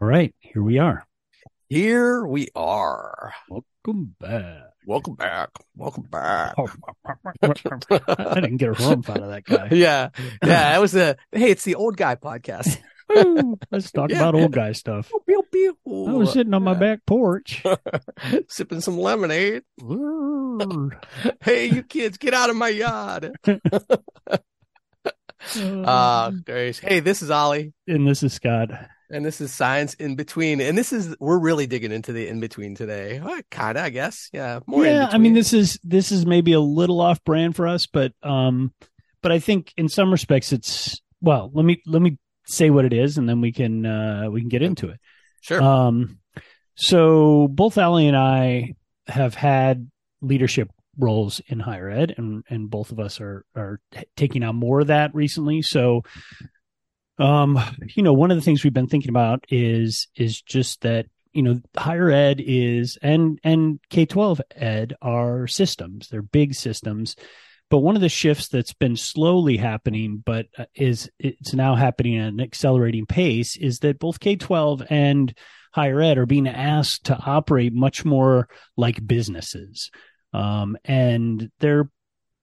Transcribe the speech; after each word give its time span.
All 0.00 0.06
right, 0.08 0.34
here 0.40 0.62
we 0.62 0.78
are. 0.78 1.06
Here 1.68 2.24
we 2.26 2.48
are. 2.54 3.32
Welcome 3.48 4.14
back. 4.18 4.62
Welcome 4.86 5.14
back. 5.14 5.50
Welcome 5.76 6.04
back. 6.10 6.54
I 6.58 8.34
didn't 8.40 8.56
get 8.56 8.70
a 8.70 8.72
rump 8.72 9.08
out 9.10 9.22
of 9.22 9.28
that 9.28 9.44
guy. 9.44 9.68
yeah. 9.72 10.08
Yeah. 10.18 10.72
That 10.72 10.80
was 10.80 10.92
the, 10.92 11.16
hey, 11.32 11.50
it's 11.50 11.64
the 11.64 11.74
old 11.74 11.96
guy 11.96 12.16
podcast. 12.16 12.78
Let's 13.70 13.90
talk 13.92 14.10
Yeah. 14.10 14.16
about 14.18 14.34
old 14.36 14.52
guy 14.52 14.72
stuff. 14.72 15.10
Pew, 15.26 15.42
pew. 15.52 15.76
I 15.86 16.12
was 16.12 16.32
sitting 16.32 16.54
on 16.54 16.62
my 16.62 16.74
back 16.74 17.04
porch. 17.06 17.62
sipping 18.48 18.80
some 18.80 18.98
lemonade. 18.98 19.62
Hey, 21.42 21.66
you 21.66 21.82
kids, 21.82 22.16
get 22.18 22.34
out 22.34 22.50
of 22.50 22.56
my 22.56 22.68
yard. 22.68 23.32
Uh, 25.56 26.30
Grace. 26.44 26.78
Hey, 26.78 27.00
this 27.00 27.22
is 27.22 27.30
Ollie. 27.30 27.72
and 27.86 28.06
this 28.06 28.22
is 28.22 28.32
Scott. 28.32 28.70
And 29.10 29.24
this 29.24 29.40
is 29.40 29.52
Science 29.52 29.94
in 29.94 30.14
Between. 30.14 30.60
And 30.60 30.78
this 30.78 30.92
is, 30.92 31.16
we're 31.18 31.38
really 31.38 31.66
digging 31.66 31.92
into 31.92 32.12
the 32.12 32.28
in 32.28 32.40
between 32.40 32.74
today. 32.74 33.20
Well, 33.20 33.40
kind 33.50 33.76
of, 33.76 33.84
I 33.84 33.90
guess. 33.90 34.30
Yeah. 34.32 34.60
More 34.66 34.84
yeah, 34.84 35.08
I 35.10 35.18
mean 35.18 35.34
this 35.34 35.52
is 35.52 35.78
this 35.82 36.12
is 36.12 36.24
maybe 36.26 36.52
a 36.52 36.60
little 36.60 37.00
off 37.00 37.22
brand 37.24 37.56
for 37.56 37.66
us, 37.66 37.86
but 37.86 38.12
um, 38.22 38.72
but 39.22 39.32
I 39.32 39.38
think 39.38 39.72
in 39.76 39.88
some 39.88 40.10
respects 40.10 40.52
it's 40.52 41.00
well. 41.20 41.50
Let 41.52 41.64
me 41.64 41.82
let 41.86 42.00
me 42.02 42.18
say 42.46 42.70
what 42.70 42.84
it 42.84 42.92
is, 42.92 43.18
and 43.18 43.28
then 43.28 43.40
we 43.40 43.52
can 43.52 43.84
uh 43.84 44.28
we 44.30 44.40
can 44.40 44.48
get 44.48 44.62
into 44.62 44.88
it. 44.88 45.00
Sure. 45.40 45.62
Um, 45.62 46.18
so 46.74 47.48
both 47.48 47.78
Ollie 47.78 48.08
and 48.08 48.16
I 48.16 48.74
have 49.06 49.34
had 49.34 49.90
leadership 50.22 50.70
roles 50.98 51.40
in 51.46 51.60
higher 51.60 51.90
ed, 51.90 52.14
and 52.16 52.44
and 52.48 52.70
both 52.70 52.92
of 52.92 53.00
us 53.00 53.20
are 53.20 53.44
are 53.56 53.80
taking 54.16 54.42
on 54.42 54.56
more 54.56 54.80
of 54.80 54.88
that 54.88 55.14
recently. 55.14 55.62
So, 55.62 56.02
um, 57.20 57.60
you 57.94 58.02
know, 58.02 58.12
one 58.12 58.30
of 58.30 58.36
the 58.36 58.42
things 58.42 58.64
we've 58.64 58.72
been 58.72 58.86
thinking 58.86 59.10
about 59.10 59.44
is 59.48 60.08
is 60.16 60.40
just 60.40 60.80
that 60.80 61.06
you 61.32 61.42
know 61.42 61.60
higher 61.76 62.10
ed 62.10 62.42
is 62.44 62.98
and 63.02 63.38
and 63.44 63.78
K 63.90 64.06
twelve 64.06 64.40
ed 64.56 64.94
are 65.02 65.46
systems. 65.46 66.08
They're 66.08 66.22
big 66.22 66.54
systems. 66.54 67.16
But 67.68 67.78
one 67.78 67.94
of 67.94 68.02
the 68.02 68.08
shifts 68.08 68.48
that's 68.48 68.72
been 68.72 68.96
slowly 68.96 69.56
happening, 69.56 70.20
but 70.26 70.46
uh, 70.58 70.64
is 70.74 71.08
it's 71.20 71.54
now 71.54 71.76
happening 71.76 72.18
at 72.18 72.32
an 72.32 72.40
accelerating 72.40 73.06
pace, 73.06 73.56
is 73.56 73.78
that 73.80 74.00
both 74.00 74.18
K 74.18 74.34
twelve 74.36 74.82
and 74.90 75.32
higher 75.72 76.00
ed 76.00 76.18
are 76.18 76.26
being 76.26 76.48
asked 76.48 77.04
to 77.04 77.16
operate 77.16 77.72
much 77.72 78.04
more 78.04 78.48
like 78.76 79.06
businesses. 79.06 79.90
Um, 80.32 80.76
and 80.84 81.50
there 81.60 81.80
are 81.80 81.90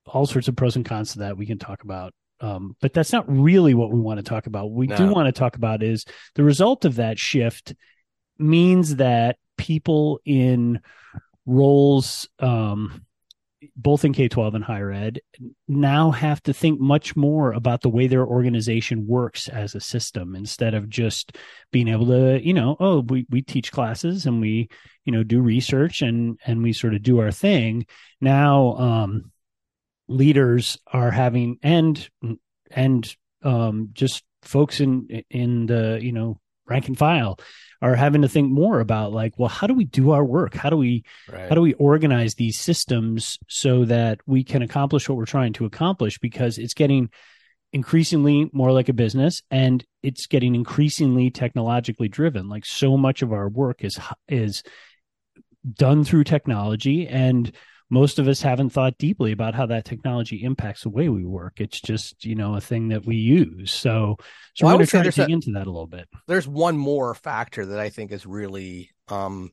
all 0.06 0.26
sorts 0.26 0.48
of 0.48 0.56
pros 0.56 0.76
and 0.76 0.86
cons 0.86 1.14
to 1.14 1.20
that 1.20 1.38
we 1.38 1.46
can 1.46 1.60
talk 1.60 1.84
about. 1.84 2.14
Um, 2.40 2.76
but 2.82 2.94
that's 2.94 3.12
not 3.12 3.26
really 3.28 3.74
what 3.74 3.92
we 3.92 4.00
want 4.00 4.20
to 4.20 4.24
talk 4.24 4.48
about. 4.48 4.66
What 4.66 4.78
we 4.78 4.88
do 4.88 5.08
want 5.08 5.28
to 5.28 5.38
talk 5.38 5.56
about 5.56 5.82
is 5.82 6.06
the 6.36 6.44
result 6.44 6.86
of 6.86 6.96
that 6.96 7.18
shift 7.18 7.74
means 8.38 8.98
that 8.98 9.38
people 9.58 10.20
in 10.26 10.80
roles, 11.46 12.30
um, 12.40 13.04
both 13.76 14.06
in 14.06 14.14
K 14.14 14.28
12 14.28 14.56
and 14.56 14.64
higher 14.64 14.92
ed, 14.92 15.20
now 15.68 16.12
have 16.12 16.44
to 16.44 16.54
think 16.54 16.80
much 16.80 17.16
more 17.16 17.54
about 17.54 17.82
the 17.82 17.90
way 17.90 18.06
their 18.06 18.26
organization 18.26 19.08
works 19.08 19.48
as 19.48 19.74
a 19.74 19.80
system 19.80 20.36
instead 20.36 20.76
of 20.76 20.90
just 20.90 21.36
being 21.72 21.88
able 21.88 22.06
to, 22.06 22.40
you 22.46 22.54
know, 22.54 22.78
oh, 22.80 23.00
we, 23.00 23.26
we 23.32 23.42
teach 23.42 23.72
classes 23.72 24.28
and 24.28 24.40
we, 24.40 24.70
you 25.06 25.12
know, 25.12 25.24
do 25.24 25.42
research 25.42 26.04
and, 26.04 26.40
and 26.46 26.62
we 26.62 26.72
sort 26.72 26.94
of 26.94 27.02
do 27.02 27.20
our 27.20 27.32
thing. 27.32 27.86
Now, 28.22 28.76
um, 28.78 29.32
leaders 30.08 30.78
are 30.88 31.12
having, 31.12 31.58
and, 31.64 32.10
and, 32.72 33.16
um, 33.44 33.90
just 33.94 34.24
folks 34.42 34.80
in, 34.80 35.24
in 35.30 35.66
the, 35.66 36.00
you 36.02 36.12
know, 36.12 36.40
rank 36.68 36.88
and 36.88 36.98
file 36.98 37.40
are 37.82 37.96
having 37.96 38.24
to 38.24 38.30
think 38.30 38.52
more 38.52 38.80
about 38.80 39.14
like, 39.14 39.34
well, 39.38 39.50
how 39.50 39.68
do 39.68 39.74
we 39.74 39.86
do 39.86 40.12
our 40.12 40.24
work? 40.24 40.54
How 40.54 40.70
do 40.70 40.78
we, 40.78 41.04
right. 41.32 41.48
how 41.48 41.56
do 41.56 41.62
we 41.62 41.74
organize 41.74 42.36
these 42.36 42.60
systems 42.60 43.38
so 43.48 43.86
that 43.86 44.20
we 44.26 44.44
can 44.44 44.62
accomplish 44.62 45.08
what 45.08 45.18
we're 45.18 45.26
trying 45.26 45.54
to 45.54 45.66
accomplish 45.66 46.18
because 46.20 46.58
it's 46.58 46.74
getting 46.74 47.10
increasingly 47.74 48.50
more 48.54 48.72
like 48.72 48.90
a 48.90 48.94
business 48.94 49.42
and 49.52 49.84
it's 50.02 50.26
getting 50.28 50.56
increasingly 50.56 51.30
technologically 51.30 52.08
driven 52.08 52.48
like 52.48 52.66
so 52.66 52.96
much 52.96 53.22
of 53.22 53.34
our 53.34 53.50
work 53.50 53.84
is 53.84 54.00
is 54.30 54.64
done 55.74 56.04
through 56.04 56.24
technology 56.24 57.08
and 57.08 57.52
most 57.90 58.20
of 58.20 58.28
us 58.28 58.42
haven't 58.42 58.72
thought 58.72 58.98
deeply 58.98 59.32
about 59.32 59.56
how 59.56 59.66
that 59.68 59.86
technology 59.86 60.44
impacts 60.44 60.84
the 60.84 60.90
way 60.90 61.08
we 61.10 61.24
work. 61.26 61.62
It's 61.62 61.80
just 61.80 62.26
you 62.26 62.36
know 62.36 62.56
a 62.56 62.62
thing 62.62 62.90
that 62.90 63.06
we 63.06 63.16
use. 63.16 63.72
So 63.72 64.18
so 64.56 64.66
Well, 64.66 64.72
I 64.72 64.76
we're 64.76 64.78
going 64.78 64.86
to 64.88 64.92
try 64.92 65.04
to 65.04 65.12
dig 65.12 65.30
a- 65.30 65.34
into 65.34 65.52
that 65.54 65.68
a 65.68 65.72
little 65.72 65.88
bit. 65.88 66.08
there's 66.28 66.48
one 66.48 66.78
more 66.78 67.14
factor 67.16 67.66
that 67.68 67.80
I 67.80 67.90
think 67.90 68.12
is 68.12 68.26
really 68.26 68.92
um 69.08 69.52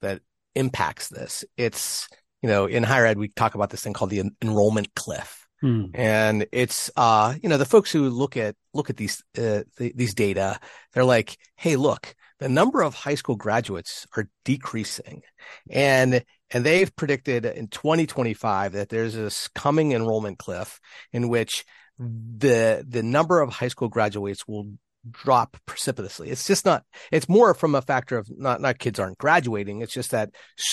that 0.00 0.20
impacts 0.54 1.08
this. 1.08 1.44
It's 1.56 2.08
you 2.42 2.48
know 2.48 2.66
in 2.66 2.82
higher 2.82 3.06
ed 3.06 3.18
we 3.18 3.28
talk 3.28 3.54
about 3.54 3.70
this 3.70 3.82
thing 3.82 3.92
called 3.92 4.10
the 4.10 4.20
en- 4.20 4.36
enrollment 4.42 4.94
cliff, 4.94 5.46
Hmm. 5.60 5.86
and 5.94 6.46
it's 6.52 6.90
uh 6.96 7.34
you 7.42 7.48
know 7.48 7.58
the 7.58 7.64
folks 7.64 7.90
who 7.92 8.08
look 8.10 8.36
at 8.36 8.54
look 8.72 8.88
at 8.90 8.96
these 8.96 9.22
uh, 9.38 9.62
th- 9.78 9.94
these 9.96 10.14
data, 10.14 10.58
they're 10.92 11.04
like, 11.04 11.36
hey, 11.56 11.76
look, 11.76 12.14
the 12.40 12.48
number 12.48 12.82
of 12.82 12.94
high 12.94 13.14
school 13.16 13.36
graduates 13.36 14.06
are 14.16 14.28
decreasing, 14.44 15.22
and 15.70 16.22
and 16.50 16.64
they've 16.64 16.94
predicted 16.94 17.44
in 17.44 17.68
2025 17.68 18.72
that 18.72 18.88
there's 18.88 19.14
this 19.14 19.48
coming 19.48 19.92
enrollment 19.92 20.38
cliff 20.38 20.80
in 21.12 21.28
which 21.28 21.64
the 21.98 22.84
the 22.86 23.02
number 23.02 23.40
of 23.40 23.50
high 23.50 23.68
school 23.68 23.88
graduates 23.88 24.46
will 24.46 24.72
drop 25.10 25.56
precipitously. 25.66 26.30
It's 26.30 26.46
just 26.46 26.64
not. 26.64 26.84
It's 27.12 27.28
more 27.28 27.54
from 27.54 27.74
a 27.74 27.82
factor 27.82 28.18
of 28.18 28.28
not 28.30 28.60
not 28.60 28.78
kids 28.78 28.98
aren't 28.98 29.18
graduating. 29.18 29.80
It's 29.80 29.92
just 29.92 30.10
that 30.10 30.30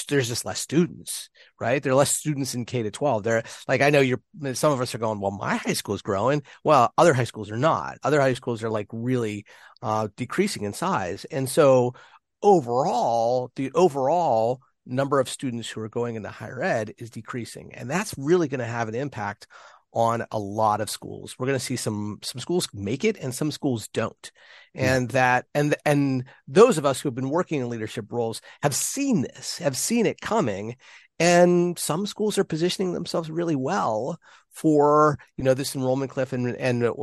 there's 0.08 0.28
just 0.28 0.46
less 0.46 0.60
students, 0.60 1.30
right? 1.60 1.82
There 1.82 1.92
are 1.92 1.96
less 1.96 2.12
students 2.12 2.56
in 2.56 2.66
K 2.66 2.84
to 2.84 2.92
12. 2.92 3.24
They're 3.24 3.44
like 3.68 3.82
I 3.82 3.90
know 3.90 4.02
you're. 4.02 4.22
Some 4.54 4.74
of 4.74 4.82
us 4.82 4.94
are 4.94 5.00
going. 5.00 5.20
Well, 5.20 5.32
my 5.32 5.56
high 5.56 5.74
school 5.74 5.96
is 5.96 6.02
growing. 6.02 6.44
Well, 6.64 6.94
other 6.98 7.14
high 7.14 7.24
schools 7.24 7.52
are 7.52 7.58
not. 7.58 7.98
Other 8.04 8.20
high 8.22 8.34
schools 8.34 8.64
are 8.64 8.70
like 8.70 8.88
really 8.92 9.46
uh, 9.82 10.10
decreasing 10.18 10.64
in 10.64 10.74
size, 10.74 11.26
and 11.26 11.50
so 11.50 11.94
overall, 12.42 13.52
the 13.56 13.72
overall 13.74 14.62
number 14.86 15.20
of 15.20 15.30
students 15.30 15.70
who 15.70 15.82
are 15.82 15.90
going 15.90 16.16
into 16.16 16.30
higher 16.30 16.62
ed 16.62 16.94
is 16.98 17.10
decreasing, 17.10 17.74
and 17.74 17.90
that's 17.90 18.14
really 18.18 18.48
going 18.48 18.60
to 18.60 18.66
have 18.66 18.88
an 18.88 18.96
impact 18.96 19.48
on 19.94 20.26
a 20.32 20.40
lot 20.40 20.82
of 20.82 20.90
schools. 20.90 21.36
We're 21.38 21.46
going 21.46 21.60
to 21.60 21.64
see 21.64 21.76
some 21.76 22.20
some 22.24 22.42
schools 22.42 22.68
make 22.74 23.04
it 23.04 23.18
and 23.18 23.34
some 23.34 23.52
schools 23.52 23.88
don't. 23.90 24.32
Hmm. 24.76 24.82
And 24.82 25.10
that 25.10 25.46
and 25.54 25.76
and 25.86 26.26
those 26.48 26.78
of 26.78 26.86
us 26.86 27.00
who 27.00 27.08
have 27.08 27.16
been 27.16 27.30
working 27.30 27.62
in 27.62 27.70
leadership 27.70 28.12
roles 28.12 28.42
have 28.62 28.76
seen 28.76 29.22
this, 29.22 29.60
have 29.60 29.78
seen 29.78 30.06
it 30.06 30.20
coming 30.20 30.76
and 31.20 31.78
some 31.78 32.06
schools 32.06 32.38
are 32.38 32.44
positioning 32.44 32.94
themselves 32.94 33.30
really 33.30 33.56
well 33.56 34.20
for, 34.52 35.18
you 35.38 35.44
know, 35.44 35.54
this 35.54 35.76
enrollment 35.76 36.12
cliff 36.12 36.34
and 36.34 36.56
and 36.56 36.84
uh, 36.84 36.94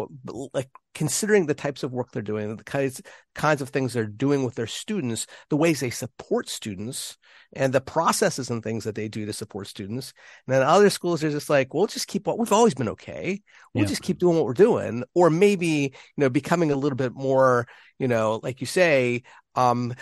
like 0.52 0.68
considering 0.94 1.46
the 1.46 1.54
types 1.54 1.82
of 1.82 1.92
work 1.92 2.10
they're 2.12 2.22
doing, 2.22 2.56
the 2.56 2.64
kinds 2.64 3.00
kinds 3.34 3.62
of 3.62 3.70
things 3.70 3.92
they're 3.92 4.06
doing 4.06 4.44
with 4.44 4.54
their 4.54 4.66
students, 4.66 5.26
the 5.48 5.56
ways 5.56 5.80
they 5.80 5.90
support 5.90 6.48
students 6.48 7.16
and 7.52 7.72
the 7.72 7.80
processes 7.80 8.50
and 8.50 8.62
things 8.62 8.84
that 8.84 8.94
they 8.94 9.08
do 9.08 9.26
to 9.26 9.32
support 9.32 9.66
students. 9.66 10.12
And 10.46 10.54
then 10.54 10.62
other 10.62 10.90
schools 10.90 11.24
are 11.24 11.30
just 11.30 11.50
like, 11.50 11.74
we'll 11.74 11.86
just 11.86 12.06
keep 12.06 12.26
what 12.26 12.38
we've 12.38 12.52
always 12.52 12.74
been 12.74 12.88
okay. 12.90 13.40
We'll 13.74 13.84
Yeah. 13.84 13.88
just 13.88 14.02
keep 14.02 14.18
doing 14.18 14.36
what 14.36 14.44
we're 14.44 14.52
doing. 14.52 15.04
Or 15.14 15.30
maybe, 15.30 15.66
you 15.66 15.90
know, 16.16 16.30
becoming 16.30 16.70
a 16.70 16.76
little 16.76 16.96
bit 16.96 17.14
more, 17.14 17.66
you 17.98 18.06
know, 18.08 18.40
like 18.42 18.60
you 18.60 18.66
say, 18.66 19.22
um, 19.56 19.94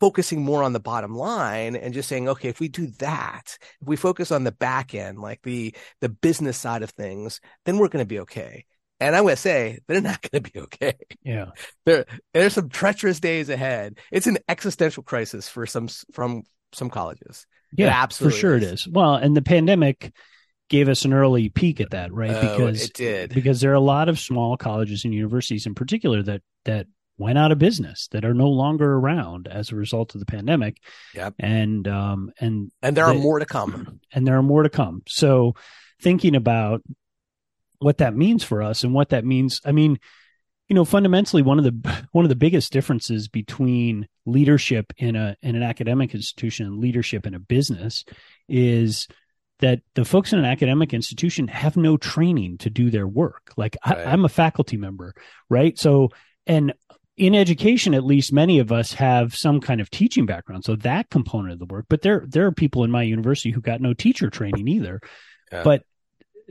focusing 0.00 0.42
more 0.42 0.62
on 0.62 0.72
the 0.72 0.80
bottom 0.80 1.14
line 1.14 1.76
and 1.76 1.94
just 1.94 2.08
saying, 2.08 2.28
okay, 2.28 2.48
if 2.48 2.58
we 2.58 2.68
do 2.68 2.86
that, 2.98 3.58
if 3.80 3.86
we 3.86 3.96
focus 3.96 4.32
on 4.32 4.44
the 4.44 4.52
back 4.52 4.94
end, 4.94 5.18
like 5.18 5.42
the, 5.42 5.74
the 6.00 6.08
business 6.08 6.56
side 6.56 6.82
of 6.82 6.90
things, 6.90 7.40
then 7.66 7.78
we're 7.78 7.88
going 7.88 8.02
to 8.02 8.08
be 8.08 8.20
okay. 8.20 8.64
And 8.98 9.14
I'm 9.14 9.22
going 9.22 9.36
to 9.36 9.40
say 9.40 9.78
they're 9.86 10.00
not 10.00 10.22
going 10.30 10.42
to 10.42 10.50
be 10.50 10.60
okay. 10.60 10.94
yeah 11.22 11.46
There, 11.84 12.06
there's 12.32 12.54
some 12.54 12.70
treacherous 12.70 13.20
days 13.20 13.48
ahead. 13.48 13.98
It's 14.10 14.26
an 14.26 14.38
existential 14.48 15.02
crisis 15.02 15.48
for 15.48 15.66
some, 15.66 15.88
from 16.12 16.44
some 16.72 16.90
colleges. 16.90 17.46
It 17.72 17.82
Yeah, 17.82 17.88
absolutely 17.88 18.36
for 18.36 18.40
sure 18.40 18.56
is. 18.56 18.62
it 18.62 18.72
is. 18.72 18.88
Well, 18.88 19.14
and 19.14 19.36
the 19.36 19.42
pandemic 19.42 20.12
gave 20.70 20.88
us 20.88 21.04
an 21.04 21.12
early 21.12 21.48
peek 21.50 21.80
at 21.80 21.90
that, 21.90 22.12
right? 22.12 22.30
Oh, 22.30 22.40
because 22.40 22.84
it 22.84 22.94
did. 22.94 23.34
because 23.34 23.60
there 23.60 23.72
are 23.72 23.74
a 23.74 23.80
lot 23.80 24.08
of 24.08 24.18
small 24.18 24.56
colleges 24.56 25.04
and 25.04 25.12
universities 25.12 25.66
in 25.66 25.74
particular 25.74 26.22
that 26.22 26.42
that 26.64 26.86
went 27.20 27.38
out 27.38 27.52
of 27.52 27.58
business 27.58 28.08
that 28.08 28.24
are 28.24 28.34
no 28.34 28.48
longer 28.48 28.94
around 28.94 29.46
as 29.46 29.70
a 29.70 29.76
result 29.76 30.14
of 30.14 30.20
the 30.20 30.26
pandemic. 30.26 30.78
Yep. 31.14 31.34
And 31.38 31.86
um 31.86 32.32
and 32.40 32.72
And 32.82 32.96
there 32.96 33.04
are 33.04 33.14
more 33.14 33.38
to 33.38 33.46
come. 33.46 34.00
and 34.12 34.26
there 34.26 34.36
are 34.36 34.42
more 34.42 34.64
to 34.64 34.70
come. 34.70 35.02
So 35.06 35.54
thinking 36.02 36.34
about 36.34 36.82
what 37.78 37.98
that 37.98 38.16
means 38.16 38.42
for 38.42 38.62
us 38.62 38.84
and 38.84 38.92
what 38.92 39.10
that 39.10 39.24
means, 39.24 39.60
I 39.64 39.72
mean, 39.72 39.98
you 40.68 40.74
know, 40.74 40.84
fundamentally 40.84 41.42
one 41.42 41.58
of 41.58 41.64
the 41.64 42.06
one 42.12 42.24
of 42.24 42.28
the 42.30 42.36
biggest 42.36 42.72
differences 42.72 43.28
between 43.28 44.08
leadership 44.26 44.92
in 44.96 45.14
a 45.16 45.36
in 45.42 45.56
an 45.56 45.62
academic 45.62 46.14
institution 46.14 46.66
and 46.66 46.78
leadership 46.78 47.26
in 47.26 47.34
a 47.34 47.38
business 47.40 48.04
is 48.48 49.06
that 49.58 49.80
the 49.94 50.06
folks 50.06 50.32
in 50.32 50.38
an 50.38 50.46
academic 50.46 50.94
institution 50.94 51.46
have 51.48 51.76
no 51.76 51.98
training 51.98 52.56
to 52.56 52.70
do 52.70 52.90
their 52.90 53.06
work. 53.06 53.52
Like 53.58 53.76
Right. 53.86 53.98
I, 53.98 54.04
I'm 54.12 54.24
a 54.24 54.28
faculty 54.30 54.78
member, 54.78 55.14
right? 55.50 55.78
So 55.78 56.08
and 56.46 56.72
in 57.20 57.34
education, 57.34 57.92
at 57.92 58.02
least 58.02 58.32
many 58.32 58.58
of 58.60 58.72
us 58.72 58.94
have 58.94 59.36
some 59.36 59.60
kind 59.60 59.82
of 59.82 59.90
teaching 59.90 60.24
background. 60.24 60.64
So 60.64 60.74
that 60.76 61.10
component 61.10 61.52
of 61.52 61.58
the 61.58 61.66
work, 61.66 61.84
but 61.90 62.00
there, 62.00 62.24
there 62.26 62.46
are 62.46 62.52
people 62.52 62.82
in 62.82 62.90
my 62.90 63.02
university 63.02 63.50
who 63.50 63.60
got 63.60 63.82
no 63.82 63.92
teacher 63.92 64.30
training 64.30 64.66
either. 64.66 65.02
Yeah. 65.52 65.62
But 65.62 65.82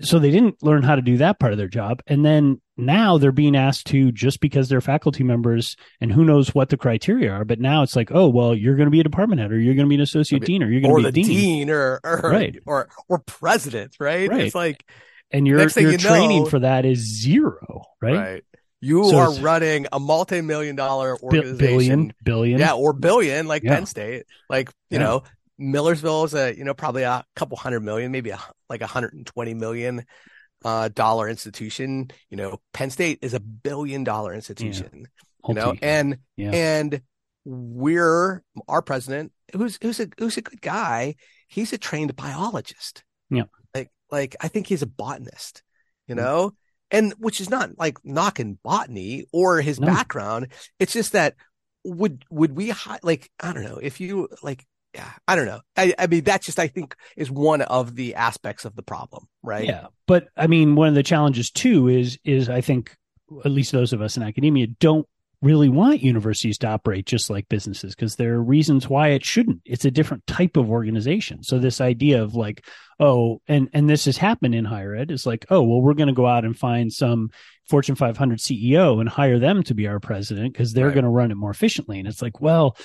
so 0.01 0.19
they 0.19 0.30
didn't 0.30 0.62
learn 0.62 0.83
how 0.83 0.95
to 0.95 1.01
do 1.01 1.18
that 1.18 1.39
part 1.39 1.54
of 1.54 1.57
their 1.57 1.68
job. 1.68 2.04
And 2.06 2.24
then 2.24 2.62
now 2.77 3.18
they're 3.18 3.31
being 3.31 3.56
asked 3.56 3.88
to 3.88 4.12
just 4.12 4.42
because 4.42 4.69
they're 4.69 4.80
faculty 4.80 5.24
members 5.24 5.75
and 6.00 6.12
who 6.12 6.24
knows 6.24 6.54
what 6.54 6.69
the 6.69 6.77
criteria 6.77 7.31
are. 7.31 7.45
But 7.45 7.60
now 7.60 7.81
it's 7.81 7.95
like, 7.95 8.12
oh, 8.12 8.30
well, 8.30 8.54
you're 8.54 8.75
going 8.75 8.86
to 8.88 8.92
be 8.92 9.00
a 9.00 9.04
department 9.04 9.42
head 9.42 9.51
or 9.51 9.60
you're 9.60 9.74
going 9.74 9.88
to 9.88 9.89
be 9.89 9.95
an 9.95 10.01
associate 10.01 10.45
dean 10.45 10.62
or 10.62 10.69
you're 10.69 10.81
going 10.81 11.04
to 11.04 11.12
be 11.12 11.22
a 11.22 11.24
dean. 11.24 11.27
dean 11.27 11.69
or, 11.72 12.00
or, 12.04 12.22
right. 12.30 12.56
or, 12.68 12.89
or 13.07 13.18
president, 13.18 13.95
right? 14.00 14.30
right? 14.30 14.42
It's 14.42 14.56
like, 14.56 14.86
and 15.31 15.48
your, 15.48 15.60
your 15.60 15.92
you 15.92 15.98
training 15.98 16.44
know, 16.44 16.50
for 16.50 16.60
that 16.60 16.86
is 16.86 17.00
zero, 17.00 17.86
right? 18.01 18.15
Right. 18.15 18.44
You 18.81 19.10
so 19.10 19.18
are 19.18 19.34
running 19.40 19.88
a 19.92 20.00
multi-million 20.00 20.76
dollar 20.76 21.18
organization, 21.22 21.58
billion, 21.58 22.14
billion, 22.24 22.60
yeah, 22.60 22.74
or 22.74 22.94
billion, 22.94 23.46
like 23.48 23.64
yeah. 23.64 23.76
Penn 23.76 23.86
State, 23.86 24.24
like 24.50 24.70
you 24.90 24.98
yeah. 24.98 25.00
know, 25.00 25.24
Millersville 25.58 26.24
is 26.24 26.34
a 26.34 26.56
you 26.56 26.64
know 26.64 26.74
probably 26.74 27.04
a 27.04 27.26
couple 27.36 27.58
hundred 27.58 27.81
million, 27.81 28.12
maybe 28.12 28.30
a, 28.30 28.40
like 28.70 28.81
a 28.81 28.88
hundred 28.88 29.14
and 29.14 29.26
twenty 29.26 29.54
million 29.54 30.06
uh, 30.64 30.88
dollar 30.90 31.28
institution. 31.28 32.10
You 32.30 32.38
know, 32.38 32.62
Penn 32.74 32.90
State 32.90 33.20
is 33.22 33.34
a 33.34 33.40
billion 33.40 34.06
dollar 34.06 34.34
institution. 34.34 34.90
Yeah. 34.94 35.50
You 35.50 35.54
know, 35.54 35.75
and 35.82 36.18
and 36.38 37.02
we're 37.46 38.44
our 38.68 38.82
president, 38.82 39.32
who's 39.54 39.78
who's 39.82 40.00
a 40.00 40.08
who's 40.18 40.38
a 40.38 40.42
good 40.42 40.62
guy. 40.62 41.16
He's 41.48 41.74
a 41.74 41.78
trained 41.78 42.16
biologist. 42.16 43.04
Yeah, 43.30 43.44
like 43.74 43.90
like 44.12 44.36
I 44.40 44.48
think 44.48 44.68
he's 44.68 44.82
a 44.82 44.88
botanist. 44.88 45.64
You 46.08 46.16
know, 46.16 46.54
and 46.91 47.13
which 47.18 47.39
is 47.41 47.50
not 47.50 47.77
like 47.77 47.97
knocking 48.03 48.57
botany 48.63 49.25
or 49.31 49.62
his 49.62 49.80
no. 49.80 49.88
background. 49.88 50.47
It's 50.80 50.94
just 50.94 51.13
that 51.13 51.36
would 51.83 52.25
would 52.30 52.56
we 52.56 52.74
like 53.03 53.30
I 53.39 53.53
don't 53.53 53.63
know 53.63 53.80
if 53.81 54.00
you 54.00 54.27
like 54.44 54.65
yeah 54.94 55.09
I 55.27 55.36
don't 55.36 55.45
know 55.45 55.62
I, 55.77 55.94
I 55.97 56.07
mean 56.07 56.24
that 56.25 56.41
just 56.41 56.59
I 56.59 56.68
think 56.68 56.95
is 57.15 57.31
one 57.31 57.62
of 57.62 57.95
the 57.95 58.15
aspects 58.15 58.65
of 58.65 58.75
the 58.75 58.83
problem 58.83 59.27
right 59.44 59.65
yeah 59.65 59.88
but 60.07 60.27
I 60.36 60.47
mean 60.47 60.75
one 60.75 60.89
of 60.89 60.95
the 60.95 61.03
challenges 61.03 61.51
too 61.51 61.88
is 61.88 62.19
is 62.24 62.50
I 62.50 62.62
think 62.62 62.95
at 63.45 63.51
least 63.51 63.71
those 63.71 63.94
of 63.94 64.01
us 64.01 64.18
in 64.18 64.24
academia 64.24 64.68
don't 64.68 65.07
really 65.41 65.69
want 65.69 66.01
universities 66.01 66.57
to 66.57 66.68
operate 66.68 67.06
just 67.06 67.30
like 67.30 67.47
businesses 67.47 67.95
because 67.95 68.15
there 68.15 68.33
are 68.33 68.44
reasons 68.44 68.89
why 68.89 69.09
it 69.09 69.24
shouldn't. 69.24 69.62
It's 69.65 69.86
a 69.86 69.91
different 69.91 70.27
type 70.27 70.57
of 70.57 70.69
organization. 70.69 71.44
So 71.44 71.59
this 71.59 71.80
idea 71.80 72.21
of 72.21 72.36
like, 72.36 72.65
oh, 73.00 73.41
and 73.47 73.69
and 73.74 73.89
this 73.89 74.06
has 74.06 74.18
happened 74.18 74.53
in 74.53 74.65
higher 74.65 74.95
ed 74.95 75.12
is 75.12 75.25
like, 75.25 75.45
oh, 75.50 75.63
well, 75.63 75.81
we're 75.81 75.94
going 75.94 76.07
to 76.07 76.13
go 76.13 76.27
out 76.27 76.44
and 76.44 76.57
find 76.57 76.91
some 76.91 77.30
Fortune 77.69 77.95
500 77.95 78.39
CEO 78.39 79.00
and 79.00 79.07
hire 79.07 79.39
them 79.39 79.63
to 79.63 79.74
be 79.74 79.88
our 79.88 80.00
president 80.00 80.53
because 80.53 80.74
they're 80.74 80.88
right. 80.88 80.95
going 80.95 81.06
to 81.06 81.09
run 81.09 81.31
it 81.31 81.36
more 81.36 81.51
efficiently. 81.51 82.00
And 82.00 82.07
it's 82.07 82.21
like, 82.21 82.41
well, 82.41 82.75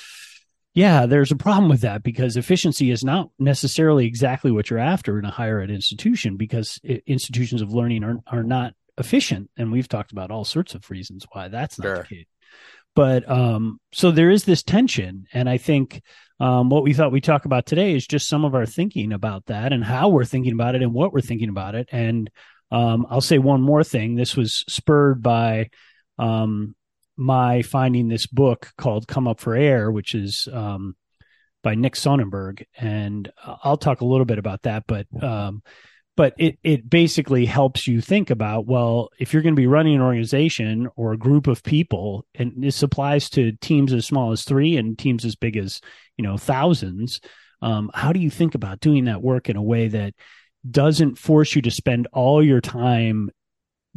yeah, 0.74 1.06
there's 1.06 1.32
a 1.32 1.36
problem 1.36 1.68
with 1.68 1.80
that 1.80 2.02
because 2.02 2.36
efficiency 2.36 2.90
is 2.90 3.02
not 3.02 3.30
necessarily 3.38 4.06
exactly 4.06 4.52
what 4.52 4.70
you're 4.70 4.78
after 4.78 5.18
in 5.18 5.24
a 5.24 5.30
higher 5.30 5.60
ed 5.60 5.70
institution 5.70 6.36
because 6.36 6.78
institutions 6.84 7.62
of 7.62 7.72
learning 7.72 8.04
are 8.04 8.18
are 8.28 8.44
not 8.44 8.74
efficient 8.96 9.50
and 9.56 9.72
we've 9.72 9.88
talked 9.88 10.12
about 10.12 10.30
all 10.30 10.44
sorts 10.44 10.76
of 10.76 10.88
reasons 10.88 11.26
why 11.32 11.48
that's 11.48 11.80
not 11.80 11.84
sure. 11.84 11.96
the 11.96 12.04
case 12.04 12.26
but 12.94 13.29
um, 13.31 13.79
so 13.93 14.11
there 14.11 14.31
is 14.31 14.44
this 14.44 14.62
tension, 14.62 15.26
and 15.32 15.49
I 15.49 15.58
think 15.58 16.02
um, 16.41 16.69
what 16.69 16.82
we 16.82 16.94
thought 16.94 17.12
we 17.12 17.20
talk 17.20 17.44
about 17.44 17.67
today 17.67 17.94
is 17.94 18.06
just 18.06 18.29
some 18.29 18.44
of 18.44 18.55
our 18.55 18.67
thinking 18.67 19.12
about 19.12 19.46
that 19.46 19.73
and 19.73 19.85
how 19.85 20.08
we're 20.08 20.25
thinking 20.25 20.52
about 20.52 20.75
it 20.75 20.82
and 20.82 20.93
what 20.93 21.12
we're 21.12 21.20
thinking 21.20 21.49
about 21.49 21.75
it. 21.75 21.88
And 21.93 22.31
um, 22.70 23.06
I'll 23.08 23.20
say 23.20 23.38
one 23.38 23.62
more 23.62 23.85
thing. 23.85 24.14
This 24.14 24.37
was 24.37 24.64
spurred 24.69 25.23
by 25.23 25.70
um, 26.19 26.75
my 27.17 27.62
finding 27.62 28.08
this 28.08 28.26
book 28.26 28.73
called 28.76 29.08
"Come 29.08 29.29
Up 29.29 29.40
for 29.40 29.55
Air," 29.55 29.90
which 29.90 30.14
is 30.14 30.49
um, 30.52 30.97
by 31.62 31.75
Nick 31.75 31.97
Sonnenberg, 31.97 32.64
and 32.76 33.31
I'll 33.43 33.76
talk 33.76 34.00
a 34.00 34.06
little 34.06 34.26
bit 34.26 34.38
about 34.38 34.62
that, 34.62 34.85
but 34.87 35.06
um, 35.23 35.62
but 36.16 36.34
it 36.38 36.58
it 36.62 36.88
basically 36.88 37.46
helps 37.46 37.87
you 37.87 38.00
think 38.00 38.31
about 38.31 38.66
well 38.66 39.11
if 39.19 39.32
you're 39.32 39.43
going 39.43 39.55
to 39.55 39.61
be 39.61 39.66
running 39.66 39.94
an 39.94 40.00
organization 40.00 40.88
or 40.96 41.12
a 41.12 41.19
group 41.19 41.46
of 41.46 41.62
people 41.62 42.25
and 42.34 42.52
this 42.56 42.82
applies 42.82 43.28
to 43.31 43.52
teams 43.61 43.93
as 43.93 44.06
small 44.06 44.32
as 44.32 44.44
three 44.44 44.76
and 44.76 44.99
teams 44.99 45.25
as 45.25 45.37
big 45.37 45.56
as 45.56 45.81
you 46.16 46.25
know 46.25 46.37
thousands 46.37 47.20
um, 47.62 47.90
how 47.94 48.12
do 48.12 48.20
you 48.20 48.31
think 48.31 48.55
about 48.55 48.81
doing 48.81 49.06
that 49.06 49.22
work 49.22 49.49
in 49.49 49.56
a 49.56 49.62
way 49.62 49.88
that 49.88 50.14
doesn't 50.70 51.19
force 51.19 51.55
you 51.55 51.62
to 51.62 51.70
spend 51.70 52.08
all 52.12 52.43
your 52.43 52.61
time 52.61 53.31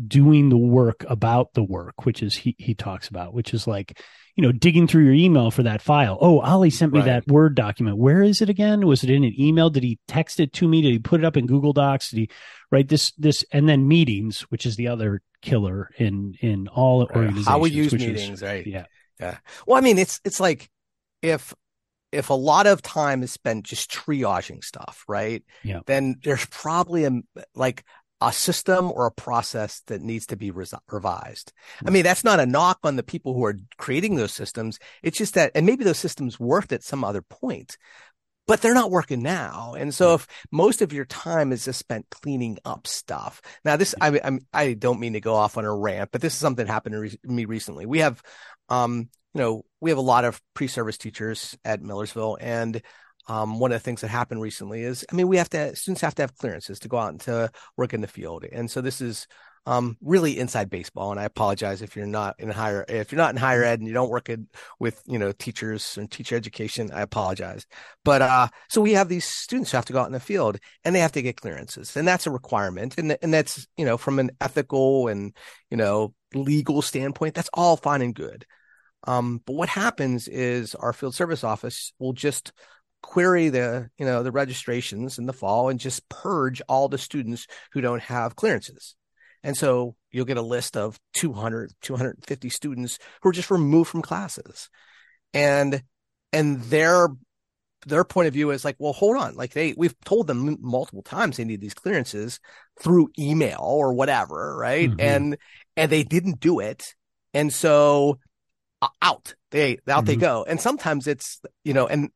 doing 0.06 0.50
the 0.50 0.58
work 0.58 1.06
about 1.08 1.54
the 1.54 1.64
work 1.64 2.06
which 2.06 2.22
is 2.22 2.36
he, 2.36 2.56
he 2.60 2.76
talks 2.76 3.08
about 3.08 3.34
which 3.34 3.54
is 3.54 3.66
like 3.66 4.00
you 4.38 4.44
know, 4.44 4.52
digging 4.52 4.88
through 4.88 5.04
your 5.04 5.16
email 5.16 5.50
for 5.50 5.64
that 5.64 5.82
file. 5.82 6.16
Oh, 6.22 6.40
Ollie 6.42 6.70
sent 6.70 6.94
me 6.94 7.00
right. 7.00 7.06
that 7.06 7.28
Word 7.28 7.56
document. 7.56 7.98
Where 7.98 8.22
is 8.22 8.40
it 8.40 8.50
again? 8.50 8.86
Was 8.86 9.04
it 9.04 9.10
in 9.10 9.24
an 9.24 9.34
email? 9.38 9.72
Did 9.72 9.82
he 9.82 10.00
text 10.08 10.40
it 10.40 10.54
to 10.54 10.68
me? 10.68 10.84
Did 10.84 10.92
he 10.92 11.00
put 11.00 11.20
it 11.20 11.26
up 11.26 11.38
in 11.38 11.48
Google 11.48 11.74
Docs? 11.74 12.12
Did 12.12 12.20
he 12.20 12.30
write 12.72 12.88
this, 12.88 13.12
this, 13.14 13.44
and 13.52 13.68
then 13.68 13.88
meetings, 13.88 14.42
which 14.42 14.68
is 14.68 14.76
the 14.76 14.90
other 14.90 15.24
killer 15.42 15.90
in, 15.98 16.36
in 16.40 16.68
all 16.68 17.00
right. 17.08 17.16
organizations. 17.16 17.48
How 17.48 17.58
we 17.58 17.72
use 17.72 17.92
meetings, 17.94 18.30
is, 18.30 18.42
right? 18.44 18.66
Yeah. 18.66 18.86
Yeah. 19.20 19.38
Well, 19.66 19.76
I 19.76 19.82
mean, 19.82 19.98
it's, 19.98 20.22
it's 20.24 20.40
like 20.40 20.70
if, 21.24 21.56
if 22.12 22.30
a 22.30 22.36
lot 22.36 22.68
of 22.68 22.84
time 22.84 23.24
is 23.24 23.32
spent 23.32 23.66
just 23.66 23.90
triaging 23.90 24.64
stuff, 24.64 25.04
right? 25.08 25.44
Yeah. 25.64 25.80
Then 25.88 26.18
there's 26.24 26.46
probably 26.46 27.06
a 27.06 27.12
like 27.56 27.84
a 28.20 28.32
system 28.32 28.92
or 28.92 29.06
a 29.06 29.12
process 29.12 29.82
that 29.88 30.02
needs 30.02 30.26
to 30.28 30.36
be 30.36 30.52
res- 30.52 30.74
revised. 30.90 31.54
I 31.82 31.88
hmm. 31.88 31.94
mean, 31.94 32.04
that's 32.04 32.24
not 32.24 32.40
a 32.40 32.46
knock 32.46 32.80
on 32.84 32.96
the 32.96 33.04
people 33.04 33.34
who 33.34 33.46
are 33.46 33.58
creating 33.78 34.16
those 34.16 34.34
systems. 34.34 34.80
It's 35.04 35.18
just 35.18 35.36
that, 35.36 35.52
and 35.54 35.66
maybe 35.66 35.84
those 35.84 36.00
systems 36.00 36.40
worked 36.40 36.72
at 36.72 36.84
some 36.84 37.04
other 37.04 37.22
point, 37.22 37.78
but 38.48 38.62
they're 38.62 38.74
not 38.74 38.92
working 38.92 39.22
now. 39.22 39.76
And 39.78 39.94
so 39.94 40.10
hmm. 40.10 40.16
if 40.16 40.28
most 40.52 40.82
of 40.82 40.94
your 40.94 41.06
time 41.06 41.52
is 41.52 41.66
just 41.66 41.80
spent 41.80 42.10
cleaning 42.10 42.58
up 42.66 42.88
stuff. 42.88 43.42
Now 43.64 43.78
this, 43.78 43.94
hmm. 43.98 44.04
I 44.04 44.22
I'm, 44.24 44.40
I 44.54 44.74
don't 44.74 45.00
mean 45.00 45.14
to 45.14 45.22
go 45.22 45.36
off 45.36 45.58
on 45.58 45.66
a 45.66 45.76
rant, 45.76 46.12
but 46.12 46.22
this 46.22 46.34
is 46.34 46.40
something 46.40 46.66
that 46.66 46.72
happened 46.72 46.94
to 46.94 47.00
re- 47.00 47.20
me 47.24 47.46
recently. 47.46 47.86
We 47.86 48.00
have, 48.00 48.22
um, 48.70 49.10
you 49.34 49.42
know, 49.42 49.64
we 49.80 49.92
have 49.92 50.00
a 50.00 50.02
lot 50.02 50.26
of 50.26 50.42
pre-service 50.56 50.98
teachers 50.98 51.56
at 51.64 51.84
Millersville 51.84 52.38
and 52.42 52.82
um, 53.28 53.60
one 53.60 53.72
of 53.72 53.76
the 53.76 53.84
things 53.84 54.02
that 54.02 54.08
happened 54.08 54.42
recently 54.42 54.84
is, 54.84 55.06
I 55.12 55.16
mean, 55.16 55.28
we 55.28 55.38
have 55.38 55.50
to 55.50 55.76
students 55.76 56.02
have 56.02 56.16
to 56.16 56.24
have 56.24 56.38
clearances 56.38 56.80
to 56.80 56.88
go 56.88 56.98
out 56.98 57.12
and 57.12 57.22
to 57.22 57.52
work 57.76 57.94
in 57.94 58.02
the 58.02 58.08
field, 58.08 58.46
and 58.52 58.70
so 58.70 58.82
this 58.82 59.02
is 59.02 59.28
um, 59.68 59.98
really 60.02 60.40
inside 60.40 60.70
baseball. 60.70 61.12
And 61.12 61.20
I 61.20 61.26
apologize 61.26 61.82
if 61.82 61.98
you're 61.98 62.06
not 62.06 62.36
in 62.40 62.50
higher 62.50 62.86
if 62.88 63.12
you're 63.12 63.18
not 63.18 63.32
in 63.32 63.38
higher 63.38 63.64
ed 63.64 63.80
and 63.80 63.88
you 63.88 63.94
don't 63.94 64.10
work 64.10 64.30
in, 64.30 64.48
with 64.80 65.04
you 65.06 65.20
know 65.20 65.34
teachers 65.34 65.98
and 65.98 66.10
teacher 66.10 66.38
education. 66.38 66.90
I 66.94 67.02
apologize, 67.02 67.66
but 68.06 68.22
uh, 68.22 68.48
so 68.70 68.82
we 68.82 68.94
have 68.94 69.10
these 69.10 69.26
students 69.26 69.72
who 69.72 69.78
have 69.78 69.86
to 69.86 69.94
go 69.94 70.00
out 70.00 70.08
in 70.08 70.14
the 70.14 70.20
field 70.22 70.58
and 70.86 70.96
they 70.96 71.02
have 71.02 71.12
to 71.14 71.22
get 71.22 71.42
clearances, 71.42 71.98
and 71.98 72.08
that's 72.08 72.28
a 72.28 72.32
requirement, 72.32 72.96
and 72.98 73.18
and 73.22 73.34
that's 73.34 73.68
you 73.76 73.86
know 73.86 73.98
from 73.98 74.20
an 74.20 74.32
ethical 74.40 75.10
and 75.10 75.36
you 75.70 75.76
know 75.76 76.14
legal 76.34 76.82
standpoint, 76.82 77.36
that's 77.36 77.50
all 77.54 77.76
fine 77.76 78.02
and 78.02 78.16
good. 78.16 78.46
Um, 79.04 79.42
but 79.46 79.54
what 79.54 79.70
happens 79.70 80.28
is 80.28 80.76
our 80.76 80.94
field 80.94 81.16
service 81.16 81.44
office 81.44 81.94
will 82.00 82.14
just 82.14 82.52
query 83.02 83.50
the 83.50 83.90
you 83.98 84.06
know 84.06 84.24
the 84.24 84.32
registrations 84.32 85.18
in 85.18 85.26
the 85.26 85.34
fall 85.34 85.70
and 85.70 85.80
just 85.80 86.08
purge 86.10 86.62
all 86.68 86.88
the 86.88 86.98
students 86.98 87.48
who 87.72 87.82
don't 87.82 88.02
have 88.04 88.36
clearances. 88.36 88.96
And 89.44 89.56
so 89.56 89.96
you'll 90.12 90.26
get 90.26 90.38
a 90.38 90.42
list 90.42 90.76
of 90.76 91.00
200 91.14 91.72
250 91.82 92.50
students 92.50 93.00
who 93.22 93.30
are 93.30 93.34
just 93.34 93.52
removed 93.52 93.90
from 93.90 94.02
classes. 94.02 94.70
And 95.34 95.84
and 96.34 96.62
their 96.64 97.08
their 97.86 98.04
point 98.04 98.28
of 98.28 98.34
view 98.34 98.50
is 98.50 98.66
like 98.66 98.76
well 98.80 98.94
hold 98.94 99.18
on. 99.18 99.36
Like 99.36 99.54
they 99.54 99.74
we've 99.78 99.98
told 100.04 100.28
them 100.28 100.58
multiple 100.62 101.04
times 101.04 101.38
they 101.38 101.46
need 101.46 101.62
these 101.62 101.74
clearances 101.74 102.40
through 102.82 103.10
email 103.18 103.62
or 103.62 103.94
whatever 103.94 104.58
right? 104.58 104.90
Mm-hmm. 104.90 105.00
and 105.00 105.38
and 105.76 105.92
they 105.92 106.04
didn't 106.04 106.40
do 106.40 106.60
it. 106.60 106.84
And 107.34 107.54
so 107.54 108.20
out. 109.02 109.36
They 109.52 109.74
out 109.88 110.00
mm-hmm. 110.00 110.06
they 110.06 110.16
go. 110.16 110.46
And 110.48 110.60
sometimes 110.60 111.08
it's 111.08 111.42
you 111.64 111.74
know 111.74 111.88
and 111.88 112.10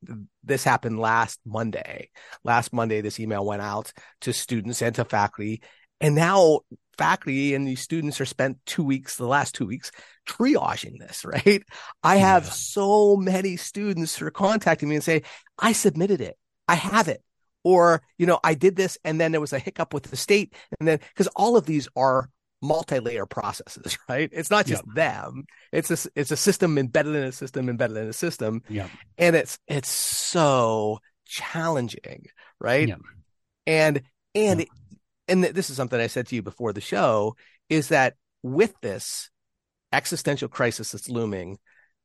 this 0.44 0.64
happened 0.64 1.00
last 1.00 1.40
monday. 1.46 2.10
Last 2.44 2.74
monday 2.74 3.02
this 3.02 3.20
email 3.20 3.46
went 3.46 3.62
out 3.62 3.92
to 4.22 4.34
students 4.34 4.82
and 4.82 4.96
to 4.96 5.06
faculty. 5.06 5.62
And 6.00 6.16
now 6.16 6.62
faculty 6.98 7.56
and 7.56 7.68
these 7.68 7.82
students 7.82 8.20
are 8.22 8.26
spent 8.26 8.60
two 8.66 8.84
weeks 8.84 9.16
the 9.16 9.26
last 9.26 9.56
two 9.56 9.66
weeks 9.66 9.92
triaging 10.28 11.00
this 11.00 11.26
right? 11.26 11.64
I 12.04 12.18
have 12.18 12.44
yeah. 12.44 12.52
so 12.52 13.16
many 13.16 13.58
students 13.58 14.16
who 14.18 14.28
are 14.28 14.32
contacting 14.32 14.90
me 14.90 14.96
and 14.96 15.04
say 15.04 15.24
i 15.58 15.72
submitted 15.72 16.22
it. 16.22 16.38
I 16.68 16.76
have 16.76 17.08
it. 17.08 17.24
Or 17.64 18.02
you 18.18 18.26
know 18.26 18.40
i 18.44 18.54
did 18.54 18.76
this 18.76 18.98
and 19.04 19.20
then 19.20 19.32
there 19.32 19.42
was 19.42 19.54
a 19.54 19.60
hiccup 19.60 19.94
with 19.94 20.04
the 20.04 20.18
state. 20.18 20.54
And 20.80 20.88
then 20.88 21.00
because 21.14 21.28
all 21.36 21.58
of 21.58 21.66
these 21.66 21.88
are 21.96 22.30
multi-layer 22.62 23.26
processes, 23.26 23.98
right? 24.10 24.30
It's 24.32 24.52
not 24.52 24.66
just 24.66 24.84
them. 24.94 25.46
It's 25.72 25.92
a 25.92 26.10
it's 26.16 26.32
a 26.32 26.38
system 26.38 26.78
embedded 26.78 27.16
in 27.16 27.24
a 27.24 27.32
system 27.32 27.70
embedded 27.70 27.98
in 27.98 28.08
a 28.08 28.14
system. 28.14 28.62
Yeah. 28.70 28.88
And 29.18 29.36
it's 29.36 29.60
it's 29.68 29.90
so 29.90 31.00
challenging, 31.26 32.26
right? 32.60 32.94
And 33.66 34.02
and 34.36 34.66
and 35.28 35.44
this 35.44 35.70
is 35.70 35.78
something 35.78 36.00
I 36.00 36.08
said 36.08 36.28
to 36.28 36.36
you 36.36 36.42
before 36.42 36.74
the 36.74 36.82
show 36.82 37.36
is 37.70 37.90
that 37.90 38.16
with 38.44 38.74
this 38.82 39.30
existential 39.94 40.48
crisis 40.48 40.92
that's 40.92 41.10
looming, 41.10 41.58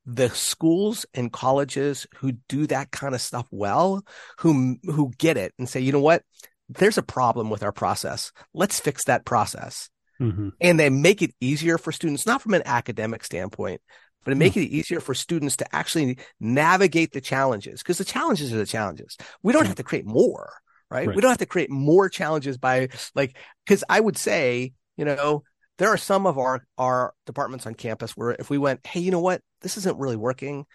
the 0.04 0.30
schools 0.30 1.06
and 1.14 1.32
colleges 1.32 2.06
who 2.16 2.32
do 2.48 2.66
that 2.68 2.92
kind 2.92 3.14
of 3.14 3.20
stuff 3.20 3.46
well, 3.50 4.04
who 4.38 4.76
who 4.84 5.12
get 5.18 5.36
it 5.36 5.52
and 5.58 5.68
say, 5.68 5.80
you 5.80 5.92
know 5.92 6.00
what, 6.00 6.22
there's 6.68 6.98
a 6.98 7.02
problem 7.02 7.50
with 7.50 7.62
our 7.62 7.72
process. 7.72 8.32
Let's 8.54 8.80
fix 8.80 9.04
that 9.04 9.24
process. 9.24 9.90
Mm-hmm. 10.20 10.50
And 10.60 10.80
they 10.80 10.90
make 10.90 11.22
it 11.22 11.34
easier 11.40 11.78
for 11.78 11.92
students, 11.92 12.26
not 12.26 12.42
from 12.42 12.54
an 12.54 12.62
academic 12.64 13.24
standpoint, 13.24 13.80
but 14.24 14.32
it 14.32 14.36
make 14.36 14.56
it 14.56 14.66
easier 14.66 15.00
for 15.00 15.14
students 15.14 15.56
to 15.58 15.74
actually 15.74 16.18
navigate 16.40 17.12
the 17.12 17.20
challenges 17.20 17.82
because 17.82 17.98
the 17.98 18.04
challenges 18.04 18.52
are 18.52 18.58
the 18.58 18.66
challenges. 18.66 19.16
We 19.42 19.52
don't 19.52 19.66
have 19.66 19.76
to 19.76 19.84
create 19.84 20.06
more, 20.06 20.52
right? 20.90 21.06
right? 21.06 21.14
We 21.14 21.22
don't 21.22 21.30
have 21.30 21.38
to 21.38 21.46
create 21.46 21.70
more 21.70 22.08
challenges 22.08 22.58
by 22.58 22.88
like, 23.14 23.36
because 23.64 23.84
I 23.88 24.00
would 24.00 24.18
say, 24.18 24.72
you 24.96 25.04
know, 25.04 25.44
there 25.78 25.90
are 25.90 25.98
some 25.98 26.26
of 26.26 26.38
our 26.38 26.66
our 26.78 27.12
departments 27.26 27.66
on 27.66 27.74
campus 27.74 28.16
where 28.16 28.30
if 28.30 28.50
we 28.50 28.58
went, 28.58 28.84
hey, 28.86 29.00
you 29.00 29.10
know 29.10 29.20
what, 29.20 29.42
this 29.60 29.76
isn't 29.76 29.98
really 29.98 30.16
working. 30.16 30.66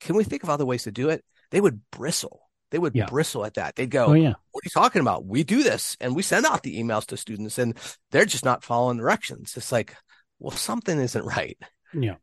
Can 0.00 0.16
we 0.16 0.24
think 0.24 0.42
of 0.42 0.50
other 0.50 0.66
ways 0.66 0.84
to 0.84 0.92
do 0.92 1.08
it? 1.08 1.24
They 1.50 1.60
would 1.60 1.80
bristle. 1.90 2.42
They 2.70 2.78
would 2.78 2.94
yeah. 2.94 3.06
bristle 3.06 3.44
at 3.44 3.54
that. 3.54 3.76
They'd 3.76 3.90
go, 3.90 4.06
oh, 4.06 4.12
yeah. 4.12 4.34
What 4.52 4.62
are 4.62 4.66
you 4.66 4.70
talking 4.70 5.02
about? 5.02 5.24
We 5.24 5.44
do 5.44 5.62
this 5.62 5.96
and 6.00 6.14
we 6.14 6.22
send 6.22 6.46
out 6.46 6.62
the 6.62 6.80
emails 6.80 7.06
to 7.06 7.16
students 7.16 7.58
and 7.58 7.76
they're 8.10 8.24
just 8.24 8.44
not 8.44 8.64
following 8.64 8.98
directions. 8.98 9.56
It's 9.56 9.72
like, 9.72 9.94
well, 10.38 10.56
something 10.56 10.98
isn't 10.98 11.24
right. 11.24 11.58
Yeah. 11.92 12.16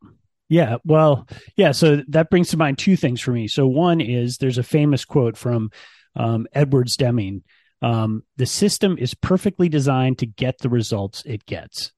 Yeah. 0.49 0.77
Well, 0.85 1.27
yeah. 1.55 1.71
So 1.71 2.03
that 2.07 2.29
brings 2.29 2.49
to 2.49 2.57
mind 2.57 2.77
two 2.77 2.95
things 2.95 3.19
for 3.19 3.31
me. 3.31 3.47
So 3.47 3.67
one 3.67 3.99
is 4.01 4.37
there's 4.37 4.57
a 4.57 4.63
famous 4.63 5.03
quote 5.03 5.37
from 5.37 5.71
um, 6.15 6.47
Edwards 6.53 6.95
Deming. 6.95 7.43
Um, 7.81 8.23
the 8.37 8.45
system 8.45 8.97
is 8.97 9.13
perfectly 9.13 9.69
designed 9.69 10.19
to 10.19 10.25
get 10.25 10.57
the 10.59 10.69
results 10.69 11.23
it 11.25 11.45
gets. 11.45 11.91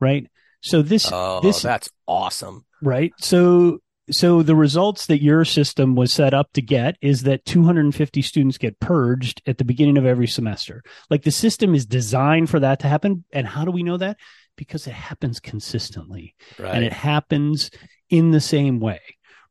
Right. 0.00 0.28
So 0.60 0.82
this, 0.82 1.10
oh, 1.12 1.40
this, 1.40 1.62
that's 1.62 1.88
awesome. 2.06 2.64
Right. 2.82 3.12
So 3.18 3.80
so 4.10 4.42
the 4.42 4.56
results 4.56 5.06
that 5.06 5.22
your 5.22 5.44
system 5.44 5.94
was 5.94 6.12
set 6.12 6.34
up 6.34 6.52
to 6.52 6.62
get 6.62 6.96
is 7.00 7.22
that 7.22 7.44
250 7.46 8.22
students 8.22 8.58
get 8.58 8.80
purged 8.80 9.40
at 9.46 9.58
the 9.58 9.64
beginning 9.64 9.96
of 9.96 10.04
every 10.04 10.26
semester. 10.26 10.82
Like 11.08 11.22
the 11.22 11.30
system 11.30 11.74
is 11.74 11.86
designed 11.86 12.50
for 12.50 12.60
that 12.60 12.80
to 12.80 12.88
happen. 12.88 13.24
And 13.32 13.46
how 13.46 13.64
do 13.64 13.70
we 13.70 13.82
know 13.82 13.96
that? 13.96 14.18
Because 14.56 14.86
it 14.86 14.92
happens 14.92 15.40
consistently 15.40 16.34
right. 16.58 16.74
and 16.74 16.84
it 16.84 16.92
happens 16.92 17.70
in 18.10 18.30
the 18.30 18.40
same 18.40 18.78
way. 18.78 19.00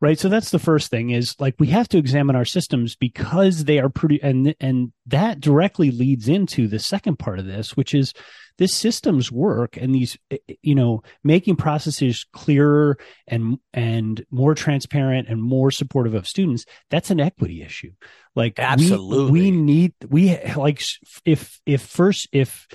Right. 0.03 0.19
So 0.19 0.27
that's 0.27 0.49
the 0.49 0.59
first 0.59 0.91
thing 0.91 1.11
is 1.11 1.33
like 1.39 1.55
we 1.59 1.67
have 1.67 1.87
to 1.87 1.97
examine 1.97 2.35
our 2.35 2.43
systems 2.43 2.93
because 2.93 3.63
they 3.63 3.79
are 3.79 3.87
pretty 3.87 4.21
and 4.21 4.53
and 4.59 4.91
that 5.05 5.39
directly 5.39 5.91
leads 5.91 6.27
into 6.27 6.67
the 6.67 6.77
second 6.77 7.19
part 7.19 7.39
of 7.39 7.45
this, 7.45 7.77
which 7.77 7.93
is 7.93 8.13
this 8.57 8.75
systems 8.75 9.31
work 9.31 9.77
and 9.77 9.95
these 9.95 10.17
eh, 10.29 10.39
eh, 10.49 10.55
you 10.61 10.75
know 10.75 11.03
making 11.23 11.55
processes 11.55 12.25
clearer 12.33 12.97
and 13.29 13.59
and 13.73 14.25
more 14.29 14.53
transparent 14.53 15.29
and 15.29 15.41
more 15.41 15.71
supportive 15.71 16.13
of 16.13 16.27
students 16.27 16.65
that's 16.89 17.09
an 17.09 17.19
equity 17.19 17.63
issue 17.63 17.91
like 18.35 18.59
absolutely 18.59 19.31
we, 19.31 19.41
we 19.41 19.51
need 19.51 19.93
we 20.09 20.37
like 20.55 20.83
if 21.25 21.59
if 21.65 21.81
first 21.81 22.27
if 22.31 22.67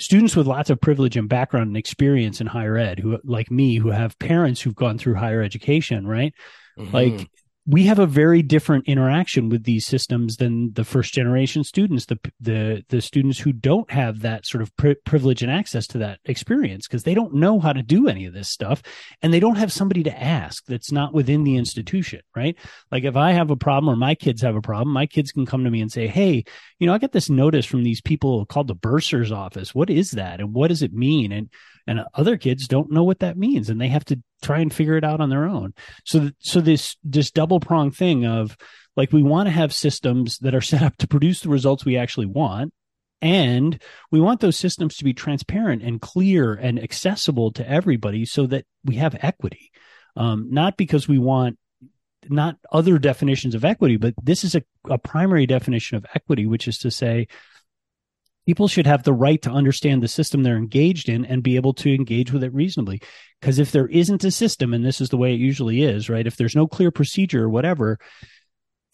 students 0.00 0.34
with 0.34 0.46
lots 0.46 0.70
of 0.70 0.80
privilege 0.80 1.16
and 1.16 1.28
background 1.28 1.68
and 1.68 1.76
experience 1.76 2.40
in 2.40 2.46
higher 2.46 2.76
ed 2.76 2.98
who 2.98 3.18
like 3.24 3.50
me 3.50 3.76
who 3.76 3.90
have 3.90 4.18
parents 4.18 4.60
who've 4.60 4.74
gone 4.74 4.98
through 4.98 5.14
higher 5.14 5.42
education 5.42 6.06
right 6.06 6.34
mm-hmm. 6.78 6.94
like 6.94 7.30
we 7.70 7.84
have 7.84 7.98
a 8.00 8.06
very 8.06 8.42
different 8.42 8.88
interaction 8.88 9.48
with 9.48 9.62
these 9.64 9.86
systems 9.86 10.36
than 10.36 10.72
the 10.72 10.84
first 10.84 11.14
generation 11.14 11.62
students 11.62 12.06
the 12.06 12.18
the 12.40 12.84
the 12.88 13.00
students 13.00 13.38
who 13.38 13.52
don't 13.52 13.90
have 13.90 14.20
that 14.20 14.44
sort 14.44 14.62
of 14.62 14.74
pri- 14.76 14.96
privilege 15.04 15.42
and 15.42 15.52
access 15.52 15.86
to 15.86 15.98
that 15.98 16.18
experience 16.24 16.88
because 16.88 17.04
they 17.04 17.14
don't 17.14 17.34
know 17.34 17.60
how 17.60 17.72
to 17.72 17.82
do 17.82 18.08
any 18.08 18.26
of 18.26 18.34
this 18.34 18.48
stuff 18.48 18.82
and 19.22 19.32
they 19.32 19.40
don't 19.40 19.56
have 19.56 19.72
somebody 19.72 20.02
to 20.02 20.22
ask 20.22 20.64
that's 20.66 20.90
not 20.90 21.14
within 21.14 21.44
the 21.44 21.56
institution 21.56 22.20
right? 22.34 22.56
Like 22.90 23.04
if 23.04 23.16
i 23.16 23.32
have 23.32 23.50
a 23.50 23.56
problem 23.56 23.92
or 23.92 23.96
my 23.96 24.14
kids 24.14 24.42
have 24.42 24.56
a 24.56 24.62
problem 24.62 24.92
my 24.92 25.06
kids 25.06 25.30
can 25.30 25.46
come 25.46 25.64
to 25.64 25.70
me 25.70 25.80
and 25.80 25.92
say 25.92 26.08
hey 26.08 26.44
you 26.78 26.86
know 26.86 26.94
i 26.94 26.98
got 26.98 27.12
this 27.12 27.30
notice 27.30 27.66
from 27.66 27.84
these 27.84 28.00
people 28.00 28.46
called 28.46 28.66
the 28.66 28.74
bursar's 28.74 29.32
office. 29.32 29.74
What 29.74 29.90
is 29.90 30.12
that? 30.12 30.40
And 30.40 30.52
what 30.52 30.68
does 30.68 30.82
it 30.82 30.92
mean? 30.92 31.32
And 31.32 31.48
and 31.86 32.04
other 32.14 32.36
kids 32.36 32.68
don't 32.68 32.90
know 32.90 33.04
what 33.04 33.20
that 33.20 33.36
means 33.36 33.70
and 33.70 33.80
they 33.80 33.88
have 33.88 34.04
to 34.06 34.22
try 34.40 34.60
and 34.60 34.72
figure 34.72 34.96
it 34.96 35.04
out 35.04 35.20
on 35.20 35.30
their 35.30 35.44
own. 35.44 35.74
So 36.04 36.30
so 36.38 36.60
this 36.60 36.96
this 37.04 37.30
double 37.30 37.60
prong 37.60 37.90
thing 37.90 38.26
of 38.26 38.56
like 38.96 39.12
we 39.12 39.22
want 39.22 39.46
to 39.46 39.52
have 39.52 39.72
systems 39.72 40.38
that 40.38 40.54
are 40.54 40.60
set 40.60 40.82
up 40.82 40.96
to 40.98 41.08
produce 41.08 41.40
the 41.40 41.48
results 41.48 41.84
we 41.84 41.96
actually 41.96 42.26
want 42.26 42.72
and 43.22 43.80
we 44.10 44.20
want 44.20 44.40
those 44.40 44.56
systems 44.56 44.96
to 44.96 45.04
be 45.04 45.12
transparent 45.12 45.82
and 45.82 46.00
clear 46.00 46.54
and 46.54 46.82
accessible 46.82 47.52
to 47.52 47.68
everybody 47.68 48.24
so 48.24 48.46
that 48.46 48.64
we 48.84 48.96
have 48.96 49.16
equity. 49.20 49.70
Um, 50.16 50.48
not 50.50 50.76
because 50.76 51.06
we 51.06 51.18
want 51.18 51.58
not 52.28 52.56
other 52.70 52.98
definitions 52.98 53.54
of 53.54 53.64
equity 53.64 53.96
but 53.96 54.12
this 54.22 54.44
is 54.44 54.54
a, 54.54 54.62
a 54.90 54.98
primary 54.98 55.46
definition 55.46 55.96
of 55.96 56.04
equity 56.14 56.44
which 56.44 56.68
is 56.68 56.76
to 56.76 56.90
say 56.90 57.26
people 58.50 58.66
should 58.66 58.86
have 58.86 59.04
the 59.04 59.12
right 59.12 59.40
to 59.42 59.48
understand 59.48 60.02
the 60.02 60.08
system 60.08 60.42
they're 60.42 60.56
engaged 60.56 61.08
in 61.08 61.24
and 61.24 61.40
be 61.40 61.54
able 61.54 61.72
to 61.72 61.94
engage 61.94 62.32
with 62.32 62.42
it 62.42 62.52
reasonably. 62.52 63.00
Because 63.40 63.60
if 63.60 63.70
there 63.70 63.86
isn't 63.86 64.24
a 64.24 64.30
system, 64.32 64.74
and 64.74 64.84
this 64.84 65.00
is 65.00 65.10
the 65.10 65.16
way 65.16 65.32
it 65.32 65.38
usually 65.38 65.84
is, 65.84 66.10
right? 66.10 66.26
If 66.26 66.36
there's 66.36 66.56
no 66.56 66.66
clear 66.66 66.90
procedure 66.90 67.44
or 67.44 67.48
whatever, 67.48 68.00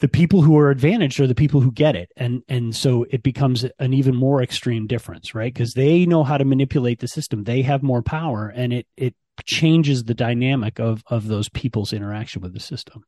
the 0.01 0.09
people 0.09 0.43
who 0.43 0.59
are 0.59 0.69
advantaged 0.69 1.19
are 1.21 1.27
the 1.27 1.35
people 1.35 1.63
who 1.63 1.73
get 1.73 1.97
it 1.97 2.13
and 2.19 2.43
and 2.51 2.77
so 2.77 3.07
it 3.09 3.23
becomes 3.23 3.65
an 3.79 3.95
even 3.95 4.15
more 4.15 4.43
extreme 4.43 4.87
difference 4.87 5.35
right 5.35 5.55
because 5.55 5.73
they 5.73 6.05
know 6.05 6.23
how 6.23 6.37
to 6.37 6.45
manipulate 6.45 7.01
the 7.01 7.09
system 7.09 7.45
they 7.45 7.63
have 7.63 7.83
more 7.83 8.03
power 8.03 8.53
and 8.55 8.75
it 8.75 8.87
it 8.99 9.15
changes 9.47 10.05
the 10.05 10.13
dynamic 10.13 10.79
of 10.79 11.03
of 11.07 11.29
those 11.29 11.49
people's 11.49 11.95
interaction 11.95 12.43
with 12.43 12.53
the 12.53 12.61
system 12.61 13.05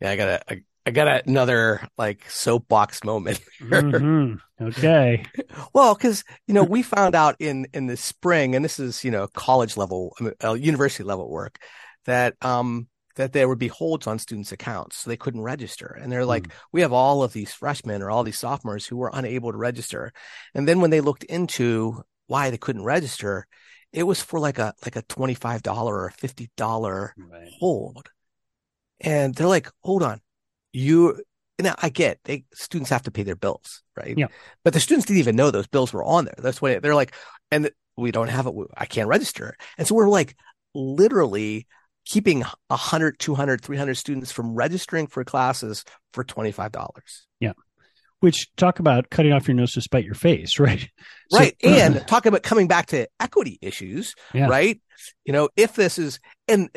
yeah 0.00 0.10
i 0.10 0.16
got 0.16 0.42
a, 0.50 0.56
I 0.86 0.90
got 0.90 1.26
another 1.26 1.86
like 1.96 2.28
soapbox 2.30 3.04
moment. 3.04 3.40
mm-hmm. 3.60 4.64
Okay. 4.64 5.24
well, 5.72 5.94
because 5.94 6.24
you 6.46 6.54
know 6.54 6.64
we 6.64 6.82
found 6.82 7.14
out 7.14 7.36
in 7.38 7.66
in 7.72 7.86
the 7.86 7.96
spring, 7.96 8.54
and 8.54 8.64
this 8.64 8.78
is 8.78 9.02
you 9.02 9.10
know 9.10 9.26
college 9.28 9.76
level, 9.76 10.16
uh, 10.42 10.52
university 10.52 11.04
level 11.04 11.30
work, 11.30 11.58
that 12.04 12.34
um 12.42 12.88
that 13.16 13.32
there 13.32 13.48
would 13.48 13.58
be 13.58 13.68
holds 13.68 14.06
on 14.06 14.18
students' 14.18 14.52
accounts, 14.52 14.98
so 14.98 15.10
they 15.10 15.16
couldn't 15.16 15.40
register. 15.42 15.96
And 16.00 16.10
they're 16.10 16.26
like, 16.26 16.48
mm. 16.48 16.52
we 16.72 16.80
have 16.80 16.92
all 16.92 17.22
of 17.22 17.32
these 17.32 17.52
freshmen 17.52 18.02
or 18.02 18.10
all 18.10 18.24
these 18.24 18.38
sophomores 18.38 18.86
who 18.86 18.96
were 18.96 19.10
unable 19.12 19.52
to 19.52 19.58
register. 19.58 20.12
And 20.52 20.66
then 20.66 20.80
when 20.80 20.90
they 20.90 21.00
looked 21.00 21.24
into 21.24 22.02
why 22.26 22.50
they 22.50 22.58
couldn't 22.58 22.84
register, 22.84 23.46
it 23.92 24.02
was 24.02 24.20
for 24.20 24.40
like 24.40 24.58
a 24.58 24.74
like 24.84 24.96
a 24.96 25.02
twenty 25.02 25.34
five 25.34 25.62
dollar 25.62 25.94
or 25.94 26.10
fifty 26.10 26.50
dollar 26.56 27.14
right. 27.16 27.48
hold. 27.58 28.08
And 29.00 29.34
they're 29.34 29.46
like, 29.46 29.70
hold 29.82 30.02
on, 30.02 30.20
you 30.74 31.22
now 31.60 31.74
I 31.80 31.88
get 31.88 32.18
they 32.24 32.44
students 32.52 32.90
have 32.90 33.02
to 33.04 33.10
pay 33.10 33.22
their 33.22 33.36
bills, 33.36 33.82
right? 33.96 34.16
Yeah. 34.16 34.26
But 34.64 34.72
the 34.74 34.80
students 34.80 35.06
didn't 35.06 35.20
even 35.20 35.36
know 35.36 35.50
those 35.50 35.68
bills 35.68 35.92
were 35.92 36.04
on 36.04 36.24
there. 36.24 36.34
That's 36.38 36.60
why 36.60 36.78
they're 36.78 36.94
like, 36.94 37.14
and 37.50 37.70
we 37.96 38.10
don't 38.10 38.28
have 38.28 38.46
it. 38.46 38.54
I 38.76 38.86
can't 38.86 39.08
register. 39.08 39.56
And 39.78 39.86
so 39.86 39.94
we're 39.94 40.08
like 40.08 40.36
literally 40.74 41.66
keeping 42.04 42.42
100, 42.68 43.18
200, 43.18 43.60
300 43.62 43.94
students 43.94 44.32
from 44.32 44.54
registering 44.54 45.06
for 45.06 45.24
classes 45.24 45.84
for 46.12 46.24
$25. 46.24 46.90
Yeah. 47.40 47.52
Which 48.20 48.48
talk 48.56 48.78
about 48.78 49.10
cutting 49.10 49.32
off 49.32 49.46
your 49.46 49.54
nose 49.54 49.72
to 49.72 49.80
spite 49.80 50.04
your 50.04 50.14
face, 50.14 50.58
right? 50.58 50.88
Right. 51.32 51.56
So, 51.62 51.70
uh, 51.70 51.74
and 51.74 52.06
talk 52.06 52.26
about 52.26 52.42
coming 52.42 52.68
back 52.68 52.86
to 52.88 53.08
equity 53.18 53.58
issues, 53.62 54.14
yeah. 54.34 54.46
right? 54.46 54.80
You 55.24 55.32
know, 55.32 55.48
if 55.56 55.74
this 55.74 55.98
is, 55.98 56.20
and 56.46 56.68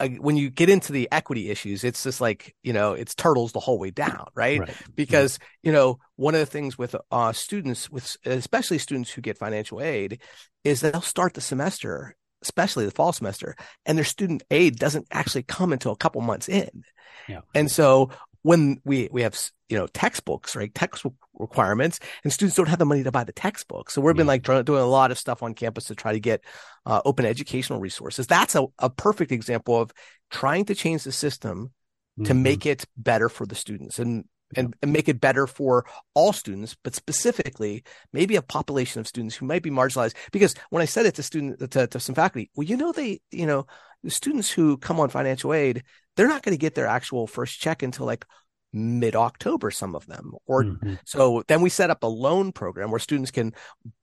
when 0.00 0.36
you 0.36 0.50
get 0.50 0.68
into 0.68 0.92
the 0.92 1.08
equity 1.10 1.48
issues, 1.48 1.82
it's 1.82 2.02
just 2.02 2.20
like, 2.20 2.54
you 2.62 2.72
know, 2.72 2.92
it's 2.92 3.14
turtles 3.14 3.52
the 3.52 3.60
whole 3.60 3.78
way 3.78 3.90
down, 3.90 4.26
right? 4.34 4.60
right. 4.60 4.76
Because, 4.94 5.38
you 5.62 5.72
know, 5.72 5.98
one 6.16 6.34
of 6.34 6.40
the 6.40 6.46
things 6.46 6.76
with 6.76 6.94
uh, 7.10 7.32
students, 7.32 7.90
with 7.90 8.16
especially 8.26 8.78
students 8.78 9.10
who 9.10 9.22
get 9.22 9.38
financial 9.38 9.80
aid, 9.80 10.20
is 10.64 10.80
that 10.80 10.92
they'll 10.92 11.02
start 11.02 11.34
the 11.34 11.40
semester, 11.40 12.14
especially 12.42 12.84
the 12.84 12.90
fall 12.90 13.12
semester, 13.12 13.56
and 13.86 13.96
their 13.96 14.04
student 14.04 14.42
aid 14.50 14.76
doesn't 14.76 15.06
actually 15.10 15.44
come 15.44 15.72
until 15.72 15.92
a 15.92 15.96
couple 15.96 16.20
months 16.20 16.48
in. 16.48 16.84
Yeah. 17.26 17.40
And 17.54 17.70
so 17.70 18.10
when 18.46 18.80
we 18.84 19.08
we 19.10 19.22
have 19.22 19.36
you 19.68 19.76
know 19.76 19.88
textbooks 19.88 20.54
right? 20.54 20.72
Textbook 20.72 21.14
requirements 21.34 21.98
and 22.22 22.32
students 22.32 22.56
don't 22.56 22.68
have 22.68 22.78
the 22.78 22.86
money 22.86 23.02
to 23.02 23.10
buy 23.10 23.24
the 23.24 23.32
textbooks. 23.32 23.92
So 23.92 24.00
we've 24.00 24.14
been 24.14 24.28
like 24.28 24.44
trying, 24.44 24.62
doing 24.62 24.82
a 24.82 24.86
lot 24.86 25.10
of 25.10 25.18
stuff 25.18 25.42
on 25.42 25.52
campus 25.54 25.86
to 25.86 25.96
try 25.96 26.12
to 26.12 26.20
get 26.20 26.44
uh, 26.86 27.02
open 27.04 27.26
educational 27.26 27.80
resources. 27.80 28.28
That's 28.28 28.54
a, 28.54 28.66
a 28.78 28.88
perfect 28.88 29.32
example 29.32 29.80
of 29.80 29.92
trying 30.30 30.64
to 30.66 30.76
change 30.76 31.02
the 31.02 31.10
system 31.10 31.72
mm-hmm. 32.18 32.24
to 32.24 32.34
make 32.34 32.66
it 32.66 32.84
better 32.96 33.28
for 33.28 33.46
the 33.46 33.56
students. 33.56 33.98
And 33.98 34.26
and, 34.54 34.74
and, 34.82 34.92
make 34.92 35.08
it 35.08 35.20
better 35.20 35.46
for 35.46 35.86
all 36.14 36.32
students, 36.32 36.76
but 36.84 36.94
specifically 36.94 37.82
maybe 38.12 38.36
a 38.36 38.42
population 38.42 39.00
of 39.00 39.08
students 39.08 39.34
who 39.34 39.46
might 39.46 39.62
be 39.62 39.70
marginalized. 39.70 40.14
Because 40.30 40.54
when 40.70 40.82
I 40.82 40.86
said 40.86 41.06
it 41.06 41.16
to 41.16 41.22
student 41.22 41.70
to, 41.72 41.86
to 41.86 42.00
some 42.00 42.14
faculty, 42.14 42.50
well, 42.54 42.66
you 42.66 42.76
know, 42.76 42.92
they, 42.92 43.20
you 43.30 43.46
know, 43.46 43.66
the 44.04 44.10
students 44.10 44.50
who 44.50 44.76
come 44.76 45.00
on 45.00 45.08
financial 45.08 45.52
aid, 45.52 45.82
they're 46.16 46.28
not 46.28 46.42
going 46.42 46.54
to 46.54 46.60
get 46.60 46.74
their 46.74 46.86
actual 46.86 47.26
first 47.26 47.58
check 47.58 47.82
until 47.82 48.06
like 48.06 48.24
mid 48.72 49.16
October, 49.16 49.70
some 49.70 49.94
of 49.94 50.06
them. 50.06 50.32
Or 50.46 50.64
mm-hmm. 50.64 50.94
so 51.04 51.42
then 51.48 51.60
we 51.60 51.70
set 51.70 51.90
up 51.90 52.02
a 52.02 52.08
loan 52.08 52.52
program 52.52 52.90
where 52.90 53.00
students 53.00 53.30
can 53.30 53.52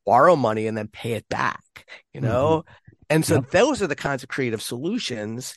borrow 0.05 0.35
money 0.35 0.67
and 0.67 0.77
then 0.77 0.87
pay 0.87 1.13
it 1.13 1.29
back, 1.29 1.87
you 2.13 2.21
know? 2.21 2.63
Mm-hmm. 2.65 2.93
And 3.09 3.25
so 3.25 3.35
Yep. 3.35 3.51
those 3.51 3.81
are 3.81 3.87
the 3.87 3.95
kinds 3.95 4.23
of 4.23 4.29
creative 4.29 4.61
solutions, 4.61 5.55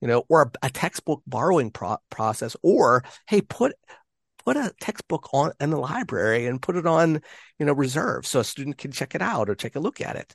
you 0.00 0.08
know, 0.08 0.24
or 0.28 0.42
a, 0.42 0.66
a 0.66 0.70
textbook 0.70 1.22
borrowing 1.26 1.70
pro- 1.70 1.98
process, 2.10 2.56
or 2.62 3.02
hey, 3.26 3.40
put 3.40 3.74
put 4.44 4.56
a 4.56 4.72
textbook 4.80 5.28
on 5.32 5.52
in 5.60 5.70
the 5.70 5.78
library 5.78 6.46
and 6.46 6.60
put 6.60 6.76
it 6.76 6.86
on, 6.86 7.20
you 7.58 7.66
know, 7.66 7.72
reserve 7.72 8.26
so 8.26 8.40
a 8.40 8.44
student 8.44 8.78
can 8.78 8.92
check 8.92 9.14
it 9.14 9.22
out 9.22 9.48
or 9.50 9.54
take 9.54 9.76
a 9.76 9.80
look 9.80 10.00
at 10.00 10.16
it. 10.16 10.34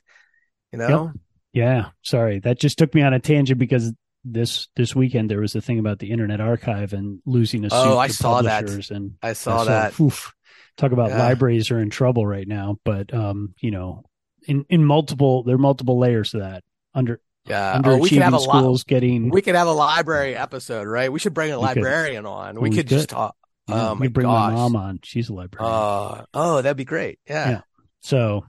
You 0.72 0.78
know, 0.78 1.12
Yeah, 1.52 1.90
sorry. 2.02 2.40
That 2.40 2.58
just 2.58 2.78
took 2.78 2.94
me 2.94 3.02
on 3.02 3.14
a 3.14 3.20
tangent 3.20 3.58
because 3.58 3.92
this 4.24 4.68
this 4.74 4.94
weekend 4.96 5.30
there 5.30 5.40
was 5.40 5.54
a 5.54 5.60
thing 5.60 5.78
about 5.78 5.98
the 5.98 6.10
Internet 6.10 6.40
Archive 6.40 6.92
and 6.94 7.20
losing 7.26 7.64
a 7.64 7.70
suit 7.70 7.76
Oh, 7.76 7.98
I 7.98 8.08
saw 8.08 8.42
that. 8.42 8.68
and 8.90 9.12
I 9.22 9.34
saw 9.34 9.58
so, 9.64 9.64
that. 9.70 10.00
oof, 10.00 10.32
talk 10.76 10.92
about 10.92 11.10
Yeah. 11.10 11.18
libraries 11.18 11.70
are 11.70 11.78
in 11.78 11.90
trouble 11.90 12.26
right 12.26 12.48
now, 12.48 12.78
but 12.84 13.12
um, 13.14 13.54
you 13.60 13.70
know, 13.70 14.02
in 14.48 14.64
in 14.68 14.84
multiple 14.84 15.42
there 15.44 15.54
are 15.54 15.58
multiple 15.58 15.98
layers 15.98 16.30
to 16.30 16.38
that. 16.38 16.64
Under 16.94 17.20
Yeah. 17.46 17.80
Oh, 17.84 17.98
we 17.98 18.08
could 18.08 18.22
have 18.22 18.34
a 18.34 18.40
schools 18.40 18.84
getting 18.84 19.28
We 19.28 19.42
could 19.42 19.54
have 19.54 19.66
a 19.68 19.72
library 19.72 20.34
episode, 20.34 20.86
right? 20.88 21.12
We 21.12 21.18
should 21.18 21.34
bring 21.34 21.52
a 21.52 21.60
We 21.60 21.66
could. 21.68 21.76
librarian 21.76 22.24
on. 22.26 22.56
Oh, 22.56 22.60
We 22.62 22.70
we 22.70 22.76
could 22.76 22.88
just 22.88 23.10
talk. 23.10 23.36
Yeah, 23.68 23.90
oh 23.90 23.94
my 23.94 24.08
bring 24.08 24.26
gosh. 24.26 24.52
my 24.52 24.54
mom 24.54 24.76
on. 24.76 25.00
She's 25.02 25.28
a 25.28 25.34
librarian. 25.34 25.74
Uh, 25.74 26.24
oh, 26.34 26.62
that'd 26.62 26.76
be 26.76 26.84
great. 26.84 27.18
Yeah. 27.26 27.50
Yeah. 27.50 27.60
So, 28.00 28.46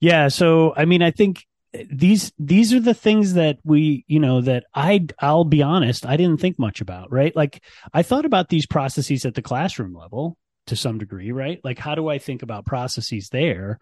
yeah. 0.00 0.28
So, 0.28 0.74
I 0.76 0.84
mean, 0.86 1.02
I 1.02 1.10
think 1.10 1.44
these 1.90 2.32
these 2.38 2.72
are 2.72 2.80
the 2.80 2.94
things 2.94 3.34
that 3.34 3.58
we, 3.64 4.04
you 4.08 4.18
know, 4.18 4.40
that 4.40 4.64
I 4.74 5.06
I'll 5.20 5.44
be 5.44 5.62
honest, 5.62 6.04
I 6.04 6.16
didn't 6.16 6.40
think 6.40 6.58
much 6.58 6.80
about, 6.80 7.12
right? 7.12 7.34
Like 7.34 7.62
I 7.92 8.02
thought 8.02 8.24
about 8.24 8.48
these 8.48 8.66
processes 8.66 9.24
at 9.24 9.34
the 9.34 9.42
classroom 9.42 9.94
level 9.94 10.36
to 10.66 10.76
some 10.76 10.98
degree, 10.98 11.30
right? 11.32 11.60
Like 11.62 11.78
how 11.78 11.94
do 11.94 12.08
I 12.08 12.18
think 12.18 12.42
about 12.42 12.66
processes 12.66 13.28
there? 13.28 13.78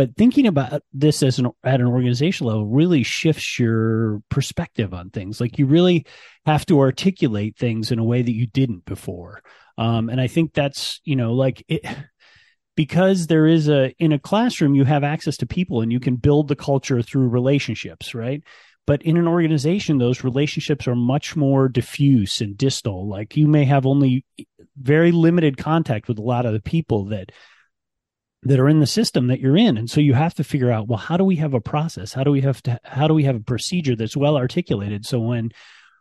But 0.00 0.16
thinking 0.16 0.46
about 0.46 0.82
this 0.94 1.22
as 1.22 1.38
an 1.38 1.48
at 1.62 1.82
an 1.82 1.86
organization 1.86 2.46
level 2.46 2.66
really 2.66 3.02
shifts 3.02 3.58
your 3.58 4.22
perspective 4.30 4.94
on 4.94 5.10
things. 5.10 5.42
Like 5.42 5.58
you 5.58 5.66
really 5.66 6.06
have 6.46 6.64
to 6.66 6.80
articulate 6.80 7.58
things 7.58 7.92
in 7.92 7.98
a 7.98 8.04
way 8.04 8.22
that 8.22 8.32
you 8.32 8.46
didn't 8.46 8.86
before. 8.86 9.42
Um, 9.76 10.08
and 10.08 10.18
I 10.18 10.26
think 10.26 10.54
that's 10.54 11.02
you 11.04 11.16
know 11.16 11.34
like 11.34 11.62
it 11.68 11.84
because 12.76 13.26
there 13.26 13.46
is 13.46 13.68
a 13.68 13.94
in 13.98 14.12
a 14.12 14.18
classroom 14.18 14.74
you 14.74 14.84
have 14.84 15.04
access 15.04 15.36
to 15.36 15.46
people 15.46 15.82
and 15.82 15.92
you 15.92 16.00
can 16.00 16.16
build 16.16 16.48
the 16.48 16.56
culture 16.56 17.02
through 17.02 17.28
relationships 17.28 18.14
right 18.14 18.42
but 18.86 19.02
in 19.02 19.18
an 19.18 19.28
organization 19.28 19.98
those 19.98 20.24
relationships 20.24 20.88
are 20.88 20.96
much 20.96 21.36
more 21.36 21.68
diffuse 21.68 22.40
and 22.40 22.56
distal 22.56 23.06
like 23.06 23.36
you 23.36 23.46
may 23.46 23.66
have 23.66 23.84
only 23.84 24.24
very 24.78 25.12
limited 25.12 25.58
contact 25.58 26.08
with 26.08 26.18
a 26.18 26.22
lot 26.22 26.46
of 26.46 26.54
the 26.54 26.60
people 26.60 27.06
that 27.06 27.32
that 28.42 28.58
are 28.58 28.68
in 28.68 28.80
the 28.80 28.86
system 28.86 29.26
that 29.26 29.40
you're 29.40 29.56
in 29.56 29.76
and 29.76 29.90
so 29.90 30.00
you 30.00 30.14
have 30.14 30.34
to 30.34 30.42
figure 30.44 30.70
out 30.70 30.88
well 30.88 30.98
how 30.98 31.16
do 31.16 31.24
we 31.24 31.36
have 31.36 31.52
a 31.54 31.60
process 31.60 32.12
how 32.12 32.24
do 32.24 32.30
we 32.30 32.40
have 32.40 32.62
to 32.62 32.80
how 32.84 33.06
do 33.06 33.14
we 33.14 33.24
have 33.24 33.36
a 33.36 33.40
procedure 33.40 33.94
that's 33.94 34.16
well 34.16 34.36
articulated 34.36 35.04
so 35.04 35.18
when 35.20 35.50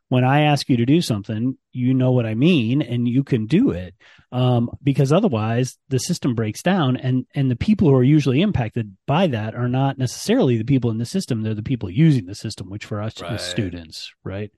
when 0.10 0.24
I 0.24 0.42
ask 0.42 0.68
you 0.70 0.78
to 0.78 0.88
do 0.88 1.02
something, 1.02 1.56
you 1.72 1.94
know 1.94 2.12
what 2.12 2.26
I 2.26 2.34
mean 2.34 2.82
and 2.82 3.08
you 3.08 3.24
can 3.24 3.46
do 3.46 3.70
it. 3.70 3.94
Um, 4.32 4.72
because 4.84 5.14
otherwise 5.14 5.78
the 5.90 6.00
system 6.00 6.34
breaks 6.34 6.64
down 6.64 6.98
and, 6.98 7.26
and 7.36 7.50
the 7.50 7.56
people 7.56 7.88
who 7.88 7.96
are 7.96 8.04
usually 8.04 8.42
impacted 8.42 8.98
by 9.06 9.28
that 9.28 9.54
are 9.54 9.68
not 9.70 10.00
necessarily 10.00 10.58
the 10.58 10.64
people 10.66 10.90
in 10.90 10.98
the 10.98 11.06
system. 11.06 11.44
They're 11.44 11.54
the 11.54 11.62
people 11.62 11.92
using 11.92 12.26
the 12.26 12.34
system, 12.36 12.70
which 12.72 12.86
for 12.86 13.02
us 13.02 13.22
Right. 13.22 13.34
is 13.34 13.42
students. 13.42 14.12
Right. 14.24 14.50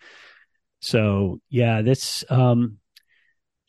So 0.79 1.41
yeah, 1.49 1.81
this, 1.81 2.23
um, 2.29 2.77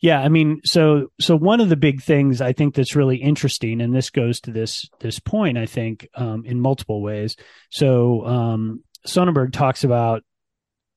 yeah, 0.03 0.19
I 0.19 0.27
mean, 0.27 0.59
so 0.65 1.13
so 1.21 1.37
one 1.37 1.61
of 1.61 1.69
the 1.69 1.77
big 1.77 2.01
things 2.01 2.41
I 2.41 2.51
think 2.51 2.75
that's 2.75 2.93
really 2.93 3.15
interesting, 3.15 3.79
and 3.79 3.95
this 3.95 4.09
goes 4.09 4.41
to 4.41 4.51
this 4.51 4.85
this 4.99 5.17
point, 5.17 5.57
I 5.57 5.65
think, 5.65 6.09
um, 6.13 6.43
in 6.45 6.59
multiple 6.59 7.01
ways. 7.01 7.37
So 7.69 8.25
um, 8.25 8.83
Sonnenberg 9.05 9.53
talks 9.53 9.85
about 9.85 10.23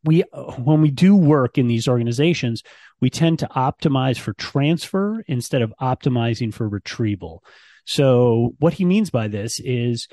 we 0.02 0.24
when 0.58 0.82
we 0.82 0.90
do 0.90 1.14
work 1.14 1.56
in 1.56 1.68
these 1.68 1.86
organizations, 1.86 2.64
we 3.00 3.08
tend 3.08 3.38
to 3.38 3.48
optimize 3.54 4.18
for 4.18 4.32
transfer 4.32 5.22
instead 5.28 5.62
of 5.62 5.72
optimizing 5.80 6.52
for 6.52 6.68
retrieval. 6.68 7.44
So 7.84 8.56
what 8.58 8.72
he 8.72 8.84
means 8.84 9.10
by 9.10 9.28
this 9.28 9.60
is, 9.60 10.08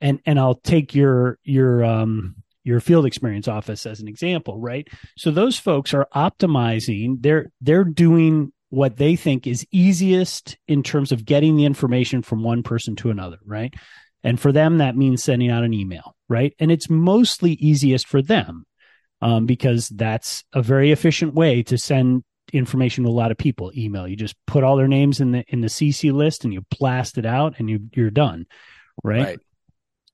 and 0.00 0.20
and 0.24 0.38
I'll 0.38 0.54
take 0.54 0.94
your 0.94 1.40
your 1.42 1.84
um, 1.84 2.36
your 2.64 2.80
field 2.80 3.06
experience 3.06 3.48
office 3.48 3.86
as 3.86 4.00
an 4.00 4.08
example, 4.08 4.58
right? 4.58 4.86
So 5.16 5.30
those 5.30 5.58
folks 5.58 5.94
are 5.94 6.06
optimizing. 6.14 7.16
They're 7.20 7.50
they're 7.60 7.84
doing 7.84 8.52
what 8.70 8.96
they 8.96 9.16
think 9.16 9.46
is 9.46 9.66
easiest 9.70 10.58
in 10.66 10.82
terms 10.82 11.12
of 11.12 11.24
getting 11.24 11.56
the 11.56 11.64
information 11.64 12.22
from 12.22 12.42
one 12.42 12.62
person 12.62 12.96
to 12.96 13.10
another, 13.10 13.38
right? 13.46 13.74
And 14.22 14.38
for 14.38 14.52
them, 14.52 14.78
that 14.78 14.96
means 14.96 15.22
sending 15.22 15.50
out 15.50 15.64
an 15.64 15.72
email, 15.72 16.16
right? 16.28 16.52
And 16.58 16.70
it's 16.70 16.90
mostly 16.90 17.52
easiest 17.52 18.06
for 18.06 18.20
them 18.20 18.66
um, 19.22 19.46
because 19.46 19.88
that's 19.88 20.44
a 20.52 20.62
very 20.62 20.92
efficient 20.92 21.34
way 21.34 21.62
to 21.64 21.78
send 21.78 22.24
information 22.52 23.04
to 23.04 23.10
a 23.10 23.12
lot 23.12 23.30
of 23.30 23.38
people. 23.38 23.72
Email, 23.76 24.08
you 24.08 24.16
just 24.16 24.36
put 24.46 24.64
all 24.64 24.76
their 24.76 24.88
names 24.88 25.20
in 25.20 25.32
the 25.32 25.44
in 25.48 25.60
the 25.60 25.68
CC 25.68 26.12
list 26.12 26.44
and 26.44 26.52
you 26.52 26.62
blast 26.78 27.18
it 27.18 27.26
out, 27.26 27.54
and 27.58 27.70
you 27.70 27.80
you're 27.94 28.10
done, 28.10 28.46
right? 29.02 29.24
Right. 29.24 29.38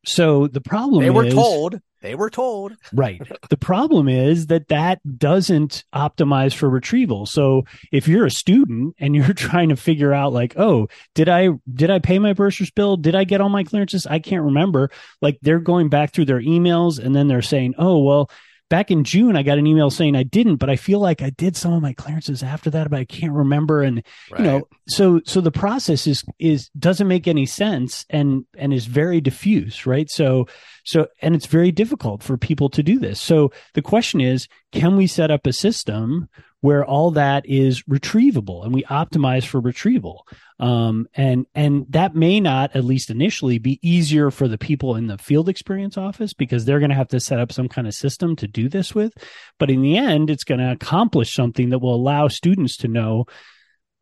So 0.06 0.46
the 0.46 0.60
problem 0.60 1.02
They 1.02 1.10
were 1.10 1.24
is, 1.24 1.34
told. 1.34 1.80
They 2.04 2.14
were 2.14 2.28
told. 2.28 2.76
Right. 2.92 3.20
The 3.48 3.56
problem 3.56 4.08
is 4.08 4.48
that 4.48 4.68
that 4.68 5.00
doesn't 5.18 5.84
optimize 5.94 6.54
for 6.54 6.68
retrieval. 6.68 7.26
So 7.26 7.64
if 7.90 8.06
you're 8.06 8.26
a 8.26 8.30
student 8.30 8.94
and 8.98 9.16
you're 9.16 9.32
trying 9.34 9.70
to 9.70 9.76
figure 9.76 10.12
out 10.12 10.32
like, 10.32 10.54
oh, 10.56 10.88
did 11.14 11.28
I 11.28 11.48
did 11.72 11.90
I 11.90 11.98
pay 11.98 12.18
my 12.18 12.34
bursar's 12.34 12.70
bill? 12.70 12.96
Did 12.96 13.14
I 13.14 13.24
get 13.24 13.40
all 13.40 13.48
my 13.48 13.64
clearances? 13.64 14.06
I 14.06 14.18
can't 14.18 14.44
remember. 14.44 14.90
Like 15.22 15.38
they're 15.40 15.58
going 15.58 15.88
back 15.88 16.12
through 16.12 16.26
their 16.26 16.40
emails 16.40 16.98
and 16.98 17.16
then 17.16 17.26
they're 17.26 17.42
saying, 17.42 17.74
oh, 17.78 17.98
well, 18.02 18.30
back 18.74 18.90
in 18.90 19.04
June 19.04 19.36
I 19.36 19.44
got 19.44 19.58
an 19.58 19.68
email 19.68 19.88
saying 19.88 20.16
I 20.16 20.24
didn't, 20.24 20.56
but 20.56 20.68
I 20.68 20.74
feel 20.74 20.98
like 20.98 21.22
I 21.22 21.30
did 21.30 21.56
some 21.56 21.72
of 21.72 21.80
my 21.80 21.92
clearances 21.92 22.42
after 22.42 22.70
that, 22.70 22.90
but 22.90 22.98
I 22.98 23.04
can't 23.04 23.32
remember. 23.32 23.82
And 23.82 24.02
Right. 24.32 24.40
you 24.40 24.46
know 24.46 24.68
so 24.88 25.20
so 25.24 25.40
the 25.40 25.52
process 25.52 26.08
is 26.08 26.24
is 26.40 26.70
doesn't 26.76 27.06
make 27.06 27.28
any 27.28 27.46
sense 27.46 28.04
and 28.10 28.44
and 28.58 28.72
is 28.72 28.86
very 28.86 29.20
diffuse 29.20 29.86
right 29.86 30.10
so 30.10 30.46
so 30.84 31.06
and 31.22 31.36
it's 31.36 31.46
very 31.46 31.70
difficult 31.70 32.22
for 32.22 32.36
people 32.36 32.68
to 32.70 32.82
do 32.82 32.98
this 32.98 33.20
so 33.20 33.52
the 33.74 33.82
question 33.82 34.20
is 34.20 34.48
can 34.72 34.96
we 34.96 35.06
set 35.06 35.30
up 35.30 35.46
a 35.46 35.52
system 35.52 36.28
where 36.64 36.82
all 36.82 37.10
that 37.10 37.44
is 37.44 37.82
retrievable 37.82 38.64
and 38.64 38.72
we 38.72 38.82
optimize 38.84 39.44
for 39.44 39.60
retrieval. 39.60 40.26
Um 40.58 41.06
and 41.14 41.44
and 41.54 41.84
that 41.90 42.14
may 42.14 42.40
not 42.40 42.74
at 42.74 42.86
least 42.86 43.10
initially 43.10 43.58
be 43.58 43.78
easier 43.82 44.30
for 44.30 44.48
the 44.48 44.56
people 44.56 44.96
in 44.96 45.06
the 45.06 45.18
field 45.18 45.50
experience 45.50 45.98
office 45.98 46.32
because 46.32 46.64
they're 46.64 46.78
going 46.78 46.88
to 46.88 46.96
have 46.96 47.08
to 47.08 47.20
set 47.20 47.38
up 47.38 47.52
some 47.52 47.68
kind 47.68 47.86
of 47.86 47.92
system 47.92 48.34
to 48.36 48.48
do 48.48 48.70
this 48.70 48.94
with. 48.94 49.12
But 49.58 49.68
in 49.68 49.82
the 49.82 49.98
end 49.98 50.30
it's 50.30 50.44
going 50.44 50.60
to 50.60 50.72
accomplish 50.72 51.34
something 51.34 51.68
that 51.68 51.80
will 51.80 51.94
allow 51.94 52.28
students 52.28 52.78
to 52.78 52.88
know 52.88 53.26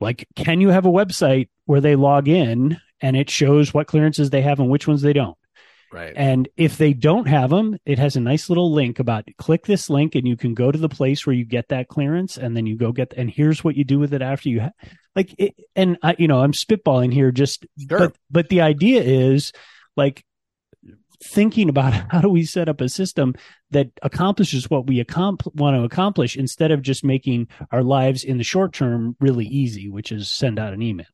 like 0.00 0.28
can 0.36 0.60
you 0.60 0.68
have 0.68 0.86
a 0.86 0.88
website 0.88 1.48
where 1.64 1.80
they 1.80 1.96
log 1.96 2.28
in 2.28 2.78
and 3.00 3.16
it 3.16 3.28
shows 3.28 3.74
what 3.74 3.88
clearances 3.88 4.30
they 4.30 4.42
have 4.42 4.60
and 4.60 4.70
which 4.70 4.86
ones 4.86 5.02
they 5.02 5.12
don't 5.12 5.36
right. 5.92 6.12
and 6.16 6.48
if 6.56 6.76
they 6.78 6.92
don't 6.92 7.26
have 7.28 7.50
them 7.50 7.78
it 7.84 7.98
has 7.98 8.16
a 8.16 8.20
nice 8.20 8.48
little 8.48 8.72
link 8.72 8.98
about 8.98 9.24
click 9.38 9.66
this 9.66 9.90
link 9.90 10.14
and 10.14 10.26
you 10.26 10.36
can 10.36 10.54
go 10.54 10.72
to 10.72 10.78
the 10.78 10.88
place 10.88 11.26
where 11.26 11.34
you 11.34 11.44
get 11.44 11.68
that 11.68 11.88
clearance 11.88 12.36
and 12.36 12.56
then 12.56 12.66
you 12.66 12.76
go 12.76 12.92
get 12.92 13.12
and 13.16 13.30
here's 13.30 13.62
what 13.62 13.76
you 13.76 13.84
do 13.84 13.98
with 13.98 14.12
it 14.14 14.22
after 14.22 14.48
you 14.48 14.60
ha- 14.62 14.70
like 15.14 15.34
it, 15.38 15.54
and 15.76 15.98
I, 16.02 16.16
you 16.18 16.28
know 16.28 16.40
i'm 16.40 16.52
spitballing 16.52 17.12
here 17.12 17.30
just 17.30 17.66
Sure. 17.88 17.98
but 17.98 18.16
but 18.30 18.48
the 18.48 18.62
idea 18.62 19.02
is 19.02 19.52
like 19.96 20.24
thinking 21.22 21.68
about 21.68 21.92
how 22.10 22.20
do 22.20 22.28
we 22.28 22.44
set 22.44 22.68
up 22.68 22.80
a 22.80 22.88
system 22.88 23.34
that 23.70 23.88
accomplishes 24.02 24.68
what 24.68 24.86
we 24.86 25.04
want 25.16 25.40
to 25.76 25.84
accomplish 25.84 26.36
instead 26.36 26.70
of 26.70 26.82
just 26.82 27.04
making 27.04 27.48
our 27.70 27.82
lives 27.82 28.24
in 28.24 28.38
the 28.38 28.44
short 28.44 28.72
term 28.72 29.16
really 29.20 29.46
easy 29.46 29.88
which 29.88 30.12
is 30.12 30.30
send 30.30 30.58
out 30.58 30.72
an 30.72 30.82
email 30.82 31.06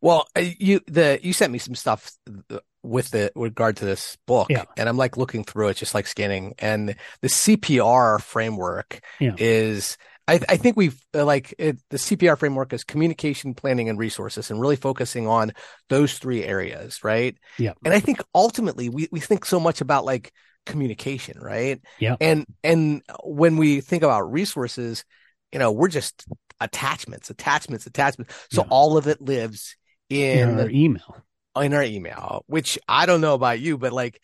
Well, 0.00 0.26
uh, 0.36 0.44
you 0.58 0.80
the 0.86 1.18
you 1.22 1.32
sent 1.32 1.52
me 1.52 1.58
some 1.58 1.74
stuff 1.74 2.10
uh, 2.50 2.58
with 2.82 3.10
the 3.10 3.32
with 3.34 3.50
regard 3.50 3.76
to 3.78 3.84
this 3.84 4.16
book, 4.26 4.48
Yeah. 4.50 4.64
and 4.76 4.88
I'm 4.88 4.96
like 4.96 5.16
looking 5.16 5.44
through 5.44 5.68
it, 5.68 5.76
just 5.76 5.94
like 5.94 6.06
scanning. 6.06 6.54
And 6.58 6.94
the 7.20 7.28
CPR 7.28 8.20
framework 8.20 9.00
Yeah. 9.18 9.34
is, 9.38 9.96
I, 10.28 10.40
I 10.48 10.56
think 10.56 10.76
we've 10.76 11.00
uh, 11.14 11.24
like 11.24 11.54
it, 11.58 11.78
the 11.90 11.96
CPR 11.98 12.38
framework 12.38 12.72
is 12.72 12.84
communication, 12.84 13.54
planning, 13.54 13.88
and 13.88 13.98
resources, 13.98 14.50
and 14.50 14.60
really 14.60 14.76
focusing 14.76 15.26
on 15.26 15.52
those 15.88 16.18
three 16.18 16.44
areas, 16.44 17.02
right? 17.02 17.36
Yeah. 17.58 17.72
And 17.84 17.92
I 17.94 18.00
think 18.00 18.22
ultimately 18.34 18.88
we 18.88 19.08
we 19.10 19.20
think 19.20 19.44
so 19.44 19.58
much 19.58 19.80
about 19.80 20.04
like 20.04 20.32
communication, 20.64 21.38
right? 21.40 21.80
Yeah. 21.98 22.16
And 22.20 22.44
and 22.62 23.02
when 23.24 23.56
we 23.56 23.80
think 23.80 24.02
about 24.02 24.30
resources, 24.32 25.04
you 25.52 25.58
know, 25.58 25.70
we're 25.72 25.88
just 25.88 26.24
attachments, 26.60 27.30
attachments, 27.30 27.86
attachments. 27.86 28.34
So 28.50 28.62
Yeah. 28.62 28.68
all 28.70 28.96
of 28.96 29.06
it 29.06 29.20
lives 29.20 29.76
in 30.08 30.48
in 30.48 30.58
our 30.60 30.68
email 30.70 31.24
in 31.56 31.74
our 31.74 31.82
email, 31.82 32.44
which 32.46 32.78
I 32.88 33.06
don't 33.06 33.20
know 33.22 33.34
about 33.34 33.60
you, 33.60 33.78
but 33.78 33.92
like 33.92 34.20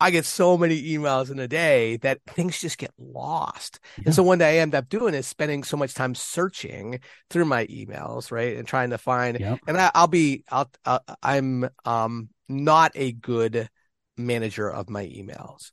I 0.00 0.12
get 0.12 0.24
so 0.26 0.56
many 0.56 0.80
emails 0.80 1.30
in 1.30 1.40
a 1.40 1.48
day 1.48 1.96
that 1.98 2.20
things 2.28 2.60
just 2.60 2.78
get 2.78 2.92
lost. 2.98 3.80
Yeah. 3.96 4.04
And 4.06 4.14
so 4.14 4.22
one 4.22 4.38
day 4.38 4.58
I 4.58 4.62
end 4.62 4.74
up 4.74 4.88
doing 4.88 5.14
is 5.14 5.26
spending 5.26 5.64
so 5.64 5.76
much 5.76 5.94
time 5.94 6.14
searching 6.14 7.00
through 7.30 7.46
my 7.46 7.66
emails, 7.66 8.30
right? 8.30 8.56
And 8.56 8.66
trying 8.66 8.90
to 8.90 8.98
find, 8.98 9.40
Yep. 9.40 9.60
and 9.66 9.76
I, 9.76 9.90
I'll 9.94 10.06
be, 10.06 10.44
I'll, 10.50 10.70
i 10.84 11.00
I'm, 11.22 11.68
um, 11.84 12.28
not 12.48 12.92
a 12.94 13.12
good 13.12 13.68
manager 14.16 14.70
of 14.70 14.88
my 14.88 15.04
emails. 15.04 15.72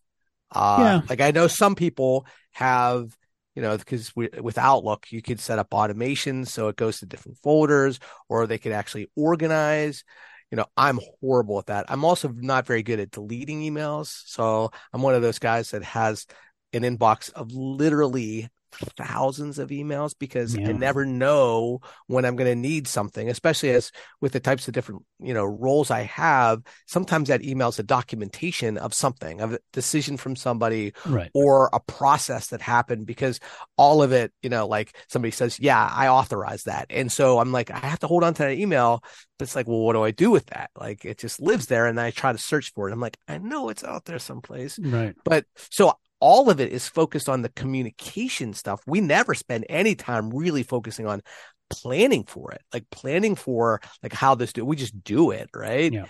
Uh, 0.51 0.95
Yeah. 0.95 1.01
like 1.09 1.21
I 1.21 1.31
know 1.31 1.47
some 1.47 1.75
people 1.75 2.25
have, 2.53 3.15
you 3.55 3.61
know, 3.61 3.77
because 3.77 4.13
with 4.15 4.57
Outlook, 4.57 5.11
you 5.11 5.21
could 5.21 5.39
set 5.39 5.59
up 5.59 5.73
automation 5.73 6.45
so 6.45 6.67
it 6.67 6.75
goes 6.75 6.99
to 6.99 7.05
different 7.05 7.37
folders 7.37 7.99
or 8.27 8.45
they 8.45 8.57
could 8.57 8.73
actually 8.73 9.09
organize. 9.15 10.03
You 10.51 10.57
know, 10.57 10.65
I'm 10.77 10.99
horrible 11.21 11.59
at 11.59 11.67
that. 11.67 11.85
I'm 11.87 12.05
also 12.05 12.29
not 12.29 12.67
very 12.67 12.83
good 12.83 12.99
at 12.99 13.11
deleting 13.11 13.61
emails. 13.61 14.23
So 14.25 14.71
I'm 14.93 15.01
one 15.01 15.15
of 15.15 15.21
those 15.21 15.39
guys 15.39 15.71
that 15.71 15.83
has 15.83 16.25
an 16.73 16.83
inbox 16.83 17.31
of 17.33 17.51
literally 17.51 18.49
thousands 18.97 19.59
of 19.59 19.69
emails 19.69 20.13
because 20.17 20.57
I 20.57 20.71
never 20.71 21.05
know 21.05 21.79
when 22.07 22.25
I'm 22.25 22.35
going 22.35 22.49
to 22.49 22.55
need 22.55 22.87
something, 22.87 23.29
especially 23.29 23.71
as 23.71 23.91
with 24.21 24.33
the 24.33 24.39
types 24.39 24.67
of 24.67 24.73
different, 24.73 25.03
you 25.19 25.33
know, 25.33 25.45
roles 25.45 25.91
I 25.91 26.01
have. 26.03 26.61
Sometimes 26.87 27.29
that 27.29 27.43
email 27.43 27.69
is 27.69 27.79
a 27.79 27.83
documentation 27.83 28.77
of 28.77 28.93
something, 28.93 29.41
of 29.41 29.53
a 29.53 29.59
decision 29.73 30.17
from 30.17 30.35
somebody 30.35 30.93
Right. 31.05 31.31
or 31.33 31.69
a 31.73 31.79
process 31.79 32.47
that 32.47 32.61
happened 32.61 33.05
because 33.05 33.39
all 33.77 34.01
of 34.03 34.11
it, 34.11 34.31
you 34.41 34.49
know, 34.49 34.67
like 34.67 34.95
somebody 35.07 35.31
says, 35.31 35.59
yeah, 35.59 35.89
I 35.91 36.07
authorize 36.07 36.63
that. 36.63 36.87
And 36.89 37.11
so 37.11 37.39
I'm 37.39 37.51
like, 37.51 37.71
I 37.71 37.77
have 37.77 37.99
to 37.99 38.07
hold 38.07 38.23
on 38.23 38.33
to 38.35 38.43
that 38.43 38.57
email. 38.57 39.03
But 39.37 39.43
it's 39.49 39.55
like, 39.55 39.67
well, 39.67 39.79
what 39.79 39.93
do 39.93 40.03
I 40.03 40.11
do 40.11 40.31
with 40.31 40.45
that? 40.47 40.69
Like 40.79 41.03
it 41.03 41.17
just 41.17 41.41
lives 41.41 41.65
there. 41.65 41.87
And 41.87 41.99
I 41.99 42.11
try 42.11 42.31
to 42.31 42.37
search 42.37 42.71
for 42.73 42.89
it. 42.89 42.93
I'm 42.93 43.01
like, 43.01 43.17
I 43.27 43.37
know 43.37 43.69
it's 43.69 43.83
out 43.83 44.05
there 44.05 44.19
someplace. 44.19 44.79
Right. 44.79 45.15
But 45.25 45.45
so 45.71 45.93
all 46.19 46.49
of 46.49 46.59
it 46.59 46.71
is 46.71 46.87
focused 46.87 47.29
on 47.29 47.41
the 47.41 47.49
communication 47.49 48.53
stuff. 48.53 48.81
We 48.87 49.01
never 49.01 49.33
spend 49.33 49.65
any 49.69 49.95
time 49.95 50.29
really 50.29 50.63
focusing 50.63 51.07
on 51.07 51.21
planning 51.69 52.23
for 52.23 52.51
it, 52.51 52.61
like 52.73 52.89
planning 52.89 53.35
for 53.35 53.81
like 54.01 54.13
how 54.13 54.35
this 54.35 54.53
do. 54.53 54.65
We 54.65 54.75
just 54.75 55.03
do 55.03 55.31
it, 55.31 55.49
right? 55.53 55.91
Yeah. 55.91 56.05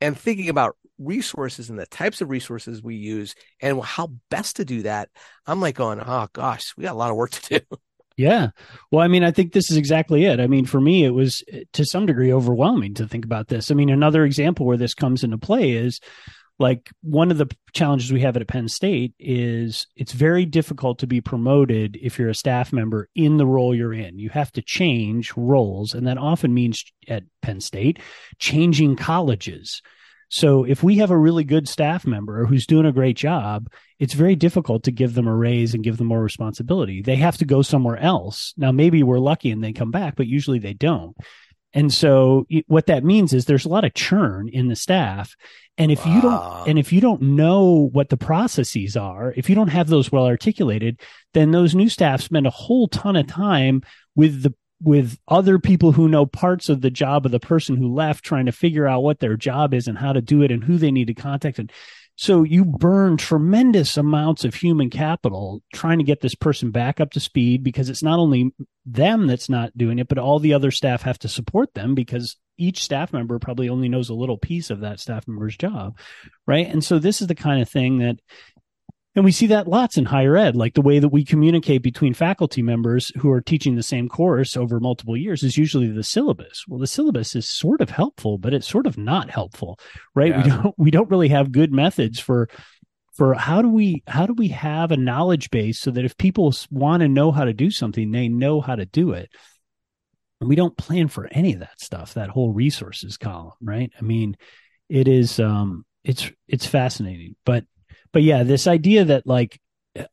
And 0.00 0.18
thinking 0.18 0.48
about 0.48 0.76
resources 0.98 1.70
and 1.70 1.78
the 1.78 1.86
types 1.86 2.20
of 2.20 2.30
resources 2.30 2.82
we 2.82 2.96
use 2.96 3.34
and 3.60 3.82
how 3.82 4.12
best 4.30 4.56
to 4.56 4.64
do 4.64 4.82
that. 4.82 5.08
I'm 5.46 5.60
like 5.60 5.74
going, 5.74 6.00
oh 6.00 6.28
gosh, 6.32 6.74
we 6.76 6.84
got 6.84 6.92
a 6.92 6.98
lot 6.98 7.10
of 7.10 7.16
work 7.16 7.30
to 7.32 7.60
do. 7.60 7.76
Yeah. 8.16 8.50
Well, 8.90 9.02
I 9.02 9.08
mean, 9.08 9.24
I 9.24 9.30
think 9.30 9.54
this 9.54 9.70
is 9.70 9.78
exactly 9.78 10.26
it. 10.26 10.40
I 10.40 10.46
mean, 10.46 10.66
for 10.66 10.78
me, 10.78 11.04
it 11.06 11.14
was 11.14 11.42
eh, 11.50 11.62
to 11.72 11.86
some 11.86 12.04
degree 12.04 12.30
overwhelming 12.30 12.92
to 12.94 13.08
think 13.08 13.24
about 13.24 13.48
this. 13.48 13.70
I 13.70 13.74
mean, 13.74 13.88
another 13.88 14.26
example 14.26 14.66
where 14.66 14.76
this 14.76 14.92
comes 14.92 15.24
into 15.24 15.38
play 15.38 15.70
is 15.70 16.00
like 16.60 16.90
one 17.02 17.30
of 17.30 17.38
the 17.38 17.50
challenges 17.72 18.12
we 18.12 18.20
have 18.20 18.36
at 18.36 18.46
Penn 18.46 18.68
State 18.68 19.14
is 19.18 19.86
it's 19.96 20.12
very 20.12 20.44
difficult 20.44 20.98
to 20.98 21.06
be 21.06 21.20
promoted 21.20 21.98
if 22.00 22.18
you're 22.18 22.28
a 22.28 22.34
staff 22.34 22.72
member 22.72 23.08
in 23.16 23.38
the 23.38 23.46
role 23.46 23.74
you're 23.74 23.94
in. 23.94 24.18
You 24.18 24.28
have 24.28 24.52
to 24.52 24.62
change 24.62 25.32
roles, 25.36 25.94
and 25.94 26.06
that 26.06 26.18
often 26.18 26.52
means 26.52 26.84
at 27.08 27.24
Penn 27.40 27.60
State 27.60 27.98
changing 28.38 28.96
colleges. 28.96 29.80
So 30.28 30.62
if 30.62 30.82
we 30.82 30.98
have 30.98 31.10
a 31.10 31.18
really 31.18 31.42
good 31.42 31.66
staff 31.66 32.06
member 32.06 32.44
who's 32.44 32.66
doing 32.66 32.86
a 32.86 32.92
great 32.92 33.16
job, 33.16 33.68
it's 33.98 34.14
very 34.14 34.36
difficult 34.36 34.84
to 34.84 34.92
give 34.92 35.14
them 35.14 35.26
a 35.26 35.34
raise 35.34 35.74
and 35.74 35.82
give 35.82 35.96
them 35.96 36.06
more 36.06 36.22
responsibility. 36.22 37.02
They 37.02 37.16
have 37.16 37.38
to 37.38 37.44
go 37.44 37.62
somewhere 37.62 37.96
else. 37.96 38.54
Now, 38.56 38.70
maybe 38.70 39.02
we're 39.02 39.18
lucky 39.18 39.50
and 39.50 39.64
they 39.64 39.72
come 39.72 39.90
back, 39.90 40.14
but 40.14 40.28
usually 40.28 40.60
they 40.60 40.74
don't. 40.74 41.16
And 41.72 41.92
so 41.92 42.46
what 42.66 42.86
that 42.86 43.04
means 43.04 43.32
is 43.32 43.44
there's 43.44 43.64
a 43.64 43.70
lot 43.70 43.84
of 43.84 43.94
churn 43.94 44.48
in 44.48 44.68
the 44.68 44.76
staff. 44.76 45.36
And 45.78 45.90
if 45.90 46.04
you 46.04 46.20
don't, 46.20 46.68
and 46.68 46.78
if 46.78 46.92
you 46.92 47.00
don't 47.00 47.22
know 47.22 47.88
what 47.92 48.08
the 48.08 48.16
processes 48.16 48.96
are, 48.96 49.32
if 49.36 49.48
you 49.48 49.54
don't 49.54 49.68
have 49.68 49.88
those 49.88 50.12
well 50.12 50.26
articulated, 50.26 51.00
then 51.32 51.52
those 51.52 51.74
new 51.74 51.88
staff 51.88 52.20
spend 52.20 52.46
a 52.46 52.50
whole 52.50 52.88
ton 52.88 53.16
of 53.16 53.26
time 53.26 53.82
with 54.14 54.42
the 54.42 54.54
with 54.82 55.18
other 55.28 55.58
people 55.58 55.92
who 55.92 56.08
know 56.08 56.24
parts 56.24 56.68
of 56.68 56.80
the 56.80 56.90
job 56.90 57.26
of 57.26 57.32
the 57.32 57.40
person 57.40 57.76
who 57.76 57.94
left 57.94 58.24
trying 58.24 58.46
to 58.46 58.52
figure 58.52 58.86
out 58.86 59.02
what 59.02 59.20
their 59.20 59.36
job 59.36 59.74
is 59.74 59.86
and 59.86 59.98
how 59.98 60.12
to 60.12 60.22
do 60.22 60.42
it 60.42 60.50
and 60.50 60.64
who 60.64 60.78
they 60.78 60.90
need 60.90 61.06
to 61.06 61.14
contact 61.14 61.58
and 61.58 61.70
so 62.20 62.42
you 62.42 62.66
burn 62.66 63.16
tremendous 63.16 63.96
amounts 63.96 64.44
of 64.44 64.54
human 64.54 64.90
capital 64.90 65.62
trying 65.72 65.96
to 65.96 66.04
get 66.04 66.20
this 66.20 66.34
person 66.34 66.70
back 66.70 67.00
up 67.00 67.12
to 67.12 67.18
speed 67.18 67.64
because 67.64 67.88
it's 67.88 68.02
not 68.02 68.18
only 68.18 68.52
them 68.84 69.26
that's 69.26 69.48
not 69.48 69.76
doing 69.76 69.98
it 69.98 70.06
but 70.06 70.18
all 70.18 70.38
the 70.38 70.52
other 70.52 70.70
staff 70.70 71.00
have 71.00 71.18
to 71.18 71.28
support 71.28 71.72
them 71.72 71.94
because 71.94 72.36
each 72.58 72.82
staff 72.82 73.10
member 73.14 73.38
probably 73.38 73.70
only 73.70 73.88
knows 73.88 74.10
a 74.10 74.14
little 74.14 74.36
piece 74.36 74.68
of 74.68 74.80
that 74.80 75.00
staff 75.00 75.26
member's 75.26 75.56
job 75.56 75.96
right? 76.46 76.66
And 76.66 76.84
so 76.84 76.98
this 76.98 77.22
is 77.22 77.26
the 77.26 77.34
kind 77.34 77.62
of 77.62 77.70
thing 77.70 77.98
that 78.00 78.16
and 79.16 79.24
we 79.24 79.32
see 79.32 79.46
that 79.48 79.66
lots 79.66 79.96
in 79.96 80.04
higher 80.04 80.36
ed, 80.36 80.54
like 80.54 80.74
the 80.74 80.82
way 80.82 81.00
that 81.00 81.08
we 81.08 81.24
communicate 81.24 81.82
between 81.82 82.14
faculty 82.14 82.62
members 82.62 83.10
who 83.18 83.30
are 83.30 83.40
teaching 83.40 83.74
the 83.74 83.82
same 83.82 84.08
course 84.08 84.56
over 84.56 84.78
multiple 84.78 85.16
years 85.16 85.42
is 85.42 85.56
usually 85.56 85.88
the 85.88 86.04
syllabus. 86.04 86.64
Well, 86.68 86.78
the 86.78 86.86
syllabus 86.86 87.34
is 87.34 87.48
sort 87.48 87.80
of 87.80 87.90
helpful, 87.90 88.38
but 88.38 88.54
it's 88.54 88.68
sort 88.68 88.86
of 88.86 88.96
not 88.96 89.28
helpful, 89.28 89.80
right? 90.14 90.36
We 90.36 90.42
don't 90.50 90.74
we 90.78 90.90
don't 90.92 91.10
really 91.10 91.28
have 91.28 91.50
good 91.50 91.72
methods 91.72 92.20
for 92.20 92.48
for 93.14 93.34
how 93.34 93.62
do 93.62 93.68
we 93.68 94.04
how 94.06 94.26
do 94.26 94.32
we 94.32 94.48
have 94.48 94.92
a 94.92 94.96
knowledge 94.96 95.50
base 95.50 95.80
so 95.80 95.90
that 95.90 96.04
if 96.04 96.16
people 96.16 96.54
want 96.70 97.00
to 97.00 97.08
know 97.08 97.32
how 97.32 97.44
to 97.44 97.52
do 97.52 97.70
something, 97.70 98.12
they 98.12 98.28
know 98.28 98.60
how 98.60 98.76
to 98.76 98.86
do 98.86 99.12
it. 99.12 99.28
And 100.40 100.48
we 100.48 100.54
don't 100.56 100.76
plan 100.76 101.08
for 101.08 101.28
any 101.32 101.52
of 101.54 101.60
that 101.60 101.80
stuff, 101.80 102.14
that 102.14 102.30
whole 102.30 102.52
resources 102.52 103.16
column, 103.16 103.52
right? 103.60 103.90
I 103.98 104.02
mean, 104.02 104.36
it 104.88 105.08
is 105.08 105.40
um 105.40 105.84
it's 106.04 106.30
it's 106.46 106.66
fascinating, 106.66 107.34
but 107.44 107.64
but 108.12 108.22
yeah, 108.22 108.42
this 108.42 108.66
idea 108.66 109.04
that 109.04 109.26
like 109.26 109.60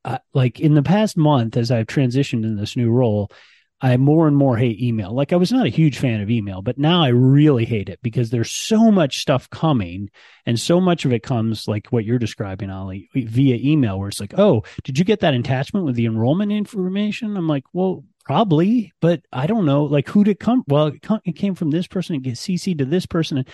uh, 0.04 0.18
like 0.34 0.60
in 0.60 0.74
the 0.74 0.84
past 0.84 1.18
month 1.18 1.58
as 1.58 1.72
I've 1.72 1.88
transitioned 1.88 2.44
in 2.44 2.56
this 2.56 2.76
new 2.76 2.90
role, 2.90 3.32
I 3.80 3.96
more 3.98 4.28
and 4.28 4.36
more 4.36 4.58
hate 4.58 4.82
email. 4.82 5.14
Like 5.14 5.34
I 5.34 5.36
was 5.36 5.52
not 5.52 5.68
a 5.68 5.70
huge 5.70 6.00
fan 6.00 6.22
of 6.22 6.32
email, 6.32 6.64
but 6.64 6.80
now 6.80 7.04
I 7.04 7.10
really 7.10 7.66
hate 7.66 7.90
it 7.90 8.00
because 8.02 8.30
there's 8.30 8.50
so 8.50 8.92
much 8.92 9.20
stuff 9.20 9.50
coming 9.52 10.10
and 10.48 10.60
so 10.60 10.82
much 10.82 11.06
of 11.06 11.14
it 11.14 11.22
comes 11.22 11.68
like 11.68 11.88
what 11.88 12.04
you're 12.04 12.18
describing, 12.18 12.72
Ollie, 12.72 13.10
via 13.14 13.56
email 13.56 14.00
where 14.00 14.10
it's 14.10 14.20
like, 14.20 14.34
"Oh, 14.38 14.64
did 14.84 14.98
you 14.98 15.06
get 15.06 15.20
that 15.20 15.36
attachment 15.36 15.86
with 15.86 15.96
the 15.96 16.08
enrollment 16.08 16.52
information?" 16.52 17.38
I'm 17.38 17.48
like, 17.48 17.66
"Well, 17.72 18.04
probably, 18.26 18.94
but 19.00 19.22
I 19.32 19.48
don't 19.48 19.66
know 19.66 19.84
like 19.84 20.10
who 20.10 20.24
did 20.24 20.40
come 20.40 20.64
well, 20.68 20.88
it, 20.88 21.06
it 21.26 21.36
came 21.36 21.56
from 21.56 21.70
this 21.70 21.88
person, 21.88 22.16
it 22.16 22.24
gets 22.24 22.42
CC 22.42 22.78
to 22.78 22.86
this 22.86 23.06
person 23.06 23.46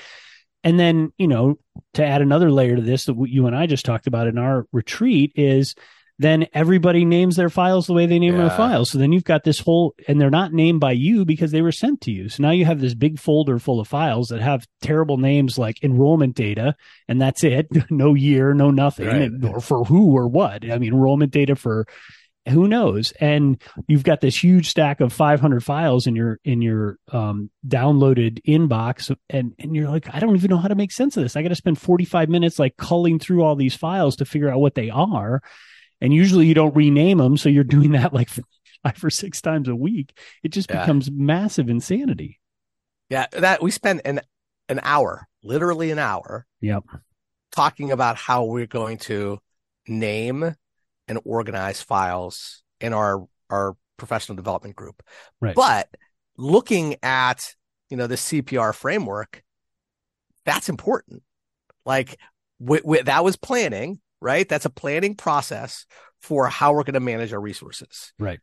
and 0.64 0.80
then, 0.80 1.12
you 1.18 1.28
know, 1.28 1.58
to 1.96 2.06
add 2.06 2.22
another 2.22 2.52
layer 2.52 2.76
to 2.76 2.82
this 2.82 3.06
that 3.06 3.16
you 3.28 3.48
and 3.48 3.56
I 3.56 3.66
just 3.66 3.86
talked 3.86 4.08
about 4.08 4.28
in 4.28 4.38
our 4.38 4.66
retreat 4.72 5.32
is 5.36 5.76
then 6.20 6.46
everybody 6.54 7.06
names 7.06 7.36
their 7.36 7.50
files 7.50 7.88
the 7.88 7.94
way 7.94 8.06
they 8.06 8.20
name 8.20 8.38
their 8.38 8.52
files. 8.52 8.92
So 8.92 9.00
then 9.00 9.12
you've 9.12 9.24
got 9.24 9.44
this 9.44 9.60
whole, 9.60 9.96
and 10.08 10.22
they're 10.22 10.30
not 10.30 10.54
named 10.54 10.80
by 10.80 10.92
you 10.92 11.26
because 11.26 11.52
they 11.52 11.64
were 11.64 11.72
sent 11.72 12.02
to 12.02 12.12
you. 12.12 12.30
So 12.30 12.44
now 12.44 12.52
you 12.52 12.66
have 12.66 12.80
this 12.80 12.94
big 12.94 13.20
folder 13.20 13.58
full 13.58 13.80
of 13.80 13.88
files 13.88 14.30
that 14.30 14.40
have 14.40 14.68
terrible 14.82 15.18
names 15.18 15.58
like 15.58 15.84
enrollment 15.84 16.36
data, 16.36 16.76
and 17.08 17.20
that's 17.20 17.44
it. 17.44 17.68
no 17.90 18.14
year, 18.14 18.54
no 18.54 18.70
nothing, 18.70 19.08
Right. 19.08 19.32
or 19.52 19.60
for 19.60 19.86
who 19.86 20.16
or 20.16 20.28
what. 20.28 20.70
I 20.70 20.78
mean, 20.78 20.94
enrollment 20.94 21.32
data 21.32 21.56
for 21.56 21.88
who 22.50 22.68
knows? 22.68 23.14
And 23.20 23.62
you've 23.88 24.04
got 24.04 24.20
this 24.22 24.44
huge 24.44 24.70
stack 24.70 25.00
of 25.00 25.14
500 25.14 25.64
files 25.64 26.08
in 26.08 26.16
your 26.16 26.40
in 26.44 26.62
your 26.62 26.98
um, 27.12 27.50
downloaded 27.68 28.44
inbox. 28.46 29.16
And 29.30 29.54
and 29.60 29.76
you're 29.76 29.90
like 29.90 30.14
i 30.14 30.20
don't 30.20 30.36
even 30.36 30.50
know 30.50 30.58
how 30.58 30.68
to 30.68 30.76
make 30.76 30.92
sense 30.92 31.16
of 31.16 31.24
this. 31.24 31.36
I 31.36 31.42
got 31.42 31.50
to 31.50 31.56
spend 31.56 31.80
45 31.80 32.30
minutes 32.30 32.60
like 32.60 32.76
culling 32.78 33.20
through 33.20 33.44
all 33.44 33.56
these 33.56 33.76
files 33.76 34.18
to 34.18 34.26
figure 34.26 34.50
out 34.50 34.60
what 34.60 34.76
they 34.76 34.90
are. 34.90 35.42
And 36.02 36.14
usually 36.14 36.46
you 36.46 36.54
don't 36.54 36.76
rename 36.76 37.20
them 37.20 37.38
so 37.38 37.48
you're 37.50 37.64
doing 37.64 37.92
that 37.94 38.14
like 38.14 38.30
five 38.84 39.02
or 39.04 39.10
six 39.10 39.42
times 39.42 39.70
a 39.70 39.76
week. 39.76 40.18
It 40.44 40.50
just 40.50 40.70
Yeah. 40.70 40.82
becomes 40.82 41.10
massive 41.10 41.70
insanity. 41.70 42.40
Yeah, 43.10 43.28
that 43.32 43.62
we 43.62 43.72
spent 43.72 44.02
an 44.06 44.22
an 44.70 44.80
hour, 44.84 45.28
literally 45.44 45.92
an 45.92 46.00
hour, 46.00 46.46
yep. 46.62 46.84
talking 47.52 47.92
about 47.92 48.16
how 48.18 48.46
we're 48.46 48.66
going 48.66 48.98
to 48.98 49.40
name 49.88 50.56
and 51.08 51.20
organize 51.26 51.82
files 51.82 52.64
in 52.80 52.94
our 52.94 53.28
our 53.50 53.76
professional 53.98 54.36
development 54.36 54.76
group. 54.76 55.04
Right. 55.40 55.56
But 55.56 55.90
looking 56.38 56.96
at, 57.04 57.56
you 57.90 57.98
know, 57.98 58.08
the 58.08 58.16
CPR 58.16 58.74
framework, 58.74 59.44
that's 60.46 60.70
important. 60.70 61.24
Like 61.86 62.18
that 62.60 63.24
was 63.24 63.36
planning, 63.36 64.00
right? 64.22 64.48
That's 64.48 64.66
a 64.66 64.70
planning 64.70 65.16
process 65.16 65.86
for 66.22 66.48
how 66.48 66.74
we're 66.74 66.84
going 66.84 66.94
to 66.94 67.00
manage 67.00 67.34
our 67.34 67.40
resources. 67.40 68.14
Right. 68.18 68.40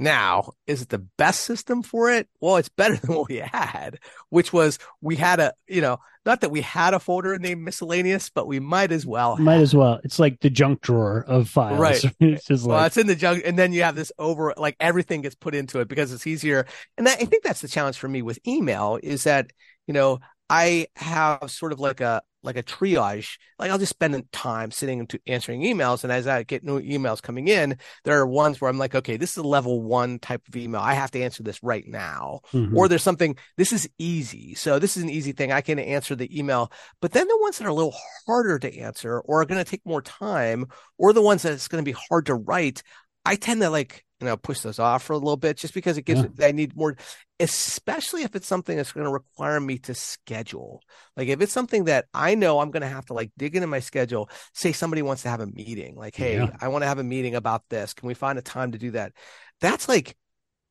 Now, 0.00 0.52
is 0.66 0.80
it 0.82 0.88
the 0.88 0.98
best 1.18 1.42
system 1.42 1.82
for 1.82 2.10
it? 2.10 2.26
Well, 2.40 2.56
it's 2.56 2.70
better 2.70 2.96
than 3.02 3.14
what 3.14 3.28
we 3.28 3.36
had, 3.36 3.98
which 4.30 4.52
was 4.52 4.78
we 5.02 5.16
had 5.16 5.40
a, 5.40 5.52
you 5.68 5.82
know, 5.82 5.98
not 6.24 6.40
that 6.40 6.50
we 6.50 6.62
had 6.62 6.94
a 6.94 6.98
folder 7.00 7.38
named 7.38 7.62
miscellaneous, 7.62 8.30
but 8.30 8.46
we 8.46 8.60
might 8.60 8.92
as 8.92 9.04
well. 9.06 9.36
might 9.36 9.54
have. 9.54 9.62
as 9.62 9.74
well 9.74 10.00
it's 10.02 10.18
like 10.18 10.40
the 10.40 10.50
junk 10.50 10.80
drawer 10.80 11.24
of 11.26 11.48
files 11.48 11.78
Right. 11.78 12.02
it's 12.20 12.46
just 12.46 12.66
Well, 12.66 12.78
like 12.78 12.86
it's 12.86 12.96
in 12.96 13.06
the 13.06 13.14
junk, 13.14 13.42
and 13.44 13.58
then 13.58 13.72
you 13.72 13.82
have 13.82 13.94
this 13.94 14.10
over, 14.18 14.54
like 14.56 14.76
everything 14.80 15.20
gets 15.22 15.34
put 15.34 15.54
into 15.54 15.80
it 15.80 15.88
because 15.88 16.12
it's 16.12 16.26
easier. 16.26 16.66
And 16.96 17.06
that, 17.06 17.18
I 17.20 17.24
think 17.26 17.44
that's 17.44 17.60
the 17.60 17.68
challenge 17.68 17.98
for 17.98 18.08
me 18.08 18.22
with 18.22 18.38
email 18.46 18.98
is 19.02 19.24
that, 19.24 19.50
you 19.86 19.94
know, 19.94 20.20
I 20.48 20.88
have 20.96 21.50
sort 21.50 21.72
of 21.72 21.80
like 21.80 22.00
a 22.00 22.22
like 22.42 22.56
a 22.56 22.62
triage. 22.62 23.38
Like 23.58 23.70
I'll 23.70 23.78
just 23.78 23.90
spend 23.90 24.30
time 24.32 24.70
sitting 24.70 25.06
to 25.08 25.20
answering 25.26 25.62
emails, 25.62 26.04
and 26.04 26.12
as 26.12 26.26
I 26.26 26.42
get 26.42 26.64
new 26.64 26.80
emails 26.80 27.22
coming 27.22 27.48
in, 27.48 27.76
there 28.04 28.18
are 28.18 28.26
ones 28.26 28.60
where 28.60 28.70
I'm 28.70 28.78
like, 28.78 28.94
okay, 28.94 29.16
this 29.16 29.32
is 29.32 29.36
a 29.38 29.42
level 29.42 29.82
one 29.82 30.18
type 30.18 30.42
of 30.48 30.56
email. 30.56 30.80
I 30.80 30.94
have 30.94 31.10
to 31.12 31.22
answer 31.22 31.42
this 31.42 31.62
right 31.62 31.86
now, 31.86 32.40
mm-hmm. 32.52 32.76
or 32.76 32.88
there's 32.88 33.02
something. 33.02 33.36
This 33.56 33.72
is 33.72 33.88
easy, 33.98 34.54
so 34.54 34.78
this 34.78 34.96
is 34.96 35.02
an 35.02 35.10
easy 35.10 35.32
thing. 35.32 35.52
I 35.52 35.60
can 35.60 35.78
answer 35.78 36.14
the 36.14 36.38
email. 36.38 36.72
But 37.00 37.12
then 37.12 37.28
the 37.28 37.38
ones 37.40 37.58
that 37.58 37.66
are 37.66 37.70
a 37.70 37.74
little 37.74 37.96
harder 38.26 38.58
to 38.58 38.78
answer, 38.78 39.20
or 39.20 39.40
are 39.40 39.46
going 39.46 39.62
to 39.62 39.70
take 39.70 39.84
more 39.84 40.02
time, 40.02 40.66
or 40.98 41.12
the 41.12 41.22
ones 41.22 41.42
that 41.42 41.52
it's 41.52 41.68
going 41.68 41.84
to 41.84 41.88
be 41.88 41.98
hard 42.08 42.26
to 42.26 42.34
write, 42.34 42.82
I 43.24 43.36
tend 43.36 43.60
to 43.60 43.70
like 43.70 44.04
you 44.20 44.26
know 44.26 44.36
push 44.36 44.60
those 44.60 44.78
off 44.78 45.02
for 45.02 45.14
a 45.14 45.18
little 45.18 45.36
bit 45.36 45.56
just 45.56 45.74
because 45.74 45.96
it 45.96 46.04
gives 46.04 46.22
yeah. 46.38 46.46
I 46.46 46.52
need 46.52 46.76
more 46.76 46.96
especially 47.38 48.22
if 48.22 48.36
it's 48.36 48.46
something 48.46 48.76
that's 48.76 48.92
going 48.92 49.06
to 49.06 49.12
require 49.12 49.58
me 49.58 49.78
to 49.78 49.94
schedule 49.94 50.82
like 51.16 51.28
if 51.28 51.40
it's 51.40 51.52
something 51.52 51.84
that 51.84 52.06
I 52.12 52.34
know 52.34 52.60
I'm 52.60 52.70
going 52.70 52.82
to 52.82 52.88
have 52.88 53.06
to 53.06 53.14
like 53.14 53.32
dig 53.36 53.56
into 53.56 53.66
my 53.66 53.80
schedule 53.80 54.28
say 54.52 54.72
somebody 54.72 55.02
wants 55.02 55.22
to 55.22 55.30
have 55.30 55.40
a 55.40 55.46
meeting 55.46 55.96
like 55.96 56.14
hey 56.14 56.36
yeah. 56.36 56.50
I 56.60 56.68
want 56.68 56.82
to 56.82 56.88
have 56.88 56.98
a 56.98 57.04
meeting 57.04 57.34
about 57.34 57.62
this 57.70 57.94
can 57.94 58.06
we 58.06 58.14
find 58.14 58.38
a 58.38 58.42
time 58.42 58.72
to 58.72 58.78
do 58.78 58.92
that 58.92 59.12
that's 59.60 59.88
like 59.88 60.16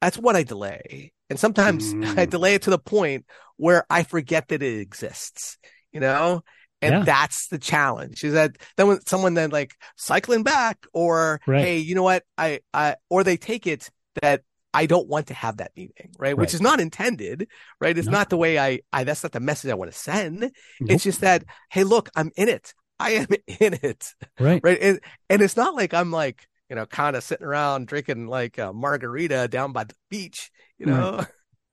that's 0.02 0.18
what 0.18 0.36
I 0.36 0.44
delay 0.44 1.12
and 1.30 1.40
sometimes 1.40 1.94
mm. 1.94 2.18
I 2.18 2.26
delay 2.26 2.54
it 2.54 2.64
to 2.64 2.70
the 2.70 2.80
point 2.80 3.26
where 3.58 3.86
I 3.90 4.04
forget 4.04 4.48
that 4.50 4.62
it 4.62 4.80
exists 4.80 5.58
you 5.92 6.00
know 6.00 6.44
and 6.82 6.94
yeah. 6.94 7.04
that's 7.04 7.48
the 7.48 7.58
challenge 7.58 8.24
is 8.24 8.34
that 8.34 8.58
then 8.78 8.88
when 8.88 9.06
someone 9.06 9.34
then 9.34 9.50
like 9.50 9.76
cycling 9.96 10.44
back 10.44 10.86
or 10.94 11.42
right. 11.48 11.62
hey 11.62 11.78
you 11.78 11.96
know 11.96 12.04
what 12.04 12.24
I, 12.38 12.62
I 12.74 12.96
or 13.10 13.24
they 13.24 13.38
take 13.38 13.68
it 13.68 13.90
that 14.22 14.44
i 14.74 14.86
don't 14.86 15.08
want 15.08 15.28
to 15.28 15.34
have 15.34 15.58
that 15.58 15.72
meeting 15.76 16.12
right, 16.18 16.30
right. 16.30 16.38
which 16.38 16.54
is 16.54 16.62
not 16.62 16.80
intended 16.80 17.48
right 17.82 17.98
it's 17.98 18.08
not 18.08 18.30
the 18.30 18.38
way 18.38 18.60
i 18.60 18.80
i 18.94 19.04
that's 19.04 19.24
not 19.24 19.32
the 19.32 19.40
message 19.40 19.72
i 19.72 19.76
want 19.76 19.92
to 19.92 19.98
send 19.98 20.40
nope. 20.40 20.52
it's 20.82 21.04
just 21.04 21.22
that 21.22 21.44
hey 21.72 21.84
look 21.84 22.10
i'm 22.16 22.32
in 22.36 22.50
it 22.50 22.74
i 23.00 23.12
am 23.12 23.28
in 23.48 23.78
it 23.82 24.14
right 24.40 24.62
right 24.64 24.80
and, 24.82 25.00
and 25.30 25.42
it's 25.42 25.58
not 25.58 25.76
like 25.76 25.94
i'm 25.94 26.12
like 26.12 26.48
you 26.70 26.76
know 26.76 26.86
kind 26.86 27.16
of 27.16 27.24
sitting 27.24 27.46
around 27.46 27.88
drinking 27.88 28.28
like 28.28 28.58
a 28.58 28.72
margarita 28.72 29.48
down 29.48 29.72
by 29.74 29.84
the 29.84 29.96
beach 30.10 30.52
you 30.78 30.86
know 30.86 31.18
right. 31.18 31.28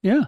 Yeah. 0.07 0.25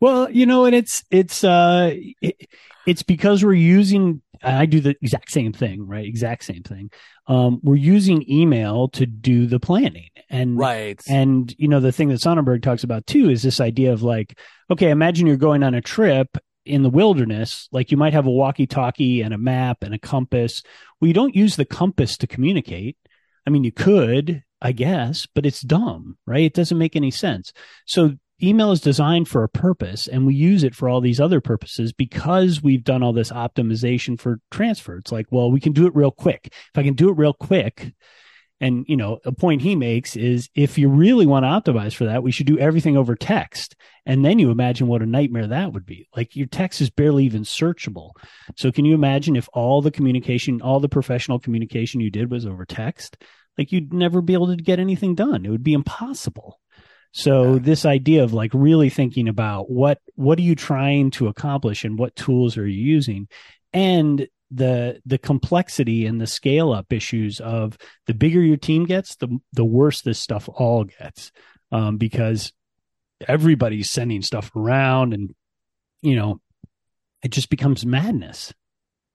Well, 0.00 0.30
you 0.30 0.44
know, 0.44 0.66
and 0.66 0.74
it's 0.74 1.02
it's 1.10 1.44
uh 1.44 1.94
it, 2.20 2.48
it's 2.86 3.02
because 3.02 3.42
we're 3.42 3.54
using 3.54 4.20
I 4.42 4.66
do 4.66 4.80
the 4.80 4.94
exact 5.00 5.30
same 5.30 5.54
thing, 5.54 5.86
right? 5.86 6.04
Exact 6.04 6.44
same 6.44 6.62
thing. 6.62 6.90
Um, 7.26 7.60
we're 7.62 7.76
using 7.76 8.30
email 8.30 8.88
to 8.88 9.06
do 9.06 9.46
the 9.46 9.58
planning. 9.58 10.10
And 10.28 10.58
right. 10.58 11.00
And 11.08 11.54
you 11.56 11.68
know, 11.68 11.80
the 11.80 11.92
thing 11.92 12.10
that 12.10 12.20
Sonnenberg 12.20 12.62
talks 12.62 12.84
about 12.84 13.06
too 13.06 13.30
is 13.30 13.42
this 13.42 13.60
idea 13.60 13.94
of 13.94 14.02
like, 14.02 14.38
okay, 14.70 14.90
imagine 14.90 15.26
you're 15.26 15.36
going 15.36 15.62
on 15.62 15.74
a 15.74 15.80
trip 15.80 16.36
in 16.66 16.82
the 16.82 16.90
wilderness, 16.90 17.68
like 17.72 17.90
you 17.90 17.96
might 17.96 18.12
have 18.12 18.26
a 18.26 18.30
walkie-talkie 18.30 19.22
and 19.22 19.32
a 19.32 19.38
map 19.38 19.78
and 19.82 19.94
a 19.94 19.98
compass. 19.98 20.62
Well, 21.00 21.08
you 21.08 21.14
don't 21.14 21.36
use 21.36 21.56
the 21.56 21.64
compass 21.64 22.16
to 22.18 22.26
communicate. 22.26 22.98
I 23.46 23.50
mean, 23.50 23.64
you 23.64 23.72
could, 23.72 24.42
I 24.62 24.72
guess, 24.72 25.26
but 25.26 25.44
it's 25.44 25.60
dumb, 25.60 26.16
right? 26.26 26.44
It 26.44 26.54
doesn't 26.54 26.78
make 26.78 26.96
any 26.96 27.10
sense. 27.10 27.52
So 27.86 28.16
email 28.48 28.72
is 28.72 28.80
designed 28.80 29.28
for 29.28 29.42
a 29.42 29.48
purpose 29.48 30.06
and 30.06 30.26
we 30.26 30.34
use 30.34 30.62
it 30.62 30.74
for 30.74 30.88
all 30.88 31.00
these 31.00 31.20
other 31.20 31.40
purposes 31.40 31.92
because 31.92 32.62
we've 32.62 32.84
done 32.84 33.02
all 33.02 33.12
this 33.12 33.30
optimization 33.30 34.18
for 34.18 34.40
transfer. 34.50 34.96
It's 34.96 35.12
like, 35.12 35.26
well, 35.30 35.50
we 35.50 35.60
can 35.60 35.72
do 35.72 35.86
it 35.86 35.94
real 35.94 36.10
quick. 36.10 36.48
If 36.52 36.76
I 36.76 36.82
can 36.82 36.94
do 36.94 37.08
it 37.10 37.16
real 37.16 37.32
quick, 37.32 37.92
and 38.60 38.84
you 38.88 38.96
know, 38.96 39.18
a 39.24 39.32
point 39.32 39.62
he 39.62 39.74
makes 39.74 40.16
is 40.16 40.48
if 40.54 40.78
you 40.78 40.88
really 40.88 41.26
want 41.26 41.44
to 41.44 41.72
optimize 41.72 41.94
for 41.94 42.04
that, 42.04 42.22
we 42.22 42.30
should 42.30 42.46
do 42.46 42.58
everything 42.58 42.96
over 42.96 43.14
text. 43.16 43.74
And 44.06 44.24
then 44.24 44.38
you 44.38 44.50
imagine 44.50 44.86
what 44.86 45.02
a 45.02 45.06
nightmare 45.06 45.46
that 45.48 45.72
would 45.72 45.84
be. 45.84 46.08
Like 46.16 46.36
your 46.36 46.46
text 46.46 46.80
is 46.80 46.88
barely 46.88 47.24
even 47.24 47.42
searchable. 47.42 48.12
So 48.56 48.70
can 48.70 48.84
you 48.84 48.94
imagine 48.94 49.36
if 49.36 49.48
all 49.52 49.82
the 49.82 49.90
communication, 49.90 50.62
all 50.62 50.80
the 50.80 50.88
professional 50.88 51.40
communication 51.40 52.00
you 52.00 52.10
did 52.10 52.30
was 52.30 52.46
over 52.46 52.64
text? 52.64 53.16
Like 53.58 53.72
you'd 53.72 53.92
never 53.92 54.20
be 54.20 54.34
able 54.34 54.48
to 54.48 54.56
get 54.56 54.78
anything 54.78 55.14
done. 55.14 55.44
It 55.44 55.50
would 55.50 55.64
be 55.64 55.74
impossible. 55.74 56.60
So 57.16 57.52
yeah. 57.54 57.58
this 57.60 57.86
idea 57.86 58.24
of 58.24 58.32
like 58.32 58.50
really 58.52 58.90
thinking 58.90 59.28
about 59.28 59.70
what 59.70 60.00
what 60.16 60.36
are 60.36 60.42
you 60.42 60.56
trying 60.56 61.12
to 61.12 61.28
accomplish 61.28 61.84
and 61.84 61.96
what 61.96 62.16
tools 62.16 62.58
are 62.58 62.66
you 62.66 62.84
using? 62.84 63.28
And 63.72 64.26
the 64.50 65.00
the 65.06 65.18
complexity 65.18 66.06
and 66.06 66.20
the 66.20 66.26
scale 66.26 66.72
up 66.72 66.92
issues 66.92 67.38
of 67.38 67.78
the 68.06 68.14
bigger 68.14 68.42
your 68.42 68.56
team 68.56 68.84
gets 68.84 69.14
the 69.16 69.38
the 69.52 69.64
worse 69.64 70.02
this 70.02 70.18
stuff 70.18 70.48
all 70.48 70.84
gets 70.84 71.30
um, 71.70 71.98
because 71.98 72.52
everybody's 73.28 73.90
sending 73.90 74.20
stuff 74.20 74.50
around 74.56 75.14
and 75.14 75.36
you 76.02 76.16
know 76.16 76.40
it 77.22 77.30
just 77.30 77.48
becomes 77.48 77.86
madness. 77.86 78.52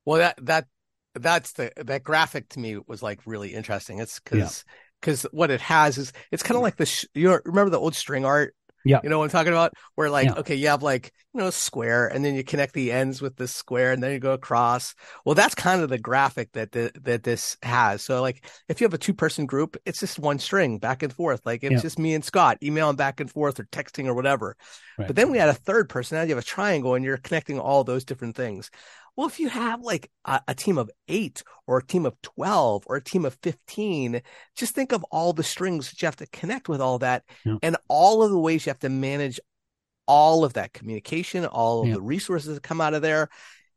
Well 0.06 0.20
that 0.20 0.46
that 0.46 0.68
that's 1.16 1.52
the 1.52 1.74
that 1.76 2.06
graphic 2.06 2.48
to 2.50 2.60
me 2.62 2.78
was 2.88 3.04
like 3.04 3.20
really 3.26 3.54
interesting. 3.54 4.00
It's 4.00 4.22
because 4.22 4.64
yeah 4.66 4.74
because 5.02 5.24
what 5.32 5.52
it 5.52 5.62
has 5.62 5.98
is 5.98 6.14
it's 6.32 6.44
kind 6.44 6.56
of 6.56 6.62
like 6.62 6.78
the 6.78 6.86
sh- 6.86 7.06
you 7.14 7.30
know, 7.30 7.40
remember 7.46 7.70
the 7.70 7.80
old 7.80 7.96
string 7.96 8.26
art 8.26 8.54
yeah. 8.86 9.00
You 9.04 9.10
know 9.10 9.20
what 9.20 9.26
I'm 9.26 9.30
talking 9.30 9.52
about? 9.52 9.74
Where 9.96 10.10
like, 10.10 10.28
yeah. 10.28 10.36
okay, 10.36 10.56
you 10.56 10.68
have 10.68 10.84
like, 10.84 11.12
you 11.34 11.42
know, 11.42 11.48
a 11.48 11.52
square 11.52 12.08
and 12.08 12.24
then 12.24 12.36
you 12.36 12.44
connect 12.44 12.74
the 12.74 12.92
ends 12.92 13.22
with 13.22 13.36
this 13.36 13.54
square 13.54 13.92
and 13.92 14.02
then 14.02 14.12
you 14.12 14.20
go 14.20 14.32
across. 14.32 14.96
Well, 15.26 15.36
that's 15.36 15.56
kind 15.56 15.82
of 15.82 15.90
the 15.90 15.98
graphic 15.98 16.54
that 16.54 16.72
the, 16.72 16.92
that 17.02 17.24
this 17.24 17.58
has. 17.62 18.02
So 18.02 18.22
like 18.22 18.50
if 18.68 18.80
you 18.80 18.86
have 18.86 18.94
a 18.94 18.98
two 18.98 19.14
person 19.14 19.46
group, 19.46 19.76
it's 19.86 20.00
just 20.00 20.18
one 20.18 20.40
string 20.40 20.80
back 20.80 21.04
and 21.04 21.14
forth. 21.14 21.46
Like 21.46 21.64
it's 21.64 21.74
yeah. 21.74 21.80
just 21.80 22.00
me 22.00 22.14
and 22.14 22.24
Scott 22.24 22.58
emailing 22.64 22.96
back 22.96 23.20
and 23.20 23.30
forth 23.30 23.60
or 23.60 23.66
texting 23.66 24.08
or 24.08 24.14
whatever. 24.14 24.56
Right. 24.98 25.08
But 25.08 25.16
then 25.16 25.30
we 25.30 25.38
had 25.38 25.50
a 25.50 25.54
third 25.54 25.90
person. 25.90 26.18
Now 26.18 26.24
you 26.24 26.30
have 26.30 26.44
a 26.44 26.48
triangle 26.48 26.96
and 26.96 27.04
you're 27.04 27.18
connecting 27.18 27.60
all 27.60 27.84
those 27.84 28.06
different 28.06 28.36
things. 28.36 28.72
Well, 29.20 29.28
if 29.28 29.42
you 29.42 29.50
have 29.50 29.82
like 29.82 30.10
a, 30.24 30.40
a, 30.48 30.56
team 30.56 30.78
of 30.78 30.90
eight 31.10 31.44
or 31.68 31.80
a 31.80 31.86
team 31.86 32.06
of 32.06 32.16
12 32.22 32.86
or 32.88 32.96
a 32.96 33.04
team 33.04 33.26
of 33.26 33.38
15, 33.44 34.22
just 34.56 34.74
think 34.74 34.94
of 34.94 35.04
all 35.12 35.34
the 35.34 35.44
strings 35.44 35.90
that 35.90 36.02
you 36.02 36.06
have 36.06 36.16
to 36.16 36.28
connect 36.28 36.70
with 36.70 36.80
all 36.80 37.00
that 37.00 37.26
yeah. 37.44 37.58
and 37.62 37.76
all 37.90 38.24
of 38.24 38.32
the 38.32 38.40
ways 38.40 38.66
you 38.66 38.70
have 38.70 38.80
to 38.80 38.88
manage 38.88 39.38
all 40.08 40.46
of 40.46 40.54
that 40.54 40.72
communication, 40.72 41.46
all 41.46 41.82
of 41.82 41.90
yeah. 41.90 41.96
the 41.96 42.02
resources 42.02 42.54
that 42.54 42.64
come 42.64 42.80
out 42.80 42.94
of 42.94 43.02
there. 43.02 43.28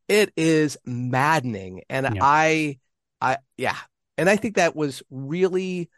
It 0.07 0.33
is 0.37 0.79
maddening. 0.87 1.83
And 1.91 2.09
yeah. 2.15 2.23
I, 2.23 2.79
I, 3.21 3.39
yeah. 3.57 3.79
And 4.17 4.31
I 4.31 4.37
think 4.37 4.55
that 4.55 4.77
was 4.77 5.03
really 5.11 5.91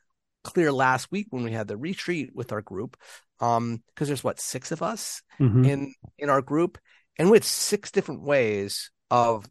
clear 0.42 0.72
last 0.72 1.12
week 1.12 1.26
when 1.28 1.44
we 1.44 1.52
had 1.52 1.68
the 1.68 1.76
retreat 1.76 2.30
with 2.34 2.50
our 2.50 2.62
group. 2.62 2.96
Um, 3.40 3.82
cause 3.94 4.08
there's 4.08 4.24
what, 4.24 4.40
six 4.40 4.72
of 4.72 4.80
us 4.80 5.20
mm-hmm. 5.38 5.66
in, 5.66 5.94
in 6.16 6.30
our 6.30 6.40
group 6.40 6.78
and 7.18 7.30
with 7.30 7.44
six 7.44 7.90
different 7.90 8.22
ways 8.22 8.90
of 9.14 9.48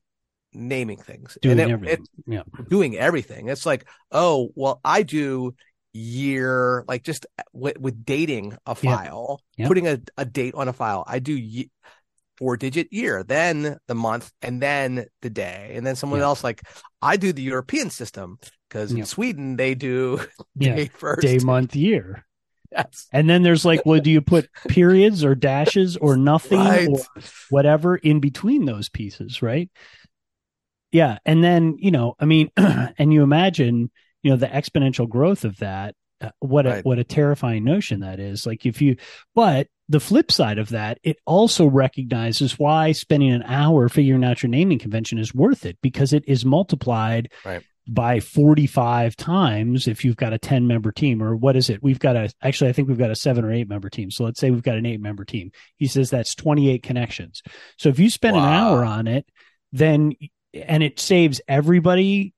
naming 0.52 0.97
things 0.97 1.38
doing 1.41 1.60
and 1.60 1.69
it, 1.69 1.73
everything. 1.73 2.06
It, 2.28 2.34
yeah. 2.34 2.43
doing 2.67 2.97
everything. 2.97 3.47
It's 3.47 3.65
like, 3.65 3.88
oh, 4.12 4.49
well, 4.56 4.82
I 4.84 5.04
do 5.04 5.56
year, 5.93 6.84
like 6.88 7.04
just 7.04 7.26
with, 7.54 7.80
with 7.80 8.04
dating 8.06 8.58
a 8.65 8.76
file, 8.76 9.39
yeah. 9.56 9.63
Yeah. 9.63 9.67
putting 9.69 9.88
a, 9.88 9.99
a 10.17 10.26
date 10.26 10.54
on 10.56 10.67
a 10.67 10.73
file. 10.73 11.06
I 11.08 11.19
do 11.19 11.34
ye- 11.34 11.71
four 12.38 12.58
digit 12.58 12.91
year, 12.91 13.23
then 13.23 13.78
the 13.88 13.95
month, 13.95 14.32
and 14.41 14.62
then 14.62 15.06
the 15.21 15.30
day. 15.30 15.71
And 15.76 15.88
then 15.88 15.95
someone 15.95 16.19
else, 16.19 16.43
like, 16.43 16.62
I 17.02 17.15
do 17.15 17.32
the 17.32 17.43
European 17.43 17.89
system 17.89 18.38
because 18.67 18.91
in 18.91 19.06
Sweden 19.06 19.56
they 19.56 19.76
do 19.76 20.19
day 20.58 20.88
first, 20.88 21.21
day, 21.21 21.38
month, 21.38 21.73
year. 21.73 22.26
Yes. 22.75 23.07
And 23.12 23.29
then 23.29 23.43
there's 23.43 23.65
like, 23.65 23.86
well, 23.86 23.99
do 23.99 24.12
you 24.12 24.21
put 24.21 24.49
periods 24.67 25.23
or 25.23 25.36
dashes 25.36 25.97
or 25.97 26.17
nothing 26.17 26.59
right. 26.59 26.88
or 26.88 26.99
whatever 27.49 27.95
in 27.95 28.19
between 28.19 28.65
those 28.65 28.89
pieces, 28.89 29.41
right? 29.41 29.69
Yeah. 30.91 31.17
And 31.25 31.43
then, 31.43 31.77
you 31.79 31.91
know, 31.91 32.15
I 32.19 32.25
mean, 32.25 32.51
and 32.57 33.13
you 33.13 33.23
imagine, 33.23 33.91
you 34.21 34.31
know, 34.31 34.38
the 34.38 34.47
exponential 34.47 35.07
growth 35.07 35.45
of 35.45 35.57
that. 35.57 35.95
Uh, 36.21 36.29
what 36.39 36.65
right. 36.65 36.79
a 36.79 36.81
what 36.83 36.99
a 36.99 37.03
terrifying 37.03 37.65
notion 37.65 37.99
that 37.99 38.19
is. 38.19 38.45
Like 38.45 38.65
if 38.65 38.81
you, 38.81 38.95
but 39.36 39.67
the 39.89 39.99
flip 39.99 40.31
side 40.31 40.57
of 40.57 40.69
that, 40.69 40.97
it 41.03 41.17
also 41.25 41.65
recognizes 41.65 42.57
why 42.57 42.93
spending 42.93 43.33
an 43.33 43.43
hour 43.43 43.89
figuring 43.89 44.23
out 44.23 44.41
your 44.41 44.49
naming 44.49 44.79
convention 44.79 45.17
is 45.17 45.36
worth 45.36 45.65
it 45.65 45.77
because 45.81 46.13
it 46.13 46.23
is 46.25 46.45
multiplied 46.45 47.29
right 47.43 47.63
by 47.88 48.19
45 48.19 49.15
times 49.15 49.88
if 49.88 50.06
you've 50.06 50.15
got 50.15 50.34
a 50.34 50.38
10 50.38 50.67
member 50.67 50.91
team 50.91 51.22
or 51.22 51.36
what 51.36 51.56
is 51.56 51.69
it? 51.69 51.84
We've 51.84 52.00
got 52.00 52.15
a 52.15 52.32
actually 52.41 52.69
i 52.69 52.74
think 52.74 52.88
we've 52.88 52.98
got 52.98 53.12
a 53.12 53.15
seven 53.15 53.43
or 53.43 53.52
eight 53.52 53.67
member 53.67 53.89
team. 53.89 54.10
So 54.10 54.24
let's 54.24 54.39
say 54.39 54.52
we've 54.52 54.63
got 54.63 54.78
an 54.78 54.86
eight 54.86 55.02
member 55.02 55.26
team. 55.26 55.52
He 55.78 55.88
says 55.88 56.10
that's 56.10 56.36
28 56.36 56.82
connections. 56.82 57.41
So 57.78 57.89
if 57.89 58.00
you 58.00 58.10
spend 58.10 58.38
wow. 58.38 58.43
an 58.43 58.54
hour 58.54 58.86
on 58.86 59.08
it 59.08 59.28
then 59.72 60.13
and 60.54 60.84
it 60.84 61.00
saves 61.00 61.41
everybody 61.48 62.34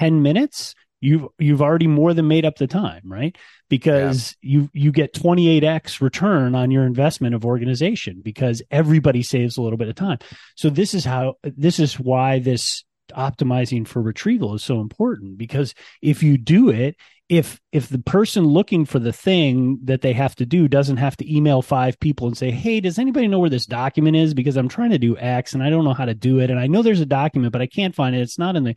10 0.00 0.22
minutes 0.22 0.74
you've 1.00 1.26
you've 1.38 1.62
already 1.62 1.86
more 1.86 2.14
than 2.14 2.26
made 2.26 2.44
up 2.44 2.56
the 2.56 2.66
time 2.66 3.02
right? 3.04 3.36
Because 3.68 4.34
yeah. 4.42 4.58
you 4.58 4.70
you 4.72 4.92
get 4.92 5.14
28x 5.14 6.00
return 6.00 6.54
on 6.54 6.70
your 6.70 6.84
investment 6.84 7.34
of 7.34 7.44
organization 7.44 8.20
because 8.22 8.62
everybody 8.70 9.22
saves 9.22 9.56
a 9.56 9.62
little 9.62 9.78
bit 9.78 9.88
of 9.88 9.94
time. 9.94 10.18
So 10.56 10.70
this 10.70 10.94
is 10.94 11.04
how 11.04 11.34
this 11.44 11.78
is 11.78 12.00
why 12.00 12.40
this 12.40 12.84
optimizing 13.14 13.86
for 13.86 14.02
retrieval 14.02 14.54
is 14.54 14.64
so 14.64 14.80
important 14.80 15.38
because 15.38 15.74
if 16.02 16.22
you 16.22 16.36
do 16.36 16.70
it 16.70 16.96
if 17.28 17.60
if 17.72 17.88
the 17.88 17.98
person 17.98 18.44
looking 18.44 18.84
for 18.84 19.00
the 19.00 19.12
thing 19.12 19.80
that 19.82 20.00
they 20.00 20.12
have 20.12 20.36
to 20.36 20.46
do 20.46 20.68
doesn't 20.68 20.98
have 20.98 21.16
to 21.16 21.34
email 21.34 21.60
five 21.60 21.98
people 21.98 22.26
and 22.26 22.36
say 22.36 22.50
hey 22.50 22.80
does 22.80 22.98
anybody 22.98 23.26
know 23.26 23.40
where 23.40 23.50
this 23.50 23.66
document 23.66 24.16
is? 24.16 24.34
Because 24.34 24.56
i'm 24.56 24.68
trying 24.68 24.90
to 24.90 24.98
do 24.98 25.16
x 25.18 25.52
and 25.52 25.62
i 25.62 25.70
don't 25.70 25.84
know 25.84 25.94
how 25.94 26.04
to 26.04 26.14
do 26.14 26.38
it 26.38 26.50
and 26.50 26.60
i 26.60 26.66
know 26.66 26.82
there's 26.82 27.00
a 27.00 27.06
document 27.06 27.52
but 27.52 27.62
i 27.62 27.66
can't 27.66 27.94
find 27.94 28.14
it. 28.14 28.20
It's 28.20 28.38
not 28.38 28.56
in 28.56 28.64
the 28.64 28.76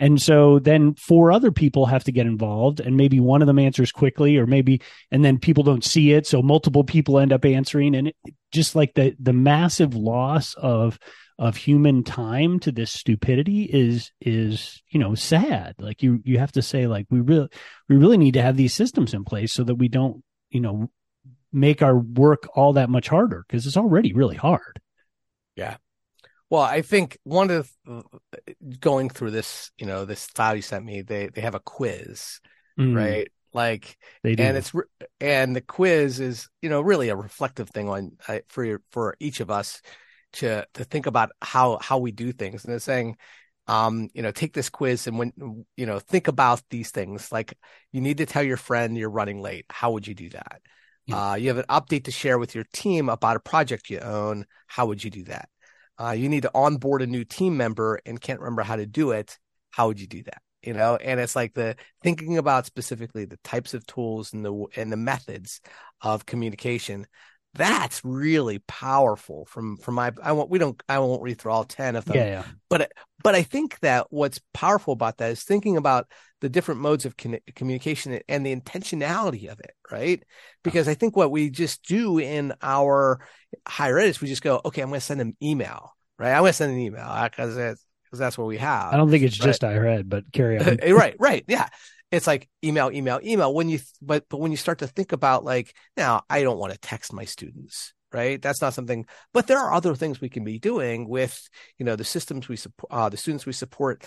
and 0.00 0.20
so 0.20 0.58
then 0.58 0.94
four 0.94 1.30
other 1.30 1.52
people 1.52 1.84
have 1.86 2.04
to 2.04 2.12
get 2.12 2.26
involved 2.26 2.80
and 2.80 2.96
maybe 2.96 3.20
one 3.20 3.42
of 3.42 3.46
them 3.46 3.58
answers 3.58 3.92
quickly 3.92 4.38
or 4.38 4.46
maybe 4.46 4.80
and 5.10 5.22
then 5.22 5.38
people 5.38 5.62
don't 5.62 5.84
see 5.84 6.12
it. 6.12 6.26
So 6.26 6.40
multiple 6.40 6.84
people 6.84 7.18
end 7.18 7.34
up 7.34 7.44
answering 7.44 7.94
and 7.94 8.08
it, 8.08 8.16
just 8.50 8.74
like 8.74 8.94
the 8.94 9.14
the 9.20 9.34
massive 9.34 9.94
loss 9.94 10.54
of 10.54 10.98
of 11.40 11.56
human 11.56 12.04
time 12.04 12.60
to 12.60 12.70
this 12.70 12.92
stupidity 12.92 13.62
is 13.64 14.12
is 14.20 14.82
you 14.90 15.00
know 15.00 15.14
sad. 15.14 15.74
Like 15.78 16.02
you 16.02 16.20
you 16.22 16.38
have 16.38 16.52
to 16.52 16.62
say 16.62 16.86
like 16.86 17.06
we 17.10 17.20
really 17.20 17.48
we 17.88 17.96
really 17.96 18.18
need 18.18 18.34
to 18.34 18.42
have 18.42 18.58
these 18.58 18.74
systems 18.74 19.14
in 19.14 19.24
place 19.24 19.52
so 19.52 19.64
that 19.64 19.76
we 19.76 19.88
don't 19.88 20.22
you 20.50 20.60
know 20.60 20.90
make 21.50 21.80
our 21.80 21.96
work 21.96 22.46
all 22.54 22.74
that 22.74 22.90
much 22.90 23.08
harder 23.08 23.44
because 23.48 23.66
it's 23.66 23.78
already 23.78 24.12
really 24.12 24.36
hard. 24.36 24.80
Yeah. 25.56 25.78
Well 26.50 26.62
i 26.62 26.82
think 26.82 27.16
one 27.22 27.50
of 27.50 27.70
the, 27.86 28.02
going 28.80 29.08
through 29.08 29.30
this 29.30 29.70
you 29.78 29.86
know 29.86 30.04
this 30.04 30.26
file 30.26 30.56
you 30.56 30.62
sent 30.62 30.84
me 30.84 31.02
they 31.02 31.28
they 31.28 31.42
have 31.42 31.54
a 31.54 31.60
quiz 31.60 32.40
mm. 32.78 32.96
right? 32.96 33.28
Like 33.52 33.96
they 34.22 34.34
and 34.36 34.56
it's 34.56 34.72
and 35.20 35.56
the 35.56 35.60
quiz 35.60 36.20
is 36.20 36.48
you 36.62 36.68
know 36.68 36.80
really 36.80 37.08
a 37.08 37.16
reflective 37.16 37.70
thing 37.70 37.88
on 37.88 38.12
uh, 38.28 38.40
for 38.48 38.64
your, 38.64 38.82
for 38.90 39.16
each 39.18 39.40
of 39.40 39.50
us 39.50 39.82
to 40.34 40.66
to 40.74 40.84
think 40.84 41.06
about 41.06 41.30
how 41.42 41.78
how 41.80 41.98
we 41.98 42.12
do 42.12 42.32
things. 42.32 42.64
And 42.64 42.72
they're 42.72 42.78
saying 42.80 43.16
um 43.66 44.08
you 44.14 44.22
know 44.22 44.30
take 44.32 44.52
this 44.52 44.70
quiz 44.70 45.06
and 45.06 45.18
when 45.18 45.32
you 45.76 45.86
know 45.86 45.98
think 45.98 46.28
about 46.28 46.62
these 46.70 46.90
things. 46.90 47.30
Like 47.32 47.54
you 47.92 48.00
need 48.00 48.18
to 48.18 48.26
tell 48.26 48.42
your 48.42 48.56
friend 48.56 48.96
you're 48.96 49.10
running 49.10 49.40
late. 49.42 49.66
How 49.70 49.92
would 49.92 50.06
you 50.06 50.14
do 50.14 50.30
that? 50.30 50.60
Yeah. 51.06 51.30
uh, 51.30 51.34
you 51.34 51.48
have 51.48 51.58
an 51.58 51.64
update 51.68 52.04
to 52.04 52.10
share 52.10 52.38
with 52.38 52.54
your 52.54 52.64
team 52.72 53.08
about 53.08 53.36
a 53.36 53.40
project 53.40 53.90
you 53.90 53.98
own. 54.00 54.46
How 54.66 54.86
would 54.86 55.02
you 55.02 55.10
do 55.10 55.24
that? 55.24 55.48
Uh, 55.98 56.12
you 56.12 56.28
need 56.28 56.42
to 56.42 56.50
onboard 56.54 57.02
a 57.02 57.06
new 57.06 57.24
team 57.24 57.56
member 57.56 58.00
and 58.06 58.20
can't 58.20 58.40
remember 58.40 58.62
how 58.62 58.76
to 58.76 58.86
do 58.86 59.10
it. 59.10 59.38
How 59.70 59.88
would 59.88 60.00
you 60.00 60.06
do 60.06 60.22
that? 60.24 60.42
You 60.62 60.74
know 60.74 60.96
and 60.96 61.18
it's 61.18 61.34
like 61.34 61.54
the 61.54 61.76
thinking 62.02 62.36
about 62.36 62.66
specifically 62.66 63.24
the 63.24 63.38
types 63.38 63.72
of 63.72 63.86
tools 63.86 64.34
and 64.34 64.44
the 64.44 64.66
and 64.76 64.92
the 64.92 64.96
methods 64.96 65.60
of 66.02 66.26
communication 66.26 67.06
that's 67.54 68.04
really 68.04 68.60
powerful 68.60 69.44
from 69.46 69.76
from 69.78 69.96
my 69.96 70.12
i 70.22 70.30
won't 70.32 70.50
we 70.50 70.58
don't 70.58 70.80
i 70.88 70.98
won't 70.98 71.22
read 71.22 71.38
through 71.38 71.50
all 71.50 71.64
10 71.64 71.96
of 71.96 72.04
them. 72.04 72.16
Yeah, 72.16 72.26
yeah. 72.26 72.44
but 72.68 72.92
but 73.24 73.34
i 73.34 73.42
think 73.42 73.78
that 73.80 74.06
what's 74.10 74.40
powerful 74.54 74.92
about 74.92 75.18
that 75.18 75.32
is 75.32 75.42
thinking 75.42 75.76
about 75.76 76.06
the 76.40 76.48
different 76.48 76.80
modes 76.80 77.04
of 77.04 77.16
con- 77.16 77.40
communication 77.56 78.20
and 78.28 78.46
the 78.46 78.54
intentionality 78.54 79.50
of 79.50 79.58
it 79.60 79.72
right? 79.90 80.22
Because 80.62 80.86
i 80.86 80.94
think 80.94 81.16
what 81.16 81.32
we 81.32 81.50
just 81.50 81.84
do 81.84 82.18
in 82.18 82.54
our 82.62 83.20
higher 83.66 83.98
ed 83.98 84.06
is 84.06 84.20
we 84.20 84.28
just 84.28 84.42
go 84.42 84.60
okay 84.64 84.82
i'm 84.82 84.88
going 84.88 85.00
to 85.00 85.04
send 85.06 85.20
an 85.20 85.36
email 85.42 85.96
uh, 86.20 86.24
right? 86.24 86.32
I'm 86.32 86.42
going 86.42 86.50
to 86.50 86.54
send 86.54 86.72
an 86.72 86.78
email 86.78 87.12
because 87.24 87.56
because 87.56 88.18
that's 88.18 88.38
what 88.38 88.46
we 88.46 88.58
have 88.58 88.92
i 88.92 88.96
don't 88.96 89.10
think 89.10 89.24
it's 89.24 89.40
right? 89.40 89.46
just 89.46 89.62
higher 89.62 89.86
ed 89.86 90.08
but 90.08 90.24
carry 90.32 90.58
on. 90.58 90.78
Right 90.94 91.16
right 91.18 91.44
yeah 91.48 91.68
it's 92.10 92.26
like 92.26 92.48
email, 92.64 92.90
email, 92.90 93.20
email. 93.22 93.54
When 93.54 93.68
you, 93.68 93.78
but, 94.02 94.24
but 94.28 94.40
when 94.40 94.50
you 94.50 94.56
start 94.56 94.78
to 94.78 94.86
think 94.86 95.12
about 95.12 95.44
like, 95.44 95.74
now 95.96 96.22
I 96.28 96.42
don't 96.42 96.58
want 96.58 96.72
to 96.72 96.78
text 96.78 97.12
my 97.12 97.24
students, 97.24 97.92
right? 98.12 98.40
That's 98.40 98.60
not 98.60 98.74
something, 98.74 99.06
but 99.32 99.46
there 99.46 99.58
are 99.58 99.72
other 99.72 99.94
things 99.94 100.20
we 100.20 100.28
can 100.28 100.44
be 100.44 100.58
doing 100.58 101.08
with, 101.08 101.48
you 101.78 101.84
know, 101.84 101.96
the 101.96 102.04
systems 102.04 102.48
we 102.48 102.56
support, 102.56 102.92
uh, 102.92 103.08
the 103.08 103.16
students 103.16 103.46
we 103.46 103.52
support 103.52 104.04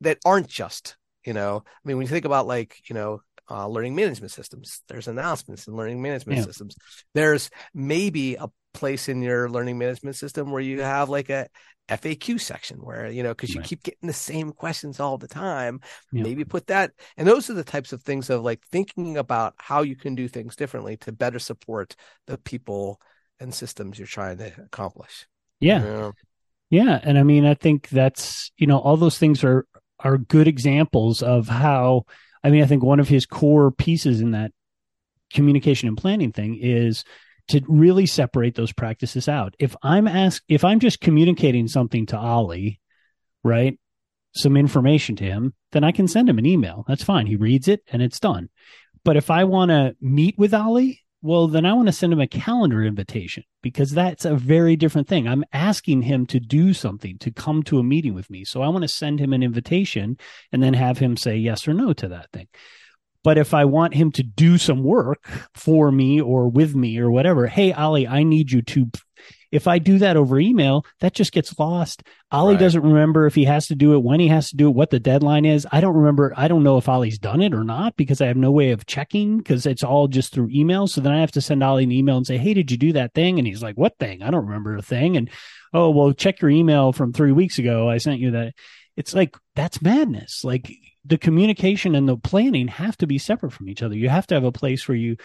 that 0.00 0.18
aren't 0.24 0.48
just, 0.48 0.96
you 1.24 1.32
know, 1.32 1.62
I 1.66 1.88
mean, 1.88 1.96
when 1.96 2.06
you 2.06 2.10
think 2.10 2.24
about 2.24 2.46
like, 2.46 2.76
you 2.88 2.94
know, 2.94 3.20
uh, 3.50 3.68
learning 3.68 3.94
management 3.94 4.32
systems, 4.32 4.80
there's 4.88 5.08
announcements 5.08 5.66
in 5.66 5.74
learning 5.74 6.00
management 6.00 6.38
yeah. 6.38 6.44
systems. 6.44 6.76
There's 7.12 7.50
maybe 7.74 8.36
a 8.36 8.48
place 8.72 9.08
in 9.08 9.22
your 9.22 9.48
learning 9.48 9.78
management 9.78 10.16
system 10.16 10.50
where 10.50 10.62
you 10.62 10.80
have 10.80 11.08
like 11.08 11.30
a 11.30 11.46
FAQ 11.88 12.40
section 12.40 12.78
where, 12.78 13.10
you 13.10 13.22
know, 13.22 13.30
because 13.30 13.54
you 13.54 13.60
right. 13.60 13.68
keep 13.68 13.82
getting 13.82 14.06
the 14.06 14.12
same 14.12 14.52
questions 14.52 15.00
all 15.00 15.18
the 15.18 15.28
time. 15.28 15.80
Yeah. 16.12 16.22
Maybe 16.22 16.44
put 16.44 16.68
that. 16.68 16.92
And 17.16 17.28
those 17.28 17.50
are 17.50 17.54
the 17.54 17.64
types 17.64 17.92
of 17.92 18.02
things 18.02 18.30
of 18.30 18.42
like 18.42 18.64
thinking 18.66 19.18
about 19.18 19.54
how 19.58 19.82
you 19.82 19.96
can 19.96 20.14
do 20.14 20.26
things 20.26 20.56
differently 20.56 20.96
to 20.98 21.12
better 21.12 21.38
support 21.38 21.94
the 22.26 22.38
people 22.38 23.00
and 23.38 23.52
systems 23.52 23.98
you're 23.98 24.06
trying 24.06 24.38
to 24.38 24.52
accomplish. 24.64 25.26
Yeah. 25.60 25.80
You 25.80 25.84
know? 25.84 26.12
Yeah. 26.70 27.00
And 27.02 27.18
I 27.18 27.22
mean, 27.22 27.44
I 27.44 27.54
think 27.54 27.88
that's, 27.90 28.50
you 28.56 28.66
know, 28.66 28.78
all 28.78 28.96
those 28.96 29.18
things 29.18 29.44
are, 29.44 29.66
are 30.00 30.18
good 30.18 30.48
examples 30.48 31.22
of 31.22 31.48
how, 31.48 32.04
I 32.42 32.50
mean, 32.50 32.62
I 32.62 32.66
think 32.66 32.82
one 32.82 33.00
of 33.00 33.08
his 33.08 33.26
core 33.26 33.70
pieces 33.70 34.20
in 34.20 34.32
that 34.32 34.52
communication 35.32 35.88
and 35.88 35.96
planning 35.96 36.32
thing 36.32 36.58
is 36.60 37.04
to 37.48 37.60
really 37.68 38.06
separate 38.06 38.54
those 38.54 38.72
practices 38.72 39.28
out. 39.28 39.54
If 39.58 39.76
I'm 39.82 40.08
asked, 40.08 40.44
if 40.48 40.64
I'm 40.64 40.80
just 40.80 41.00
communicating 41.00 41.68
something 41.68 42.06
to 42.06 42.16
Ollie, 42.16 42.80
right, 43.42 43.78
some 44.34 44.56
information 44.56 45.16
to 45.16 45.24
him, 45.24 45.54
then 45.72 45.84
I 45.84 45.92
can 45.92 46.08
send 46.08 46.28
him 46.28 46.38
an 46.38 46.46
email. 46.46 46.84
That's 46.88 47.04
fine. 47.04 47.26
He 47.26 47.36
reads 47.36 47.68
it 47.68 47.82
and 47.92 48.02
it's 48.02 48.20
done. 48.20 48.48
But 49.04 49.16
if 49.16 49.30
I 49.30 49.44
want 49.44 49.70
to 49.70 49.94
meet 50.00 50.38
with 50.38 50.54
Ollie, 50.54 51.00
well, 51.24 51.48
then 51.48 51.64
I 51.64 51.72
want 51.72 51.88
to 51.88 51.92
send 51.92 52.12
him 52.12 52.20
a 52.20 52.26
calendar 52.26 52.84
invitation 52.84 53.44
because 53.62 53.92
that's 53.92 54.26
a 54.26 54.34
very 54.34 54.76
different 54.76 55.08
thing. 55.08 55.26
I'm 55.26 55.44
asking 55.54 56.02
him 56.02 56.26
to 56.26 56.38
do 56.40 56.74
something, 56.74 57.16
to 57.18 57.30
come 57.30 57.62
to 57.64 57.78
a 57.78 57.82
meeting 57.82 58.12
with 58.12 58.28
me. 58.28 58.44
So 58.44 58.60
I 58.60 58.68
want 58.68 58.82
to 58.82 58.88
send 58.88 59.20
him 59.20 59.32
an 59.32 59.42
invitation 59.42 60.18
and 60.52 60.62
then 60.62 60.74
have 60.74 60.98
him 60.98 61.16
say 61.16 61.36
yes 61.36 61.66
or 61.66 61.72
no 61.72 61.94
to 61.94 62.08
that 62.08 62.30
thing. 62.32 62.48
But 63.24 63.38
if 63.38 63.54
I 63.54 63.64
want 63.64 63.94
him 63.94 64.12
to 64.12 64.22
do 64.22 64.58
some 64.58 64.84
work 64.84 65.26
for 65.54 65.90
me 65.90 66.20
or 66.20 66.48
with 66.48 66.76
me 66.76 66.98
or 66.98 67.10
whatever, 67.10 67.48
hey, 67.48 67.72
Ollie, 67.72 68.06
I 68.06 68.22
need 68.22 68.52
you 68.52 68.62
to. 68.62 68.90
If 69.50 69.66
I 69.68 69.78
do 69.78 69.98
that 69.98 70.16
over 70.16 70.38
email, 70.38 70.84
that 71.00 71.14
just 71.14 71.32
gets 71.32 71.58
lost. 71.58 72.02
Ollie 72.32 72.54
right. 72.54 72.60
doesn't 72.60 72.82
remember 72.82 73.24
if 73.26 73.36
he 73.36 73.44
has 73.44 73.68
to 73.68 73.76
do 73.76 73.94
it, 73.94 74.02
when 74.02 74.18
he 74.18 74.26
has 74.26 74.50
to 74.50 74.56
do 74.56 74.68
it, 74.68 74.74
what 74.74 74.90
the 74.90 74.98
deadline 74.98 75.44
is. 75.44 75.64
I 75.70 75.80
don't 75.80 75.94
remember. 75.94 76.34
I 76.36 76.48
don't 76.48 76.64
know 76.64 76.76
if 76.76 76.88
Ollie's 76.88 77.20
done 77.20 77.40
it 77.40 77.54
or 77.54 77.62
not 77.62 77.96
because 77.96 78.20
I 78.20 78.26
have 78.26 78.36
no 78.36 78.50
way 78.50 78.72
of 78.72 78.84
checking 78.84 79.38
because 79.38 79.64
it's 79.64 79.84
all 79.84 80.08
just 80.08 80.32
through 80.32 80.50
email. 80.52 80.88
So 80.88 81.00
then 81.00 81.12
I 81.12 81.20
have 81.20 81.32
to 81.32 81.40
send 81.40 81.62
Ollie 81.62 81.84
an 81.84 81.92
email 81.92 82.16
and 82.16 82.26
say, 82.26 82.36
Hey, 82.36 82.52
did 82.52 82.70
you 82.70 82.76
do 82.76 82.92
that 82.94 83.14
thing? 83.14 83.38
And 83.38 83.46
he's 83.46 83.62
like, 83.62 83.76
What 83.76 83.96
thing? 83.98 84.22
I 84.22 84.30
don't 84.30 84.46
remember 84.46 84.76
a 84.76 84.82
thing. 84.82 85.16
And 85.16 85.30
oh, 85.72 85.90
well, 85.90 86.12
check 86.12 86.40
your 86.42 86.50
email 86.50 86.92
from 86.92 87.12
three 87.12 87.32
weeks 87.32 87.58
ago. 87.58 87.88
I 87.88 87.98
sent 87.98 88.20
you 88.20 88.32
that. 88.32 88.54
It's 88.96 89.14
like, 89.14 89.36
that's 89.54 89.82
madness. 89.82 90.44
Like, 90.44 90.70
the 91.04 91.18
communication 91.18 91.94
and 91.94 92.08
the 92.08 92.16
planning 92.16 92.68
have 92.68 92.96
to 92.98 93.06
be 93.06 93.18
separate 93.18 93.52
from 93.52 93.68
each 93.68 93.82
other. 93.82 93.96
You 93.96 94.08
have 94.08 94.26
to 94.28 94.34
have 94.34 94.44
a 94.44 94.52
place 94.52 94.88
where 94.88 94.96
you, 94.96 95.16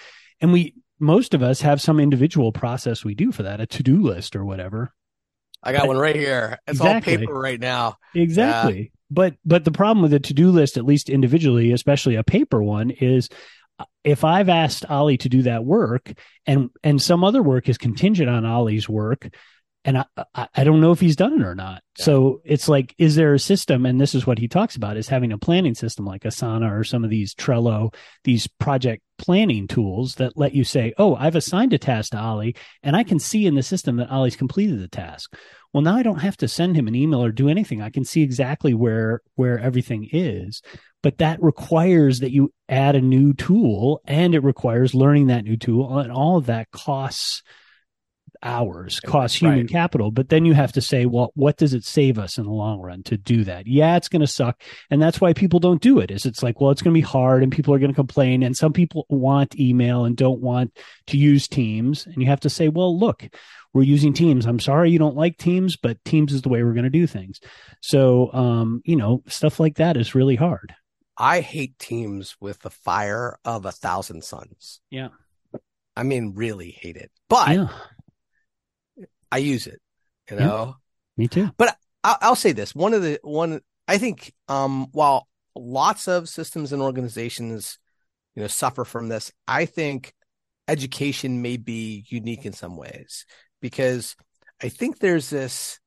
and 0.41 0.51
we, 0.51 0.75
most 0.99 1.33
of 1.33 1.41
us 1.41 1.61
have 1.61 1.81
some 1.81 1.99
individual 1.99 2.51
process 2.51 3.05
we 3.05 3.15
do 3.15 3.31
for 3.31 3.43
that, 3.43 3.61
a 3.61 3.65
to 3.67 3.83
do 3.83 4.01
list 4.01 4.35
or 4.35 4.43
whatever. 4.43 4.91
I 5.63 5.71
got 5.71 5.81
but, 5.81 5.89
one 5.89 5.97
right 5.97 6.15
here. 6.15 6.59
It's 6.67 6.79
exactly. 6.79 7.13
all 7.13 7.19
paper 7.19 7.39
right 7.39 7.59
now. 7.59 7.97
Exactly. 8.13 8.79
Yeah. 8.79 8.87
But, 9.11 9.35
but 9.45 9.65
the 9.65 9.71
problem 9.71 10.01
with 10.01 10.13
a 10.13 10.19
to 10.19 10.33
do 10.33 10.51
list, 10.51 10.77
at 10.77 10.85
least 10.85 11.09
individually, 11.09 11.71
especially 11.71 12.15
a 12.15 12.23
paper 12.23 12.61
one, 12.61 12.91
is 12.91 13.29
uh, 13.79 13.85
if 14.03 14.23
I've 14.23 14.49
asked 14.49 14.85
Ollie 14.85 15.17
to 15.17 15.29
do 15.29 15.43
that 15.43 15.65
work 15.65 16.13
and, 16.45 16.69
and 16.83 17.01
some 17.01 17.23
other 17.23 17.41
work 17.41 17.69
is 17.69 17.77
contingent 17.77 18.29
on 18.29 18.45
Ollie's 18.45 18.87
work, 18.87 19.29
and 19.89 20.06
I, 20.36 20.47
I, 20.54 20.63
don't 20.63 20.82
know 20.82 20.91
if 20.91 20.99
he's 20.99 21.15
done 21.15 21.34
it 21.34 21.43
or 21.43 21.56
not. 21.56 21.82
Yeah. 21.97 22.06
So 22.06 22.41
it's 22.45 22.69
like, 22.69 22.93
is 22.99 23.15
there 23.15 23.34
a 23.34 23.39
system? 23.39 23.88
And 23.88 23.99
this 23.99 24.13
is 24.13 24.28
what 24.28 24.38
he 24.38 24.47
talks 24.47 24.75
about: 24.75 24.97
is 24.97 25.08
having 25.08 25.32
a 25.32 25.38
planning 25.39 25.73
system 25.73 26.06
like 26.06 26.21
Asana 26.21 26.71
or 26.71 26.84
some 26.84 27.04
of 27.04 27.10
these 27.10 27.34
Trello, 27.34 27.91
these 28.23 28.45
project 28.45 29.02
planning 29.17 29.67
tools 29.67 30.13
that 30.15 30.38
let 30.38 30.54
you 30.54 30.63
say, 30.63 30.93
"Oh, 30.99 31.15
I've 31.15 31.36
assigned 31.36 31.73
a 31.73 31.80
task 31.80 32.12
to 32.12 32.19
Ollie, 32.19 32.56
and 32.84 32.95
I 32.95 33.04
can 33.04 33.17
see 33.17 33.47
in 33.47 33.56
the 33.56 33.63
system 33.63 33.95
that 33.95 34.12
Ollie's 34.12 34.36
completed 34.36 34.80
the 34.80 34.88
task." 34.88 35.36
Well, 35.73 35.82
now 35.82 35.95
I 35.95 36.04
don't 36.04 36.21
have 36.21 36.38
to 36.38 36.47
send 36.47 36.75
him 36.75 36.88
an 36.88 36.95
email 36.95 37.23
or 37.23 37.32
do 37.32 37.49
anything. 37.49 37.82
I 37.82 37.89
can 37.89 38.06
see 38.06 38.21
exactly 38.21 38.75
where 38.75 39.21
where 39.36 39.58
everything 39.58 40.08
is. 40.12 40.62
But 41.02 41.17
that 41.17 41.41
requires 41.41 42.19
that 42.19 42.32
you 42.32 42.54
add 42.67 42.95
a 42.95 43.02
new 43.02 43.34
tool, 43.34 44.02
and 44.06 44.36
it 44.36 44.43
requires 44.43 44.93
learning 44.93 45.28
that 45.28 45.45
new 45.45 45.58
tool, 45.58 45.97
and 45.97 46.12
all 46.12 46.38
of 46.38 46.45
that 46.45 46.69
costs 46.69 47.41
hours 48.41 48.99
costs 49.02 49.38
human 49.38 49.60
right. 49.60 49.69
capital 49.69 50.12
but 50.12 50.30
then 50.30 50.45
you 50.45 50.54
have 50.54 50.71
to 50.71 50.82
say 50.82 51.06
well 51.06 51.32
what 51.36 51.58
does 51.58 51.73
it 51.73 51.84
save 51.84 52.17
us 52.17 52.38
in 52.38 52.45
the 52.45 52.52
long 52.52 52.80
run 52.80 53.04
to 53.04 53.17
do 53.17 53.43
that 53.43 53.67
yeah 53.67 53.97
it's 53.97 54.08
going 54.08 54.21
to 54.21 54.28
suck 54.28 54.62
and 54.89 55.02
that's 55.02 55.19
why 55.19 55.34
people 55.34 55.60
don't 55.60 55.82
do 55.82 55.99
it 55.99 56.10
is 56.10 56.25
it's 56.25 56.41
like 56.41 56.62
well 56.62 56.71
it's 56.71 56.82
going 56.82 56.93
to 56.93 56.97
be 56.97 57.06
hard 57.06 57.43
and 57.43 57.52
people 57.52 57.73
are 57.73 57.80
going 57.80 57.91
to 57.91 57.95
complain 57.95 58.41
and 58.41 58.56
some 58.56 58.71
people 58.71 59.06
want 59.10 59.60
email 59.60 60.06
and 60.06 60.15
don't 60.15 60.39
want 60.39 60.78
to 61.08 61.17
use 61.17 61.47
teams 61.47 62.06
and 62.06 62.21
you 62.21 62.27
have 62.27 62.40
to 62.40 62.50
say 62.50 62.69
well 62.69 62.98
look 62.98 63.27
we're 63.73 63.83
using 63.83 64.13
teams 64.13 64.46
i'm 64.46 64.60
sorry 64.60 64.90
you 64.90 65.00
don't 65.00 65.17
like 65.17 65.37
teams 65.37 65.75
but 65.75 66.04
teams 66.06 66.31
is 66.31 66.42
the 66.42 66.50
way 66.50 66.63
we're 66.63 66.73
going 66.73 66.83
to 66.83 66.90
do 66.90 67.08
things 67.08 67.42
so 67.81 68.31
um 68.33 68.81
you 68.85 68.96
know 68.96 69.21
stuff 69.27 69.60
like 69.60 69.75
that 69.75 69.98
is 69.98 70.15
really 70.15 70.35
hard 70.35 70.73
i 71.17 71.42
hate 71.42 71.77
teams 71.77 72.37
with 72.40 72.60
the 72.60 72.69
fire 72.69 73.37
of 73.44 73.65
a 73.65 73.71
thousand 73.71 74.23
suns 74.23 74.79
yeah 74.90 75.10
I 76.00 76.04
mean, 76.04 76.33
really 76.33 76.71
hate 76.71 76.96
it. 76.96 77.12
But 77.27 77.50
yeah. 77.50 77.67
I 79.32 79.38
use 79.38 79.67
it, 79.67 79.80
you 80.30 80.38
know. 80.38 80.65
Yeah, 80.65 80.73
me 81.17 81.27
too. 81.27 81.50
But 81.58 81.77
I, 82.04 82.17
I'll 82.21 82.36
say 82.36 82.52
this: 82.52 82.73
one 82.73 82.94
of 82.94 83.02
the 83.04 83.19
one 83.23 83.62
I 83.88 83.98
think, 83.98 84.34
um, 84.48 84.88
while 84.92 85.27
lots 85.56 86.08
of 86.08 86.30
systems 86.30 86.73
and 86.73 86.82
organizations 86.82 87.80
you 88.40 88.44
know, 88.44 88.48
suffer 88.48 88.86
from 88.86 89.10
this. 89.10 89.32
I 89.48 89.65
think 89.65 90.13
education 90.67 91.42
may 91.42 91.58
be 91.58 92.06
unique 92.08 92.46
in 92.46 92.54
some 92.54 92.77
ways 92.77 93.25
because 93.62 94.15
I 94.62 94.69
think 94.69 95.00
there's 95.00 95.30
this 95.30 95.80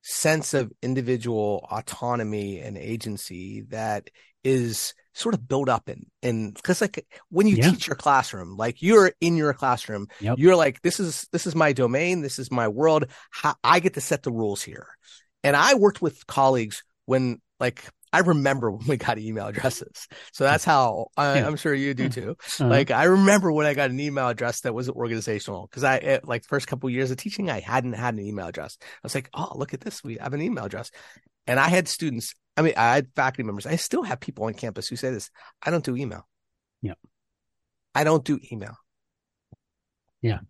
sense 0.00 0.54
of 0.54 0.72
individual 0.82 1.66
autonomy 1.70 2.60
and 2.60 2.78
agency 2.78 3.62
that 3.68 4.08
is 4.48 4.94
sort 5.12 5.34
of 5.34 5.46
built 5.46 5.68
up 5.68 5.88
in 5.88 6.06
in 6.22 6.52
because 6.52 6.80
like 6.80 7.04
when 7.28 7.46
you 7.46 7.56
yeah. 7.56 7.70
teach 7.70 7.86
your 7.86 7.96
classroom 7.96 8.56
like 8.56 8.80
you're 8.80 9.12
in 9.20 9.36
your 9.36 9.52
classroom 9.52 10.06
yep. 10.20 10.38
you're 10.38 10.56
like 10.56 10.80
this 10.82 11.00
is 11.00 11.26
this 11.32 11.46
is 11.46 11.54
my 11.54 11.72
domain 11.72 12.22
this 12.22 12.38
is 12.38 12.52
my 12.52 12.68
world 12.68 13.04
How, 13.30 13.56
i 13.64 13.80
get 13.80 13.94
to 13.94 14.00
set 14.00 14.22
the 14.22 14.30
rules 14.30 14.62
here 14.62 14.86
and 15.42 15.56
i 15.56 15.74
worked 15.74 16.00
with 16.00 16.26
colleagues 16.28 16.84
when 17.06 17.40
like 17.58 17.84
I 18.12 18.20
remember 18.20 18.70
when 18.72 18.86
we 18.86 18.96
got 18.96 19.18
email 19.18 19.46
addresses. 19.46 20.08
So 20.32 20.44
that's 20.44 20.64
how 20.64 21.08
I, 21.16 21.38
am 21.38 21.56
sure 21.56 21.74
you 21.74 21.94
do 21.94 22.08
too. 22.08 22.36
Uh-huh. 22.60 22.68
Like 22.68 22.90
I 22.90 23.04
remember 23.04 23.52
when 23.52 23.66
I 23.66 23.74
got 23.74 23.90
an 23.90 24.00
email 24.00 24.28
address 24.28 24.62
that 24.62 24.74
was 24.74 24.88
organizational 24.88 25.66
because 25.66 25.84
I 25.84 25.96
it, 25.96 26.28
like 26.28 26.44
first 26.44 26.66
couple 26.66 26.88
of 26.88 26.94
years 26.94 27.10
of 27.10 27.16
teaching, 27.16 27.50
I 27.50 27.60
hadn't 27.60 27.94
had 27.94 28.14
an 28.14 28.20
email 28.20 28.46
address. 28.46 28.78
I 28.80 28.86
was 29.02 29.14
like, 29.14 29.30
oh, 29.34 29.52
look 29.54 29.74
at 29.74 29.80
this, 29.80 30.02
we 30.02 30.16
have 30.16 30.34
an 30.34 30.42
email 30.42 30.64
address, 30.64 30.90
and 31.46 31.60
I 31.60 31.68
had 31.68 31.88
students 31.88 32.34
I 32.58 32.62
mean, 32.62 32.74
I 32.76 32.96
had 32.96 33.06
faculty 33.14 33.44
members. 33.44 33.66
I 33.66 33.76
still 33.76 34.02
have 34.02 34.18
people 34.18 34.46
on 34.46 34.54
campus 34.54 34.88
who 34.88 34.96
say 34.96 35.12
this. 35.12 35.30
I 35.62 35.70
don't 35.70 35.84
do 35.84 35.96
email. 35.96 36.26
Yeah. 36.82 36.94
I 37.94 38.02
don't 38.02 38.24
do 38.24 38.40
email. 38.50 38.74
Yeah. 40.22 40.40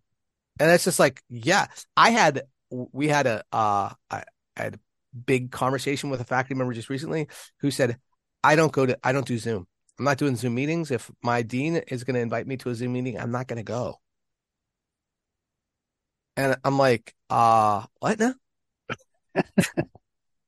And 0.58 0.70
it's 0.70 0.84
just 0.84 0.98
like, 0.98 1.22
yeah, 1.28 1.66
I 1.98 2.10
had, 2.10 2.44
we 2.70 3.08
had 3.08 3.26
a, 3.26 3.44
uh, 3.52 3.92
I, 4.10 4.24
I 4.56 4.62
had 4.62 4.76
a 4.76 4.78
big 5.26 5.50
conversation 5.50 6.10
with 6.10 6.20
a 6.20 6.24
faculty 6.24 6.54
member 6.54 6.72
just 6.72 6.90
recently 6.90 7.28
who 7.60 7.70
said, 7.70 7.98
I 8.42 8.56
don't 8.56 8.72
go 8.72 8.86
to, 8.86 8.98
I 9.02 9.12
don't 9.12 9.26
do 9.26 9.38
Zoom. 9.38 9.66
I'm 9.98 10.04
not 10.04 10.18
doing 10.18 10.36
Zoom 10.36 10.54
meetings. 10.54 10.90
If 10.90 11.10
my 11.22 11.42
dean 11.42 11.76
is 11.76 12.04
going 12.04 12.14
to 12.14 12.20
invite 12.20 12.46
me 12.46 12.56
to 12.58 12.70
a 12.70 12.74
Zoom 12.74 12.92
meeting, 12.92 13.18
I'm 13.18 13.32
not 13.32 13.48
going 13.48 13.56
to 13.56 13.64
go. 13.64 13.96
And 16.36 16.56
I'm 16.64 16.78
like, 16.78 17.14
uh, 17.28 17.84
what 17.98 18.18
now? 18.18 18.34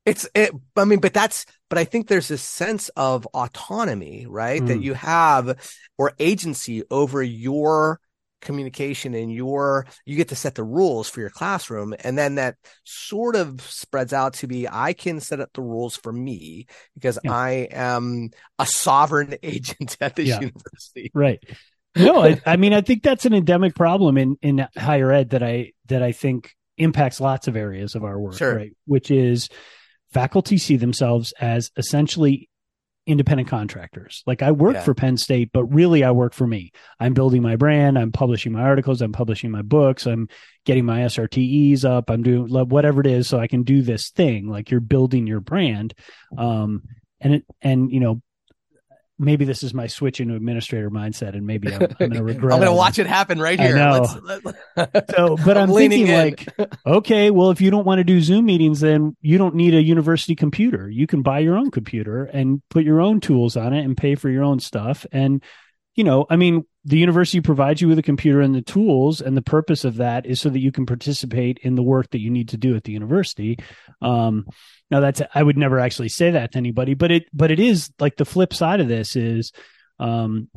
it's 0.06 0.26
it 0.34 0.50
i 0.76 0.84
mean 0.84 0.98
but 0.98 1.12
that's 1.12 1.44
but 1.68 1.78
i 1.78 1.84
think 1.84 2.08
there's 2.08 2.28
this 2.28 2.42
sense 2.42 2.88
of 2.90 3.26
autonomy 3.26 4.26
right 4.26 4.62
mm. 4.62 4.66
that 4.68 4.80
you 4.80 4.94
have 4.94 5.78
or 5.98 6.12
agency 6.18 6.82
over 6.90 7.22
your 7.22 8.00
communication 8.40 9.14
and 9.14 9.32
your 9.32 9.86
you 10.04 10.16
get 10.16 10.28
to 10.28 10.36
set 10.36 10.54
the 10.54 10.64
rules 10.64 11.08
for 11.08 11.20
your 11.20 11.30
classroom 11.30 11.94
and 12.00 12.16
then 12.16 12.36
that 12.36 12.56
sort 12.84 13.36
of 13.36 13.60
spreads 13.60 14.12
out 14.12 14.34
to 14.34 14.46
be 14.46 14.68
i 14.68 14.92
can 14.92 15.20
set 15.20 15.40
up 15.40 15.50
the 15.54 15.62
rules 15.62 15.96
for 15.96 16.12
me 16.12 16.66
because 16.94 17.18
yeah. 17.24 17.32
i 17.32 17.50
am 17.70 18.30
a 18.58 18.66
sovereign 18.66 19.34
agent 19.42 19.96
at 20.00 20.16
this 20.16 20.28
yeah. 20.28 20.40
university 20.40 21.10
right 21.14 21.42
no 21.96 22.22
I, 22.22 22.40
I 22.46 22.56
mean 22.56 22.72
i 22.72 22.80
think 22.80 23.02
that's 23.02 23.24
an 23.24 23.34
endemic 23.34 23.74
problem 23.74 24.18
in 24.18 24.36
in 24.42 24.66
higher 24.76 25.12
ed 25.12 25.30
that 25.30 25.42
i 25.42 25.72
that 25.86 26.02
i 26.02 26.12
think 26.12 26.54
impacts 26.78 27.20
lots 27.20 27.46
of 27.46 27.56
areas 27.56 27.94
of 27.94 28.04
our 28.04 28.18
work 28.18 28.38
sure. 28.38 28.56
right 28.56 28.72
which 28.86 29.10
is 29.10 29.48
faculty 30.12 30.58
see 30.58 30.76
themselves 30.76 31.32
as 31.40 31.70
essentially 31.76 32.49
independent 33.10 33.48
contractors. 33.48 34.22
Like 34.26 34.42
I 34.42 34.52
work 34.52 34.74
yeah. 34.74 34.82
for 34.82 34.94
Penn 34.94 35.16
State, 35.16 35.50
but 35.52 35.64
really 35.64 36.04
I 36.04 36.10
work 36.12 36.34
for 36.34 36.46
me. 36.46 36.72
I'm 36.98 37.14
building 37.14 37.42
my 37.42 37.56
brand. 37.56 37.98
I'm 37.98 38.12
publishing 38.12 38.52
my 38.52 38.62
articles. 38.62 39.02
I'm 39.02 39.12
publishing 39.12 39.50
my 39.50 39.62
books. 39.62 40.06
I'm 40.06 40.28
getting 40.64 40.84
my 40.84 41.00
SRTEs 41.00 41.84
up. 41.84 42.10
I'm 42.10 42.22
doing 42.22 42.48
whatever 42.48 43.00
it 43.00 43.06
is 43.06 43.28
so 43.28 43.38
I 43.38 43.46
can 43.46 43.62
do 43.62 43.82
this 43.82 44.10
thing. 44.10 44.48
Like 44.48 44.70
you're 44.70 44.80
building 44.80 45.26
your 45.26 45.40
brand. 45.40 45.94
Um, 46.36 46.82
and 47.20 47.34
it, 47.34 47.44
and 47.60 47.92
you 47.92 48.00
know, 48.00 48.22
maybe 49.20 49.44
this 49.44 49.62
is 49.62 49.74
my 49.74 49.86
switch 49.86 50.20
into 50.20 50.34
administrator 50.34 50.90
mindset, 50.90 51.34
and 51.34 51.46
maybe 51.46 51.72
I'm, 51.72 51.82
I'm 51.82 51.88
going 51.98 52.10
to 52.14 52.22
regret. 52.24 52.52
It. 52.52 52.54
I'm 52.54 52.60
going 52.60 52.72
to 52.72 52.76
watch 52.76 52.98
it 52.98 53.06
happen 53.06 53.38
right 53.38 53.60
here. 53.60 53.76
I 53.76 53.90
know. 53.90 54.20
Let's, 54.22 54.44
let's... 54.76 55.10
so, 55.14 55.36
but 55.44 55.56
I'm, 55.56 55.70
I'm 55.70 55.76
thinking 55.76 56.08
in. 56.08 56.18
like, 56.18 56.48
okay, 56.86 57.30
well, 57.30 57.50
if 57.50 57.60
you 57.60 57.70
don't 57.70 57.84
want 57.84 57.98
to 57.98 58.04
do 58.04 58.20
Zoom 58.20 58.46
meetings, 58.46 58.80
then 58.80 59.16
you 59.20 59.38
don't 59.38 59.54
need 59.54 59.74
a 59.74 59.82
university 59.82 60.34
computer. 60.34 60.88
You 60.88 61.06
can 61.06 61.22
buy 61.22 61.40
your 61.40 61.56
own 61.56 61.70
computer 61.70 62.24
and 62.24 62.62
put 62.70 62.84
your 62.84 63.00
own 63.00 63.20
tools 63.20 63.56
on 63.56 63.72
it 63.74 63.84
and 63.84 63.96
pay 63.96 64.14
for 64.14 64.30
your 64.30 64.42
own 64.42 64.58
stuff. 64.58 65.06
And 65.12 65.42
you 65.94 66.04
know, 66.04 66.26
I 66.30 66.36
mean, 66.36 66.64
the 66.84 66.98
university 66.98 67.40
provides 67.40 67.80
you 67.80 67.88
with 67.88 67.98
a 67.98 68.02
computer 68.02 68.40
and 68.40 68.54
the 68.54 68.62
tools, 68.62 69.20
and 69.20 69.36
the 69.36 69.42
purpose 69.42 69.84
of 69.84 69.96
that 69.96 70.24
is 70.24 70.40
so 70.40 70.48
that 70.48 70.60
you 70.60 70.72
can 70.72 70.86
participate 70.86 71.58
in 71.62 71.74
the 71.74 71.82
work 71.82 72.10
that 72.10 72.20
you 72.20 72.30
need 72.30 72.48
to 72.50 72.56
do 72.56 72.74
at 72.74 72.84
the 72.84 72.92
university. 72.92 73.58
Um, 74.00 74.46
now 74.90 75.00
that's 75.00 75.20
I 75.34 75.42
would 75.42 75.58
never 75.58 75.78
actually 75.78 76.08
say 76.08 76.30
that 76.30 76.52
to 76.52 76.58
anybody, 76.58 76.94
but 76.94 77.10
it 77.10 77.24
but 77.32 77.50
it 77.50 77.60
is 77.60 77.90
like 77.98 78.16
the 78.16 78.24
flip 78.24 78.54
side 78.54 78.80
of 78.80 78.88
this 78.88 79.14
is 79.14 79.52
um, 79.98 80.48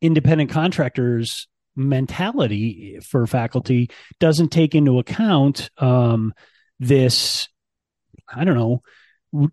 independent 0.00 0.50
contractors 0.50 1.46
mentality 1.76 2.98
for 3.02 3.26
faculty 3.26 3.90
doesn't 4.18 4.48
take 4.48 4.74
into 4.74 4.98
account 4.98 5.70
um, 5.78 6.32
this 6.80 7.48
I 8.34 8.44
don't 8.44 8.56
know 8.56 8.82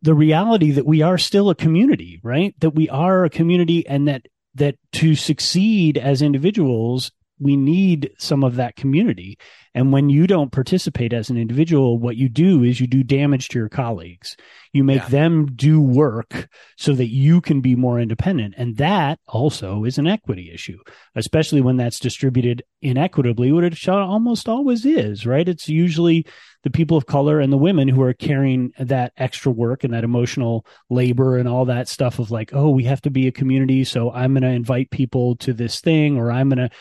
the 0.02 0.14
reality 0.14 0.72
that 0.72 0.86
we 0.86 1.02
are 1.02 1.18
still 1.18 1.50
a 1.50 1.56
community, 1.56 2.20
right? 2.24 2.56
That 2.60 2.72
we 2.72 2.90
are 2.90 3.26
a 3.26 3.30
community 3.30 3.86
and 3.86 4.08
that 4.08 4.26
that 4.56 4.76
to 4.94 5.16
succeed 5.16 5.98
as 5.98 6.22
individuals 6.22 7.12
we 7.40 7.58
need 7.58 8.12
some 8.18 8.44
of 8.44 8.56
that 8.56 8.76
community. 8.76 9.38
And 9.76 9.92
when 9.92 10.10
you 10.10 10.28
don't 10.28 10.52
participate 10.52 11.14
as 11.14 11.30
an 11.30 11.38
individual, 11.38 11.98
what 11.98 12.16
you 12.16 12.30
do 12.30 12.64
is 12.64 12.80
you 12.80 12.86
do 12.86 13.04
damage 13.04 13.48
to 13.50 13.60
your 13.60 13.70
colleagues. 13.70 14.38
You 14.72 14.84
make 14.84 15.02
yeah. 15.02 15.10
them 15.10 15.48
do 15.56 15.82
work 15.82 16.48
so 16.78 16.94
that 16.94 17.08
you 17.08 17.42
can 17.42 17.60
be 17.60 17.76
more 17.76 18.00
independent. 18.00 18.54
And 18.58 18.78
that 18.78 19.20
also 19.28 19.84
is 19.84 19.98
an 19.98 20.08
equity 20.08 20.52
issue, 20.54 20.78
especially 21.16 21.62
when 21.62 21.78
that's 21.78 22.00
distributed 22.00 22.64
inequitably, 22.84 23.52
what 23.52 23.64
it 23.64 23.88
almost 23.90 24.48
always 24.48 24.86
is, 24.86 25.26
right? 25.26 25.48
It's 25.48 25.68
usually 25.68 26.26
the 26.64 26.70
people 26.70 26.96
of 26.96 27.06
color 27.06 27.40
and 27.40 27.52
the 27.52 27.58
women 27.58 27.88
who 27.88 28.02
are 28.04 28.14
carrying 28.14 28.72
that 28.78 29.12
extra 29.18 29.52
work 29.52 29.84
and 29.84 29.94
that 29.94 30.04
emotional 30.04 30.66
labor 30.90 31.38
and 31.38 31.48
all 31.48 31.66
that 31.66 31.88
stuff 31.88 32.20
of 32.20 32.32
like, 32.32 32.54
oh, 32.54 32.70
we 32.70 32.84
have 32.86 33.02
to 33.02 33.10
be 33.10 33.28
a 33.28 33.32
community. 33.32 33.84
So 33.84 34.12
I'm 34.12 34.34
going 34.34 34.44
to 34.44 34.50
invite 34.50 34.92
people 34.92 35.36
to 35.38 35.54
this 35.54 35.82
thing 35.82 36.18
or 36.18 36.32
I'm 36.32 36.50
going 36.50 36.70
to 36.70 36.76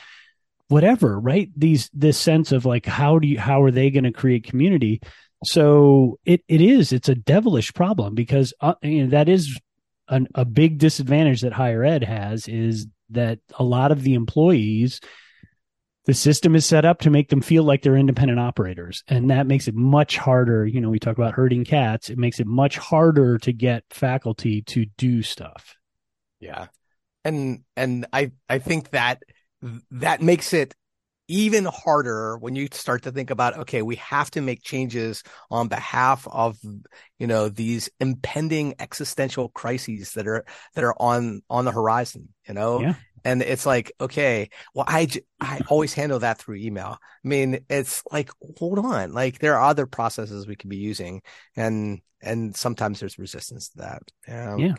whatever 0.73 1.21
right? 1.21 1.51
These 1.55 1.91
this 1.93 2.19
sense 2.19 2.51
of 2.51 2.65
like 2.65 2.87
how 2.87 3.19
do 3.19 3.29
you 3.29 3.39
how 3.39 3.63
are 3.63 3.71
they 3.71 3.91
going 3.91 4.05
to 4.05 4.13
create 4.13 4.45
community? 4.45 5.01
So 5.45 6.19
it 6.25 6.43
it 6.49 6.63
is 6.63 6.93
it's 6.93 7.11
a 7.11 7.15
devilish 7.15 7.75
problem 7.75 8.15
because 8.15 8.55
uh, 8.61 8.75
you 8.83 9.05
know, 9.05 9.11
that 9.11 9.29
is 9.29 9.61
an, 10.09 10.29
a 10.35 10.45
big 10.47 10.79
disadvantage 10.79 11.43
that 11.43 11.53
higher 11.53 11.85
ed 11.85 12.03
has 12.03 12.49
is 12.49 12.87
that 13.11 13.39
a 13.59 13.63
lot 13.63 13.93
of 13.93 14.03
the 14.03 14.15
employees 14.15 15.01
the 16.07 16.15
system 16.15 16.57
is 16.57 16.67
set 16.67 16.85
up 16.85 17.01
to 17.01 17.11
make 17.11 17.29
them 17.29 17.43
feel 17.43 17.63
like 17.63 17.83
they're 17.83 17.97
independent 17.97 18.41
operators. 18.41 19.05
And 19.07 19.31
that 19.31 19.47
makes 19.47 19.69
it 19.69 19.75
much 19.75 20.17
harder 20.17 20.67
you 20.67 20.81
know 20.81 20.89
we 20.89 20.99
talk 20.99 21.19
about 21.19 21.35
herding 21.35 21.65
cats 21.65 22.09
it 22.09 22.19
makes 22.19 22.41
it 22.41 22.47
much 22.47 22.79
harder 22.79 23.37
to 23.39 23.53
get 23.53 23.85
faculty 23.91 24.63
to 24.63 24.87
do 24.97 25.23
stuff. 25.23 25.77
Yeah. 26.41 26.69
And 27.25 27.63
and 27.77 28.07
i 28.13 28.33
i 28.49 28.59
think 28.59 28.91
that 28.91 29.23
that 29.91 30.21
makes 30.21 30.53
it 30.53 30.75
even 31.29 31.65
harder 31.65 32.37
when 32.39 32.57
you 32.57 32.69
start 32.73 33.03
to 33.03 33.13
think 33.13 33.31
about 33.31 33.57
okay 33.57 33.81
we 33.81 33.97
have 33.97 34.31
to 34.31 34.41
make 34.41 34.63
changes 34.63 35.23
on 35.51 35.69
behalf 35.69 36.27
of 36.31 36.59
you 37.19 37.27
know 37.27 37.49
these 37.49 37.89
impending 38.01 38.75
existential 38.79 39.49
crises 39.51 40.13
that 40.13 40.27
are 40.27 40.45
that 40.75 40.85
are 40.85 40.95
on 41.01 41.41
on 41.49 41.65
the 41.65 41.73
horizon 41.73 42.29
you 42.47 42.55
know? 42.55 42.81
Yeah. 42.81 42.95
and 43.25 43.41
it's 43.41 43.65
like 43.65 43.93
okay 44.01 44.51
well 44.75 44.85
i 44.89 45.09
i 45.41 45.61
always 45.69 45.95
handle 45.95 46.19
that 46.19 46.39
through 46.39 46.57
email. 46.57 46.99
I 47.25 47.29
mean 47.29 47.65
it's 47.71 48.03
like 48.11 48.31
hold 48.59 48.81
on. 48.81 49.13
Like 49.13 49.39
there 49.39 49.57
are 49.57 49.71
other 49.71 49.87
processes 49.87 50.47
we 50.47 50.57
could 50.57 50.71
be 50.71 50.77
using 50.77 51.23
and 51.57 52.01
and 52.21 52.57
sometimes 52.57 53.01
there's 53.01 53.19
resistance 53.19 53.71
to 53.71 53.79
that. 53.79 54.03
Um, 54.29 54.59
yeah 54.59 54.75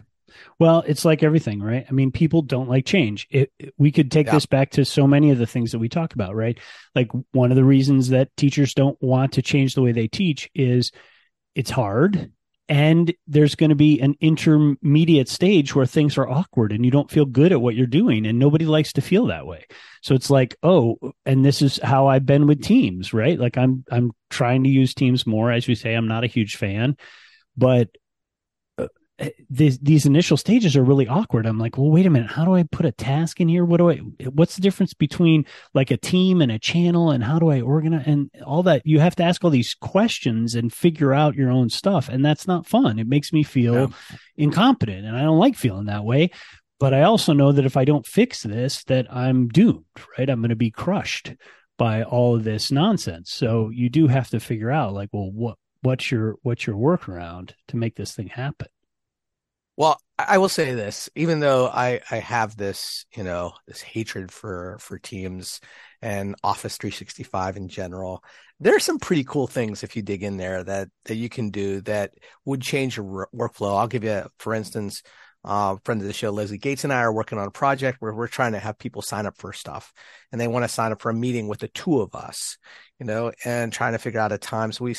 well, 0.60 0.84
it's 0.88 1.06
like 1.06 1.24
everything, 1.24 1.62
right? 1.62 1.86
I 1.88 1.92
mean, 1.92 2.12
people 2.12 2.42
don't 2.42 2.70
like 2.70 2.86
change. 2.86 3.28
It, 3.30 3.52
it, 3.60 3.74
we 3.78 3.92
could 3.92 4.12
take 4.12 4.28
yeah. 4.28 4.34
this 4.34 4.46
back 4.46 4.72
to 4.72 4.86
so 4.86 5.08
many 5.08 5.32
of 5.32 5.38
the 5.38 5.48
things 5.48 5.72
that 5.72 5.80
we 5.80 5.90
talk 5.90 6.14
about, 6.14 6.36
right? 6.36 6.58
Like 6.96 7.12
one 7.32 7.52
of 7.52 7.56
the 7.56 7.64
reasons 7.64 8.10
that 8.10 8.36
teachers 8.38 8.74
don't 8.74 9.02
want 9.02 9.34
to 9.34 9.42
change 9.42 9.76
the 9.76 9.82
way 9.82 9.92
they 9.92 10.08
teach 10.08 10.50
is 10.54 10.92
it's 11.56 11.72
hard 11.72 12.32
and 12.70 13.14
there's 13.28 13.56
going 13.56 13.72
to 13.72 13.76
be 13.76 14.00
an 14.00 14.16
intermediate 14.22 15.28
stage 15.28 15.76
where 15.76 15.86
things 15.86 16.18
are 16.18 16.30
awkward 16.30 16.72
and 16.72 16.86
you 16.86 16.92
don't 16.92 17.12
feel 17.12 17.26
good 17.26 17.52
at 17.52 17.62
what 17.62 17.76
you're 17.76 17.86
doing 17.86 18.26
and 18.26 18.40
nobody 18.40 18.66
likes 18.66 18.94
to 18.94 19.02
feel 19.02 19.28
that 19.28 19.46
way 19.46 19.66
so 20.02 20.16
it's 20.16 20.30
like 20.30 20.56
oh 20.64 20.98
and 21.26 21.44
this 21.44 21.62
is 21.62 21.80
how 21.84 22.08
i've 22.08 22.26
been 22.26 22.48
with 22.48 22.64
teams 22.64 23.14
right 23.14 23.38
like 23.40 23.58
i'm 23.58 23.84
i'm 23.92 24.12
trying 24.30 24.64
to 24.64 24.70
use 24.70 24.94
teams 24.94 25.28
more 25.28 25.52
as 25.52 25.68
you 25.68 25.76
say 25.76 25.94
i'm 25.94 26.08
not 26.08 26.24
a 26.24 26.28
huge 26.28 26.56
fan 26.56 26.96
but 27.58 27.90
Eh, 29.20 29.30
these 29.50 29.78
these 29.80 30.06
initial 30.08 30.38
stages 30.38 30.76
are 30.76 30.84
really 30.84 31.08
awkward. 31.08 31.46
I'm 31.46 31.60
like, 31.60 31.78
well, 31.78 31.92
wait 31.92 32.06
a 32.08 32.10
minute, 32.10 32.32
how 32.32 32.46
do 32.46 32.56
I 32.56 32.64
put 32.64 32.86
a 32.86 32.92
task 32.92 33.40
in 33.40 33.48
here? 33.48 33.64
What 33.64 33.78
do 33.78 33.90
I? 33.92 33.98
What's 34.30 34.56
the 34.56 34.62
difference 34.62 34.94
between 34.96 35.46
like 35.76 35.92
a 35.92 35.98
team 35.98 36.42
and 36.42 36.52
a 36.52 36.58
channel, 36.58 37.12
and 37.12 37.24
how 37.24 37.38
do 37.38 37.50
I 37.50 37.62
organize 37.62 38.08
and 38.08 38.32
all 38.46 38.64
that? 38.64 38.82
You 38.86 39.00
have 39.00 39.16
to 39.18 39.24
ask 39.24 39.44
all 39.44 39.52
these 39.52 39.76
questions 39.76 40.56
and 40.56 40.74
figure 40.74 41.14
out 41.14 41.36
your 41.36 41.52
own 41.52 41.70
stuff, 41.70 42.10
and 42.10 42.26
that's 42.26 42.48
not 42.48 42.66
fun. 42.66 42.98
It 42.98 43.08
makes 43.08 43.32
me 43.32 43.44
feel 43.44 43.74
incompetent, 44.38 45.06
and 45.06 45.16
I 45.16 45.22
don't 45.22 45.40
like 45.40 45.56
feeling 45.56 45.86
that 45.86 46.04
way. 46.06 46.32
but 46.80 46.94
I 46.94 47.04
also 47.04 47.34
know 47.34 47.52
that 47.52 47.66
if 47.66 47.78
I 47.78 47.86
don't 47.86 48.06
fix 48.06 48.44
this, 48.44 48.84
that 48.86 49.08
I'm 49.14 49.48
doomed, 49.48 49.86
right? 50.18 50.30
I'm 50.30 50.42
going 50.42 50.50
to 50.50 50.56
be 50.56 50.72
crushed 50.72 51.34
by 51.78 52.04
all 52.04 52.36
of 52.36 52.44
this 52.44 52.72
nonsense. 52.72 53.32
So 53.32 53.70
you 53.70 53.90
do 53.90 54.08
have 54.08 54.30
to 54.32 54.40
figure 54.40 54.72
out 54.72 54.94
like, 54.94 55.10
well, 55.14 55.32
what 55.32 55.58
what's 55.82 56.12
your 56.12 56.38
what's 56.44 56.66
your 56.68 56.76
workaround 56.78 57.54
to 57.70 57.78
make 57.78 57.96
this 57.96 58.14
thing 58.14 58.28
happen? 58.28 58.68
Well, 59.76 59.98
I 60.20 60.38
will 60.38 60.50
say 60.50 60.74
this, 60.74 61.10
even 61.16 61.40
though 61.40 61.68
I, 61.68 62.02
I 62.12 62.18
have 62.18 62.56
this, 62.56 63.06
you 63.16 63.24
know, 63.24 63.54
this 63.68 63.82
hatred 63.82 64.32
for, 64.32 64.78
for 64.80 65.00
teams 65.00 65.60
and 66.02 66.36
Office 66.44 66.78
365 66.78 67.58
in 67.58 67.68
general, 67.70 68.24
there 68.60 68.76
are 68.76 68.80
some 68.80 69.00
pretty 69.00 69.24
cool 69.24 69.48
things 69.48 69.84
if 69.84 69.96
you 69.96 70.04
dig 70.04 70.22
in 70.22 70.38
there 70.38 70.64
that, 70.64 70.90
that 71.06 71.16
you 71.16 71.28
can 71.28 71.50
do 71.50 71.82
that 71.82 72.14
would 72.46 72.62
change 72.62 72.98
your 72.98 73.28
workflow. 73.34 73.78
I'll 73.78 73.88
give 73.88 74.04
you, 74.04 74.24
for 74.38 74.54
instance, 74.54 75.02
uh, 75.44 75.76
friend 75.84 76.00
of 76.00 76.08
the 76.08 76.14
show, 76.14 76.30
Leslie 76.30 76.60
Gates 76.60 76.84
and 76.84 76.94
I 76.94 77.02
are 77.02 77.12
working 77.12 77.40
on 77.40 77.48
a 77.48 77.52
project 77.52 77.98
where 78.00 78.14
we're 78.14 78.28
trying 78.28 78.54
to 78.54 78.60
have 78.60 78.78
people 78.78 79.02
sign 79.02 79.26
up 79.26 79.38
for 79.38 79.54
stuff 79.54 79.92
and 80.32 80.40
they 80.40 80.48
want 80.48 80.64
to 80.64 80.70
sign 80.70 80.92
up 80.92 81.02
for 81.02 81.10
a 81.10 81.16
meeting 81.16 81.48
with 81.48 81.60
the 81.60 81.68
two 81.68 82.00
of 82.00 82.14
us, 82.16 82.58
you 83.00 83.06
know, 83.06 83.32
and 83.44 83.74
trying 83.74 83.94
to 83.94 84.00
figure 84.00 84.20
out 84.20 84.32
a 84.32 84.38
time. 84.38 84.72
So 84.72 84.86
we, 84.86 84.96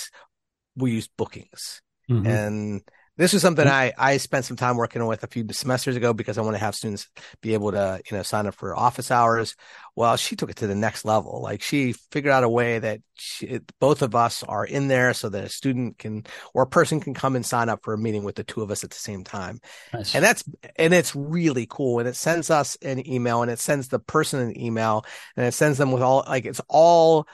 we 0.76 0.92
use 0.92 1.08
bookings 1.16 1.80
mm-hmm. 2.10 2.26
and 2.26 2.82
this 3.16 3.32
was 3.32 3.42
something 3.42 3.66
hmm. 3.66 3.72
I, 3.72 3.92
I 3.96 4.16
spent 4.16 4.44
some 4.44 4.56
time 4.56 4.76
working 4.76 5.04
with 5.06 5.22
a 5.22 5.28
few 5.28 5.46
semesters 5.52 5.96
ago 5.96 6.12
because 6.12 6.36
I 6.36 6.42
want 6.42 6.56
to 6.56 6.60
have 6.60 6.74
students 6.74 7.08
be 7.40 7.54
able 7.54 7.70
to, 7.72 8.00
you 8.10 8.16
know, 8.16 8.22
sign 8.22 8.46
up 8.46 8.54
for 8.54 8.76
office 8.76 9.10
hours. 9.10 9.54
Well, 9.94 10.16
she 10.16 10.34
took 10.34 10.50
it 10.50 10.56
to 10.56 10.66
the 10.66 10.74
next 10.74 11.04
level. 11.04 11.40
Like 11.40 11.62
she 11.62 11.92
figured 11.92 12.32
out 12.32 12.42
a 12.42 12.48
way 12.48 12.80
that 12.80 13.00
she, 13.14 13.60
both 13.80 14.02
of 14.02 14.16
us 14.16 14.42
are 14.42 14.64
in 14.64 14.88
there 14.88 15.14
so 15.14 15.28
that 15.28 15.44
a 15.44 15.48
student 15.48 15.98
can, 15.98 16.24
or 16.54 16.64
a 16.64 16.66
person 16.66 16.98
can 16.98 17.14
come 17.14 17.36
and 17.36 17.46
sign 17.46 17.68
up 17.68 17.84
for 17.84 17.94
a 17.94 17.98
meeting 17.98 18.24
with 18.24 18.34
the 18.34 18.44
two 18.44 18.62
of 18.62 18.70
us 18.72 18.82
at 18.82 18.90
the 18.90 18.96
same 18.96 19.22
time. 19.22 19.60
Nice. 19.92 20.14
And 20.14 20.24
that's, 20.24 20.42
and 20.76 20.92
it's 20.92 21.14
really 21.14 21.66
cool. 21.70 22.00
And 22.00 22.08
it 22.08 22.16
sends 22.16 22.50
us 22.50 22.76
an 22.82 23.08
email 23.08 23.42
and 23.42 23.50
it 23.50 23.60
sends 23.60 23.88
the 23.88 24.00
person 24.00 24.40
an 24.40 24.60
email 24.60 25.04
and 25.36 25.46
it 25.46 25.54
sends 25.54 25.78
them 25.78 25.92
with 25.92 26.02
all, 26.02 26.24
like 26.26 26.46
it's 26.46 26.60
all 26.68 27.28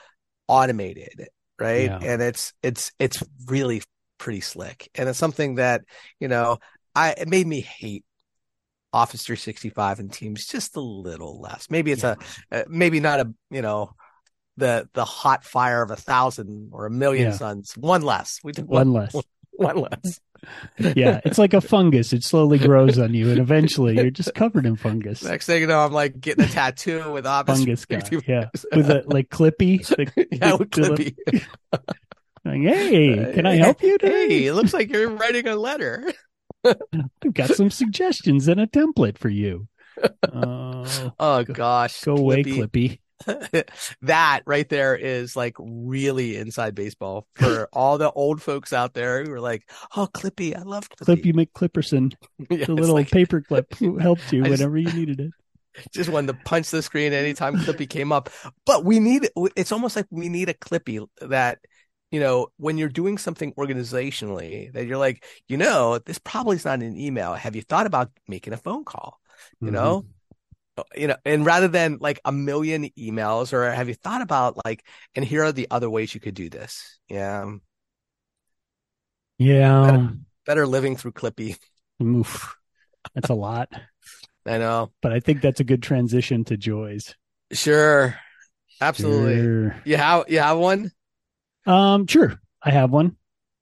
automated 0.47 1.29
right 1.59 1.85
yeah. 1.85 1.99
and 2.01 2.21
it's 2.21 2.51
it's 2.61 2.91
it's 2.99 3.23
really 3.45 3.81
pretty 4.21 4.39
slick. 4.39 4.89
And 4.95 5.09
it's 5.09 5.19
something 5.19 5.55
that, 5.55 5.81
you 6.19 6.29
know, 6.29 6.59
I 6.95 7.11
it 7.17 7.27
made 7.27 7.47
me 7.47 7.59
hate 7.59 8.05
Office 8.93 9.23
365 9.23 9.99
and 9.99 10.13
Teams 10.13 10.45
just 10.45 10.75
a 10.75 10.81
little 10.81 11.41
less. 11.41 11.69
Maybe 11.69 11.91
it's 11.91 12.03
yeah. 12.03 12.15
a 12.51 12.61
uh, 12.61 12.63
maybe 12.69 12.99
not 12.99 13.19
a, 13.19 13.33
you 13.49 13.61
know, 13.61 13.91
the 14.57 14.87
the 14.93 15.03
hot 15.03 15.43
fire 15.43 15.81
of 15.81 15.91
a 15.91 15.95
thousand 15.95 16.69
or 16.71 16.85
a 16.85 16.91
million 16.91 17.31
yeah. 17.31 17.35
suns. 17.35 17.75
One 17.75 18.03
less. 18.03 18.39
We 18.43 18.51
did 18.51 18.67
one, 18.67 18.93
one 18.93 19.01
less. 19.01 19.13
One, 19.13 19.23
one 19.51 19.87
less. 19.91 20.19
yeah, 20.95 21.21
it's 21.25 21.37
like 21.37 21.53
a 21.53 21.61
fungus. 21.61 22.13
It 22.13 22.23
slowly 22.23 22.59
grows 22.59 22.99
on 22.99 23.13
you, 23.13 23.29
and 23.29 23.39
eventually 23.39 23.95
you're 23.95 24.11
just 24.11 24.33
covered 24.35 24.65
in 24.65 24.75
fungus. 24.75 25.23
Next 25.23 25.45
thing 25.47 25.61
you 25.61 25.67
know, 25.67 25.79
I'm 25.79 25.93
like 25.93 26.19
getting 26.19 26.45
a 26.45 26.47
tattoo 26.47 27.11
with 27.11 27.25
Office 27.25 27.59
fungus 27.59 27.85
guy. 27.85 28.01
Yeah, 28.27 28.49
with 28.75 28.89
a 28.89 29.03
like 29.07 29.29
Clippy. 29.29 29.85
The, 29.87 30.27
yeah, 30.31 30.53
with 30.53 30.69
Clippy. 30.69 31.15
Like, 32.43 32.61
hey, 32.61 33.33
can 33.33 33.45
I 33.45 33.55
help 33.55 33.83
you 33.83 33.97
today? 33.97 34.27
Hey, 34.27 34.45
it 34.47 34.53
looks 34.53 34.73
like 34.73 34.91
you're 34.91 35.09
writing 35.09 35.47
a 35.47 35.55
letter. 35.55 36.11
I've 36.65 37.33
got 37.33 37.51
some 37.51 37.69
suggestions 37.69 38.47
and 38.47 38.59
a 38.59 38.67
template 38.67 39.17
for 39.17 39.29
you. 39.29 39.67
Uh, 40.23 41.09
oh 41.19 41.43
gosh, 41.43 42.01
go 42.01 42.15
away, 42.15 42.43
Clippy. 42.43 42.99
that 44.01 44.41
right 44.47 44.67
there 44.69 44.95
is 44.95 45.35
like 45.35 45.55
really 45.59 46.37
inside 46.37 46.73
baseball 46.73 47.27
for 47.35 47.67
all 47.71 47.99
the 47.99 48.11
old 48.11 48.41
folks 48.41 48.73
out 48.73 48.95
there 48.95 49.23
who 49.23 49.31
are 49.31 49.41
like, 49.41 49.69
"Oh, 49.95 50.07
Clippy, 50.11 50.57
I 50.57 50.63
love 50.63 50.89
Clippy." 50.89 51.21
Clippy 51.21 51.33
McClipperson, 51.33 52.13
yeah, 52.49 52.65
the 52.65 52.73
little 52.73 52.95
like, 52.95 53.11
paper 53.11 53.41
clip 53.41 53.75
who 53.75 53.97
helped 53.97 54.31
you 54.31 54.41
whenever 54.41 54.77
you 54.77 54.91
needed 54.91 55.19
it. 55.19 55.31
Just 55.93 56.09
wanted 56.09 56.27
to 56.27 56.39
punch 56.45 56.71
the 56.71 56.81
screen 56.81 57.13
anytime 57.13 57.57
Clippy 57.57 57.87
came 57.87 58.11
up. 58.11 58.29
But 58.65 58.83
we 58.83 58.99
need 58.99 59.29
it's 59.55 59.71
almost 59.71 59.95
like 59.95 60.07
we 60.09 60.29
need 60.29 60.49
a 60.49 60.55
Clippy 60.55 61.05
that 61.21 61.59
you 62.11 62.19
know, 62.19 62.47
when 62.57 62.77
you're 62.77 62.89
doing 62.89 63.17
something 63.17 63.53
organizationally 63.53 64.71
that 64.73 64.85
you're 64.85 64.97
like, 64.97 65.25
you 65.47 65.57
know, 65.57 65.97
this 65.97 66.19
probably 66.19 66.57
is 66.57 66.65
not 66.65 66.81
an 66.81 66.97
email. 66.97 67.33
Have 67.33 67.55
you 67.55 67.61
thought 67.61 67.85
about 67.85 68.11
making 68.27 68.53
a 68.53 68.57
phone 68.57 68.83
call? 68.83 69.19
You 69.61 69.67
mm-hmm. 69.67 69.75
know, 69.75 70.05
uh, 70.77 70.83
you 70.95 71.07
know, 71.07 71.15
and 71.25 71.45
rather 71.45 71.69
than 71.69 71.97
like 72.01 72.19
a 72.25 72.31
million 72.31 72.89
emails, 72.99 73.53
or 73.53 73.71
have 73.71 73.87
you 73.87 73.93
thought 73.93 74.21
about 74.21 74.57
like, 74.65 74.85
and 75.15 75.23
here 75.23 75.43
are 75.43 75.53
the 75.53 75.67
other 75.71 75.89
ways 75.89 76.13
you 76.13 76.19
could 76.19 76.35
do 76.35 76.49
this? 76.49 76.99
Yeah. 77.07 77.49
Yeah. 79.37 79.81
Better, 79.81 80.09
better 80.45 80.67
living 80.67 80.97
through 80.97 81.13
Clippy. 81.13 81.57
Oof. 82.03 82.55
That's 83.15 83.29
a 83.29 83.33
lot. 83.33 83.69
I 84.45 84.57
know. 84.57 84.91
But 85.01 85.13
I 85.13 85.19
think 85.19 85.41
that's 85.41 85.59
a 85.59 85.63
good 85.63 85.83
transition 85.83 86.43
to 86.45 86.57
joys. 86.57 87.15
Sure. 87.51 88.17
Absolutely. 88.81 89.41
Sure. 89.41 89.75
You 89.85 89.97
have 89.97 90.25
you 90.27 90.39
have 90.39 90.57
one? 90.57 90.91
Um, 91.65 92.07
sure, 92.07 92.39
I 92.61 92.71
have 92.71 92.91
one. 92.91 93.15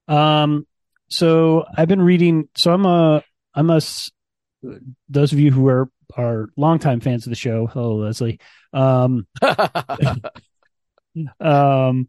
Um, 0.08 0.66
so 1.08 1.64
I've 1.76 1.88
been 1.88 2.02
reading. 2.02 2.48
So 2.56 2.72
I'm 2.72 2.86
a 2.86 3.22
I'm 3.54 3.70
a. 3.70 3.80
Those 5.08 5.32
of 5.32 5.40
you 5.40 5.50
who 5.50 5.68
are 5.68 5.88
are 6.16 6.48
longtime 6.56 7.00
fans 7.00 7.26
of 7.26 7.30
the 7.30 7.36
show, 7.36 7.66
hello 7.66 7.96
Leslie. 7.96 8.40
Um, 8.72 9.26
um, 11.40 12.08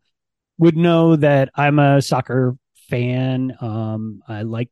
would 0.58 0.78
know 0.78 1.16
that 1.16 1.50
I'm 1.56 1.80
a 1.80 2.02
soccer 2.02 2.56
fan. 2.90 3.56
Um, 3.62 4.22
I 4.28 4.44
like 4.44 4.70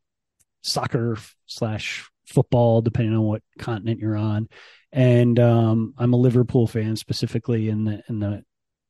soccer 0.62 1.18
slash 1.46 2.08
football, 2.26 2.82
depending 2.82 3.16
on 3.16 3.24
what 3.24 3.42
continent 3.58 4.00
you're 4.00 4.18
on. 4.18 4.50
And 4.92 5.40
um, 5.40 5.94
I'm 5.98 6.14
a 6.14 6.18
Liverpool 6.18 6.68
fan, 6.68 6.96
specifically 6.96 7.70
in 7.70 7.86
the 7.86 8.04
in 8.10 8.20
the 8.20 8.44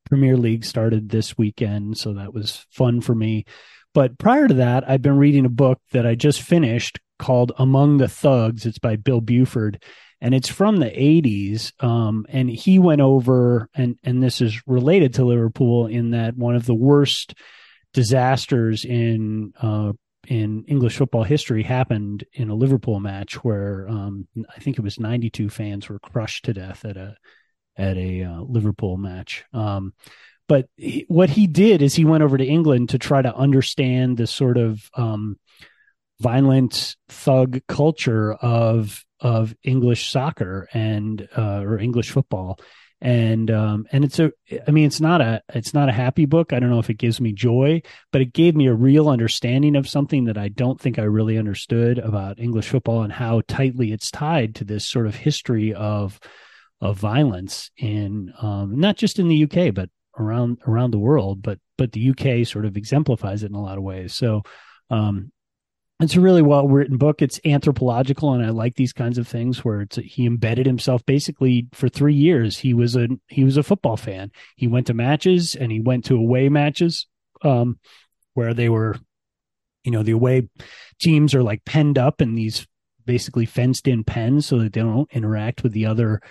Premier 0.10 0.36
League 0.36 0.66
started 0.66 1.10
this 1.10 1.38
weekend, 1.38 1.97
so 1.97 2.14
that 2.14 2.34
was 2.34 2.66
fun 2.72 2.99
for 2.99 3.16
me. 3.16 3.45
But 3.93 4.18
prior 4.18 4.47
to 4.47 4.55
that, 4.55 4.89
I've 4.89 5.01
been 5.01 5.18
reading 5.18 5.45
a 5.45 5.49
book 5.49 5.80
that 5.91 6.05
I 6.05 6.16
just 6.16 6.41
finished 6.41 6.99
called 7.18 7.51
Among 7.57 7.97
the 7.97 8.07
Thugs. 8.07 8.66
It's 8.66 8.80
by 8.80 8.95
Bill 8.95 9.22
Buford, 9.22 9.82
and 10.20 10.34
it's 10.34 10.49
from 10.49 10.78
the 10.78 10.88
80s. 10.88 11.72
Um, 11.84 12.26
and 12.30 12.49
he 12.49 12.80
went 12.80 13.01
over, 13.01 13.70
and, 13.74 13.97
and 14.03 14.22
this 14.22 14.41
is 14.41 14.62
related 14.68 15.14
to 15.16 15.26
Liverpool 15.26 15.88
in 15.88 16.12
that 16.12 16.36
one 16.36 16.55
of 16.55 16.66
the 16.66 16.76
worst 16.76 17.36
disasters 17.93 18.86
in 18.86 19.53
uh, 19.62 19.93
in 20.28 20.64
English 20.66 20.97
football 20.97 21.24
history 21.24 21.64
happened 21.64 22.24
in 22.34 22.49
a 22.49 22.55
Liverpool 22.55 22.99
match 22.99 23.43
where 23.43 23.88
um, 23.89 24.28
I 24.55 24.60
think 24.60 24.78
it 24.78 24.84
was 24.84 24.99
92 24.99 25.49
fans 25.49 25.89
were 25.89 25.97
crushed 25.97 26.45
to 26.45 26.53
death 26.53 26.86
at 26.86 26.97
a 26.97 27.16
at 27.80 27.97
a 27.97 28.23
uh, 28.23 28.41
Liverpool 28.41 28.97
match. 28.97 29.45
Um, 29.53 29.93
but 30.47 30.67
he, 30.75 31.05
what 31.07 31.30
he 31.30 31.47
did 31.47 31.82
is 31.82 31.95
he 31.95 32.05
went 32.05 32.23
over 32.23 32.38
to 32.38 32.45
England 32.45 32.89
to 32.89 32.99
try 32.99 33.21
to 33.21 33.36
understand 33.36 34.17
the 34.17 34.27
sort 34.27 34.57
of 34.57 34.89
um, 34.95 35.39
violent 36.19 36.97
thug 37.07 37.61
culture 37.67 38.34
of 38.34 39.05
of 39.21 39.53
English 39.63 40.09
soccer 40.09 40.67
and 40.73 41.27
uh, 41.38 41.61
or 41.61 41.77
English 41.77 42.11
football. 42.11 42.59
And 43.01 43.49
um, 43.49 43.86
and 43.91 44.03
it's 44.03 44.19
a 44.19 44.32
I 44.67 44.71
mean 44.71 44.86
it's 44.86 44.99
not 44.99 45.21
a 45.21 45.41
it's 45.53 45.73
not 45.73 45.88
a 45.88 45.93
happy 45.93 46.25
book. 46.25 46.51
I 46.51 46.59
don't 46.59 46.69
know 46.69 46.80
if 46.80 46.89
it 46.89 46.97
gives 46.97 47.21
me 47.21 47.32
joy, 47.32 47.82
but 48.11 48.21
it 48.21 48.34
gave 48.34 48.55
me 48.55 48.67
a 48.67 48.73
real 48.73 49.07
understanding 49.07 49.75
of 49.77 49.88
something 49.88 50.25
that 50.25 50.38
I 50.38 50.49
don't 50.49 50.82
think 50.82 50.99
I 50.99 51.03
really 51.03 51.38
understood 51.38 51.99
about 51.99 52.39
English 52.39 52.67
football 52.67 53.03
and 53.03 53.13
how 53.13 53.41
tightly 53.47 53.93
it's 53.93 54.11
tied 54.11 54.55
to 54.55 54.65
this 54.65 54.86
sort 54.86 55.07
of 55.07 55.15
history 55.15 55.73
of 55.73 56.19
of 56.82 56.97
violence 56.97 57.71
in 57.77 58.34
um, 58.41 58.80
not 58.80 58.95
just 58.95 59.19
in 59.19 59.27
the 59.27 59.43
UK 59.43 59.73
but 59.73 59.89
around 60.17 60.59
around 60.67 60.91
the 60.91 60.99
world. 60.99 61.41
But 61.41 61.59
but 61.77 61.91
the 61.93 62.09
UK 62.09 62.45
sort 62.45 62.65
of 62.65 62.77
exemplifies 62.77 63.43
it 63.43 63.49
in 63.49 63.55
a 63.55 63.61
lot 63.61 63.77
of 63.77 63.84
ways. 63.84 64.13
So 64.13 64.43
um, 64.89 65.32
it's 65.99 66.15
a 66.15 66.21
really 66.21 66.41
well 66.41 66.67
written 66.67 66.97
book. 66.97 67.21
It's 67.21 67.39
anthropological, 67.45 68.34
and 68.34 68.45
I 68.45 68.49
like 68.49 68.75
these 68.75 68.93
kinds 68.93 69.17
of 69.17 69.27
things 69.27 69.65
where 69.65 69.82
it's 69.82 69.97
he 69.97 70.25
embedded 70.25 70.65
himself 70.65 71.05
basically 71.05 71.67
for 71.73 71.89
three 71.89 72.13
years. 72.13 72.57
He 72.57 72.73
was 72.73 72.95
a 72.95 73.07
he 73.27 73.43
was 73.43 73.57
a 73.57 73.63
football 73.63 73.97
fan. 73.97 74.32
He 74.55 74.67
went 74.67 74.88
to 74.88 74.93
matches 74.93 75.55
and 75.55 75.71
he 75.71 75.80
went 75.80 76.05
to 76.05 76.15
away 76.15 76.49
matches 76.49 77.07
um, 77.43 77.80
where 78.34 78.53
they 78.53 78.69
were, 78.69 78.97
you 79.84 79.91
know, 79.91 80.03
the 80.03 80.11
away 80.11 80.49
teams 80.99 81.34
are 81.36 81.43
like 81.43 81.65
penned 81.65 81.97
up 81.97 82.21
in 82.21 82.36
these 82.36 82.65
basically 83.05 83.45
fenced 83.45 83.88
in 83.88 84.03
pens 84.03 84.45
so 84.45 84.59
that 84.59 84.73
they 84.73 84.82
don't 84.82 85.11
interact 85.11 85.63
with 85.63 85.71
the 85.73 85.86
other 85.86 86.21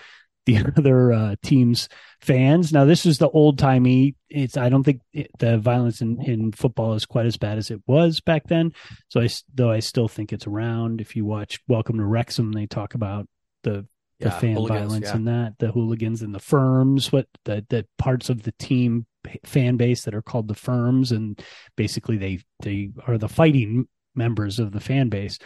the 0.49 0.73
other 0.77 1.13
uh, 1.13 1.35
team's 1.43 1.89
fans. 2.21 2.73
Now, 2.73 2.85
this 2.85 3.05
is 3.07 3.19
the 3.19 3.29
old 3.29 3.59
timey. 3.59 4.17
It's 4.29 4.57
I 4.57 4.69
don't 4.69 4.83
think 4.83 5.03
it, 5.13 5.31
the 5.39 5.59
violence 5.59 6.01
in, 6.01 6.21
in 6.23 6.53
football 6.53 6.95
is 6.95 7.07
quite 7.07 7.27
as 7.27 7.37
bad 7.37 7.59
as 7.59 7.71
it 7.71 7.81
was 7.87 8.21
back 8.21 8.49
then. 8.49 8.73
So 9.09 9.21
I 9.21 9.29
though 9.55 9.71
I 9.71 9.81
still 9.81 10.09
think 10.09 10.33
it's 10.33 10.47
around. 10.47 11.01
If 11.01 11.15
you 11.15 11.25
watch 11.25 11.61
Welcome 11.69 11.99
to 11.99 12.05
Wrexham, 12.05 12.53
they 12.53 12.67
talk 12.67 12.95
about 12.95 13.29
the 13.63 13.87
the 14.21 14.31
yeah, 14.31 14.39
fan 14.41 14.67
violence 14.67 15.07
yeah. 15.07 15.15
and 15.15 15.29
that 15.29 15.55
the 15.59 15.71
hooligans 15.71 16.23
and 16.23 16.35
the 16.35 16.41
firms, 16.41 17.13
what 17.13 17.27
the 17.45 17.65
the 17.69 17.87
parts 17.99 18.31
of 18.31 18.43
the 18.43 18.53
team 18.59 19.07
fan 19.45 19.77
base 19.77 20.05
that 20.05 20.15
are 20.15 20.23
called 20.23 20.49
the 20.49 20.55
firms, 20.55 21.13
and 21.13 21.41
basically 21.77 22.17
they 22.17 22.41
they 22.63 22.91
are 23.07 23.19
the 23.19 23.29
fighting 23.29 23.87
members 24.15 24.59
of 24.59 24.73
the 24.73 24.81
fan 24.81 25.09
base. 25.09 25.39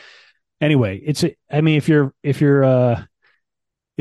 Anyway, 0.61 1.01
it's 1.05 1.25
a, 1.25 1.37
I 1.51 1.61
mean 1.61 1.77
if 1.77 1.89
you're 1.89 2.15
if 2.23 2.41
you're 2.41 2.65
uh 2.65 3.03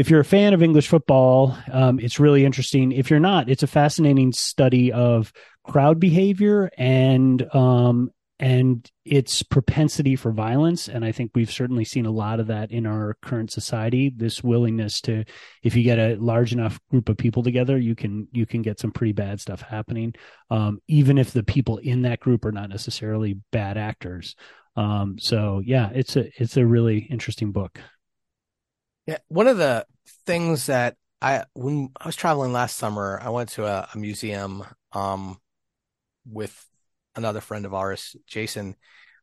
if 0.02 0.10
you're 0.10 0.22
a 0.22 0.26
fan 0.26 0.56
of 0.56 0.64
English 0.64 0.88
football, 0.88 1.56
um, 1.72 2.00
it's 2.00 2.20
really 2.20 2.44
interesting. 2.44 2.92
If 2.92 3.12
you're 3.12 3.20
not, 3.20 3.50
it's 3.50 3.62
a 3.62 3.68
fascinating 3.68 4.34
study 4.34 4.92
of 4.92 5.32
crowd 5.64 6.00
behavior 6.00 6.72
and 6.76 7.44
um, 7.54 8.10
and 8.40 8.90
its 9.06 9.44
propensity 9.44 10.16
for 10.16 10.32
violence. 10.32 10.88
And 10.88 11.06
I 11.06 11.12
think 11.12 11.34
we've 11.36 11.52
certainly 11.52 11.86
seen 11.86 12.08
a 12.08 12.12
lot 12.12 12.40
of 12.40 12.48
that 12.48 12.72
in 12.72 12.88
our 12.88 13.16
current 13.22 13.52
society. 13.52 14.10
This 14.10 14.44
willingness 14.44 15.02
to, 15.02 15.24
if 15.62 15.76
you 15.76 15.84
get 15.84 16.00
a 16.00 16.16
large 16.16 16.52
enough 16.52 16.80
group 16.90 17.08
of 17.08 17.18
people 17.18 17.44
together, 17.44 17.78
you 17.78 17.94
can 17.94 18.28
you 18.32 18.48
can 18.48 18.64
get 18.64 18.80
some 18.80 18.92
pretty 18.92 19.14
bad 19.14 19.40
stuff 19.40 19.62
happening, 19.62 20.16
um, 20.50 20.80
even 20.88 21.20
if 21.20 21.30
the 21.30 21.44
people 21.44 21.78
in 21.78 22.02
that 22.02 22.22
group 22.22 22.44
are 22.44 22.52
not 22.52 22.70
necessarily 22.70 23.38
bad 23.52 23.78
actors. 23.78 24.36
Um, 24.76 25.20
so 25.20 25.62
yeah, 25.64 25.92
it's 25.94 26.16
a 26.16 26.32
it's 26.42 26.58
a 26.58 26.66
really 26.66 26.98
interesting 27.12 27.52
book. 27.52 27.80
Yeah, 29.08 29.18
one 29.28 29.48
of 29.48 29.58
the 29.58 29.86
things 30.26 30.68
that 30.68 30.96
I 31.22 31.46
when 31.54 31.90
I 32.00 32.06
was 32.08 32.16
traveling 32.16 32.54
last 32.54 32.78
summer, 32.78 33.20
I 33.22 33.30
went 33.30 33.50
to 33.50 33.66
a, 33.66 33.88
a 33.94 33.98
museum 33.98 34.64
um, 34.92 35.40
with 36.26 36.66
another 37.16 37.42
friend 37.42 37.66
of 37.66 37.74
ours, 37.74 38.16
Jason, 38.28 38.76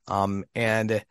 um, 0.06 0.44
and 0.54 1.04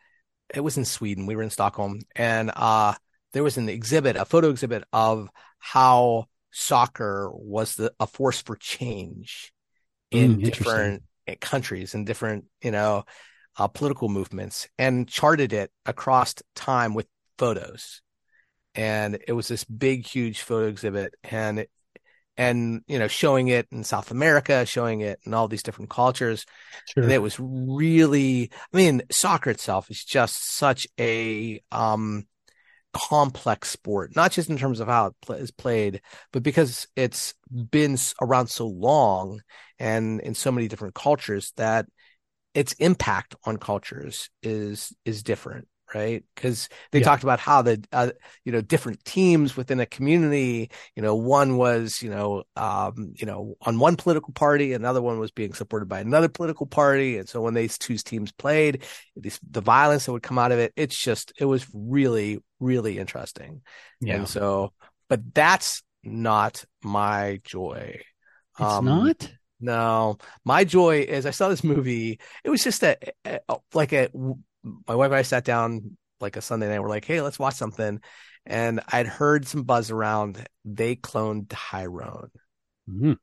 it 0.54 0.60
was 0.62 0.78
in 0.78 0.86
Sweden. 0.86 1.26
We 1.26 1.36
were 1.36 1.44
in 1.44 1.50
Stockholm, 1.50 2.02
and 2.16 2.52
uh, 2.56 2.94
there 3.34 3.44
was 3.44 3.58
an 3.58 3.70
exhibit, 3.70 4.16
a 4.16 4.26
photo 4.26 4.50
exhibit 4.50 4.84
of 4.94 5.30
how 5.60 6.26
soccer 6.52 7.30
was 7.34 7.76
the, 7.76 7.94
a 8.00 8.08
force 8.08 8.42
for 8.42 8.56
change 8.56 9.54
in 10.12 10.38
mm, 10.38 10.44
different 10.44 11.04
countries 11.42 11.94
and 11.94 12.06
different, 12.06 12.46
you 12.62 12.72
know, 12.72 13.04
uh, 13.58 13.68
political 13.68 14.08
movements, 14.08 14.68
and 14.78 15.08
charted 15.08 15.52
it 15.52 15.72
across 15.86 16.36
time 16.56 16.94
with 16.94 17.08
photos. 17.38 18.02
And 18.78 19.20
it 19.28 19.34
was 19.34 19.48
this 19.48 19.64
big, 19.66 20.06
huge 20.06 20.42
photo 20.42 20.68
exhibit, 20.68 21.16
and 21.24 21.60
it, 21.60 21.72
and 22.38 22.84
you 22.88 23.00
know 23.00 23.08
showing 23.08 23.48
it 23.48 23.68
in 23.72 23.84
South 23.84 24.12
America, 24.12 24.66
showing 24.66 25.02
it 25.02 25.20
in 25.26 25.34
all 25.34 25.48
these 25.48 25.64
different 25.64 25.90
cultures. 25.90 26.46
Sure. 26.86 27.04
And 27.04 27.12
it 27.12 27.22
was 27.22 27.38
really, 27.40 28.52
I 28.74 28.78
mean, 28.78 29.02
soccer 29.12 29.50
itself 29.50 29.90
is 29.90 30.06
just 30.06 30.56
such 30.56 30.88
a 31.00 31.60
um, 31.72 32.28
complex 32.94 33.70
sport, 33.70 34.16
not 34.16 34.32
just 34.32 34.50
in 34.50 34.58
terms 34.58 34.80
of 34.80 34.88
how 34.88 35.08
it 35.08 35.34
is 35.40 35.52
played, 35.52 36.02
but 36.32 36.44
because 36.44 36.88
it's 36.96 37.34
been 37.72 37.98
around 38.22 38.48
so 38.48 38.68
long 38.68 39.42
and 39.80 40.22
in 40.22 40.36
so 40.36 40.52
many 40.52 40.68
different 40.68 40.96
cultures 40.96 41.52
that 41.58 41.88
its 42.54 42.74
impact 42.74 43.36
on 43.44 43.58
cultures 43.58 44.30
is 44.42 44.96
is 45.06 45.22
different 45.22 45.68
right? 45.94 46.24
Because 46.36 46.70
they 46.92 47.00
yeah. 47.00 47.06
talked 47.06 47.24
about 47.24 47.40
how 47.40 47.62
the 47.62 47.84
uh, 47.92 48.12
you 48.44 48.52
know 48.52 48.62
different 48.62 49.04
teams 49.06 49.56
within 49.56 49.80
a 49.80 49.86
community, 49.86 50.70
you 50.96 51.02
know, 51.02 51.16
one 51.16 51.58
was 51.58 52.02
you 52.02 52.10
know 52.10 52.44
um, 52.56 53.14
you 53.16 53.26
know 53.26 53.56
on 53.62 53.80
one 53.80 53.96
political 53.96 54.34
party, 54.34 54.74
another 54.74 55.02
one 55.02 55.20
was 55.20 55.32
being 55.32 55.54
supported 55.54 55.88
by 55.88 56.00
another 56.00 56.30
political 56.30 56.66
party, 56.66 57.18
and 57.18 57.30
so 57.30 57.42
when 57.42 57.54
these 57.54 57.78
two 57.78 57.98
teams 57.98 58.32
played, 58.32 58.84
these, 59.16 59.40
the 59.50 59.62
violence 59.62 60.06
that 60.06 60.12
would 60.12 60.24
come 60.24 60.40
out 60.40 60.52
of 60.52 60.60
it, 60.60 60.74
it's 60.76 60.98
just 60.98 61.34
it 61.40 61.46
was 61.46 61.66
really 61.74 62.40
really 62.60 62.98
interesting, 63.00 63.62
yeah. 64.02 64.16
and 64.16 64.28
so 64.28 64.74
but 65.10 65.34
that's 65.34 65.84
not 66.04 66.66
my 66.84 67.40
joy. 67.44 68.02
It's 68.60 68.74
um, 68.74 68.86
not. 68.86 69.32
No, 69.60 70.18
my 70.46 70.64
joy 70.64 71.02
is 71.02 71.26
I 71.26 71.32
saw 71.32 71.50
this 71.50 71.64
movie. 71.64 72.20
It 72.44 72.50
was 72.50 72.64
just 72.64 72.84
a, 72.84 72.98
a 73.26 73.40
like 73.74 73.92
a 73.92 74.10
my 74.88 74.96
wife 74.96 75.08
and 75.08 75.16
I 75.16 75.22
sat 75.22 75.44
down 75.44 75.98
like 76.20 76.36
a 76.36 76.42
Sunday 76.42 76.68
night. 76.68 76.80
We're 76.80 76.90
like, 76.90 77.06
hey, 77.06 77.22
let's 77.22 77.40
watch 77.40 77.56
something. 77.56 78.00
And 78.46 78.82
I'd 78.92 79.08
heard 79.08 79.48
some 79.48 79.64
buzz 79.64 79.92
around. 79.92 80.46
They 80.64 80.96
cloned 80.96 81.48
Tyrone. 81.50 82.30
Mm-hmm. 82.90 83.14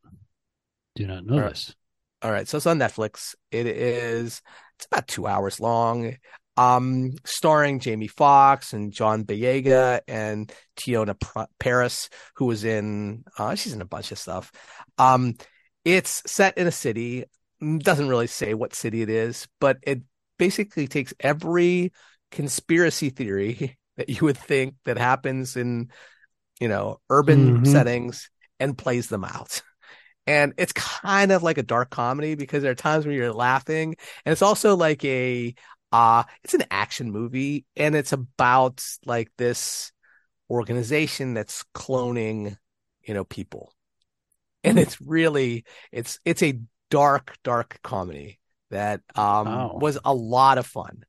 Do 0.95 1.07
not 1.07 1.25
know 1.25 1.43
All 1.43 1.49
this. 1.49 1.75
All 2.23 2.31
right. 2.31 2.47
So 2.47 2.57
it's 2.57 2.67
on 2.67 2.79
Netflix. 2.79 3.35
It 3.51 3.67
is, 3.67 4.43
it's 4.77 4.87
about 4.87 5.09
two 5.09 5.27
hours 5.27 5.61
long. 5.61 6.17
Um, 6.57 7.13
starring 7.25 7.81
Jamie 7.81 8.07
Foxx 8.07 8.73
and 8.73 8.93
John 8.93 9.25
Boyega 9.25 10.01
and 10.07 10.53
Teyonah 10.77 11.49
Parris, 11.59 12.09
who 12.37 12.45
was 12.45 12.65
in, 12.65 13.25
uh, 13.39 13.57
she's 13.57 13.73
in 13.73 13.81
a 13.81 13.87
bunch 13.87 14.13
of 14.13 14.19
stuff. 14.19 14.53
Um, 14.97 15.35
it's 15.85 16.23
set 16.27 16.57
in 16.57 16.67
a 16.67 16.73
city. 16.73 17.25
Doesn't 17.61 18.09
really 18.09 18.27
say 18.29 18.55
what 18.55 18.75
city 18.75 19.03
it 19.03 19.11
is, 19.11 19.49
but 19.59 19.79
it 19.83 20.03
basically 20.39 20.87
takes 20.87 21.15
every 21.21 21.93
conspiracy 22.31 23.11
theory 23.11 23.79
that 23.97 24.09
you 24.09 24.19
would 24.23 24.39
think 24.39 24.75
that 24.85 24.99
happens 24.99 25.57
in 25.57 25.91
you 26.61 26.69
know 26.69 27.01
urban 27.11 27.57
mm-hmm. 27.57 27.65
settings 27.65 28.31
and 28.61 28.79
plays 28.79 29.09
them 29.09 29.25
out. 29.25 29.63
And 30.27 30.55
it's 30.57 30.73
kind 30.73 31.33
of 31.33 31.43
like 31.43 31.59
a 31.59 31.63
dark 31.63 31.91
comedy 31.91 32.35
because 32.35 32.63
there 32.63 32.73
are 32.73 32.77
times 32.77 33.05
when 33.05 33.15
you're 33.15 33.33
laughing 33.33 33.97
and 34.25 34.33
it's 34.33 34.43
also 34.43 34.75
like 34.77 35.05
a 35.05 35.55
uh 35.93 36.25
it's 36.43 36.55
an 36.55 36.65
action 36.71 37.11
movie 37.11 37.67
and 37.77 37.95
it's 37.95 38.13
about 38.13 38.83
like 39.05 39.31
this 39.37 39.93
organization 40.49 41.35
that's 41.35 41.65
cloning 41.75 42.57
you 43.03 43.15
know 43.15 43.25
people. 43.25 43.73
And 44.63 44.79
it's 44.79 45.01
really 45.01 45.65
it's 45.93 46.19
it's 46.25 46.43
a 46.43 46.59
dark 46.91 47.37
dark 47.45 47.81
comedy 47.83 48.39
that 48.71 49.01
um, 49.15 49.47
wow. 49.47 49.79
was 49.81 49.99
a 50.05 50.15
lot 50.15 50.59
of 50.59 50.67
fun. 50.67 51.05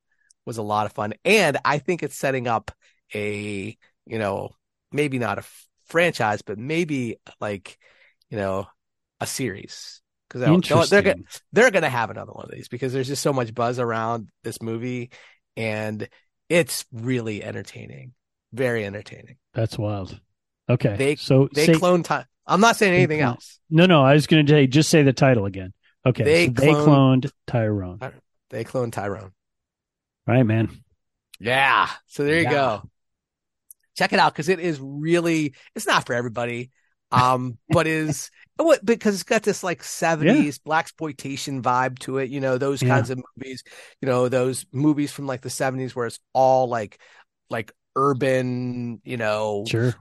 Was 0.46 0.58
a 0.58 0.64
lot 0.64 0.86
of 0.86 0.92
fun, 0.92 1.14
and 1.26 1.58
I 1.66 1.80
think 1.80 2.04
it's 2.04 2.16
setting 2.16 2.48
up 2.48 2.72
a 3.16 3.76
you 4.06 4.20
know 4.20 4.52
maybe 4.92 5.18
not 5.18 5.40
a 5.40 5.42
f- 5.42 5.68
franchise, 5.86 6.44
but 6.44 6.60
maybe 6.60 7.18
like 7.42 7.80
you 8.30 8.38
know 8.38 8.68
a 9.20 9.26
series 9.26 10.02
because 10.30 10.90
they're 10.90 11.02
gonna, 11.02 11.24
they're 11.52 11.72
gonna 11.72 11.90
have 11.90 12.12
another 12.12 12.32
one 12.32 12.46
of 12.46 12.52
these 12.52 12.68
because 12.68 12.94
there's 12.94 13.08
just 13.08 13.24
so 13.24 13.34
much 13.34 13.56
buzz 13.56 13.80
around 13.80 14.30
this 14.44 14.62
movie, 14.62 15.10
and 15.58 16.08
it's 16.48 16.86
really 16.92 17.44
entertaining, 17.44 18.14
very 18.54 18.86
entertaining. 18.86 19.38
That's 19.54 19.80
wild. 19.80 20.20
Okay, 20.70 20.96
they 20.96 21.16
so 21.16 21.50
they 21.54 21.68
say, 21.68 21.74
clone 21.74 22.04
time. 22.04 22.26
I'm 22.48 22.62
not 22.62 22.76
saying 22.76 22.94
anything 22.94 23.22
else. 23.22 23.60
No, 23.70 23.86
no, 23.86 24.04
I 24.04 24.14
was 24.14 24.28
going 24.28 24.46
to 24.46 24.52
say 24.52 24.68
just 24.68 24.90
say 24.90 25.04
the 25.04 25.14
title 25.14 25.46
again. 25.46 25.74
Okay, 26.06 26.24
they, 26.24 26.46
so 26.46 26.52
cloned, 26.52 26.62
they 26.62 26.72
cloned 26.74 27.32
Tyrone. 27.48 28.00
They 28.50 28.64
cloned 28.64 28.92
Tyrone. 28.92 29.32
Right, 30.28 30.44
man. 30.44 30.70
Yeah. 31.40 31.90
So 32.08 32.24
there 32.24 32.40
you 32.40 32.50
go. 32.50 32.84
Check 33.98 34.14
it 34.14 34.20
out 34.20 34.34
because 34.34 34.50
it 34.50 34.60
is 34.60 34.80
really. 34.80 35.56
It's 35.74 35.88
not 35.88 36.06
for 36.06 36.14
everybody, 36.14 36.72
um, 37.12 37.58
but 37.70 37.88
is 37.88 38.30
what 38.58 38.86
because 38.86 39.16
it's 39.16 39.24
got 39.24 39.44
this 39.44 39.64
like 39.64 39.84
seventies 39.84 40.58
yeah. 40.58 40.66
black 40.66 40.86
exploitation 40.86 41.64
vibe 41.64 42.00
to 42.00 42.18
it. 42.20 42.30
You 42.30 42.40
know 42.40 42.58
those 42.58 42.82
yeah. 42.82 42.90
kinds 42.90 43.10
of 43.10 43.22
movies. 43.36 43.64
You 44.02 44.08
know 44.08 44.30
those 44.30 44.66
movies 44.72 45.12
from 45.12 45.28
like 45.28 45.42
the 45.42 45.50
seventies 45.50 45.96
where 45.96 46.08
it's 46.08 46.20
all 46.34 46.68
like 46.68 47.00
like 47.50 47.72
urban. 47.96 49.02
You 49.04 49.18
know, 49.18 49.66
sure 49.68 49.96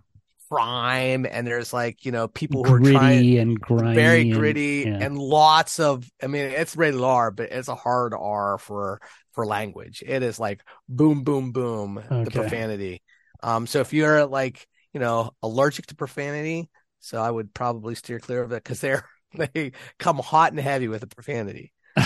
crime 0.48 1.26
and 1.30 1.46
there's 1.46 1.72
like 1.72 2.04
you 2.04 2.12
know 2.12 2.28
people 2.28 2.64
who 2.64 2.78
gritty 2.78 2.96
are 2.96 2.98
trying 2.98 3.38
and 3.38 3.60
grimy 3.60 3.94
very 3.94 4.30
gritty 4.30 4.84
and, 4.84 5.00
yeah. 5.00 5.06
and 5.06 5.18
lots 5.18 5.80
of 5.80 6.08
i 6.22 6.26
mean 6.26 6.42
it's 6.42 6.76
rated 6.76 7.00
r 7.00 7.30
but 7.30 7.50
it's 7.50 7.68
a 7.68 7.74
hard 7.74 8.14
r 8.14 8.58
for 8.58 9.00
for 9.34 9.44
language. 9.44 10.02
It 10.06 10.22
is 10.22 10.38
like 10.38 10.62
boom 10.88 11.24
boom 11.24 11.52
boom 11.52 11.98
okay. 11.98 12.24
the 12.24 12.30
profanity. 12.30 13.02
Um 13.42 13.66
so 13.66 13.80
if 13.80 13.92
you're 13.92 14.26
like 14.26 14.66
you 14.92 15.00
know 15.00 15.32
allergic 15.42 15.86
to 15.86 15.96
profanity 15.96 16.70
so 17.00 17.20
i 17.20 17.28
would 17.30 17.52
probably 17.52 17.96
steer 17.96 18.20
clear 18.20 18.42
of 18.42 18.52
it 18.52 18.62
because 18.62 18.80
they're 18.80 19.04
they 19.34 19.72
come 19.98 20.18
hot 20.18 20.52
and 20.52 20.60
heavy 20.60 20.88
with 20.88 21.00
the 21.00 21.06
profanity. 21.06 21.72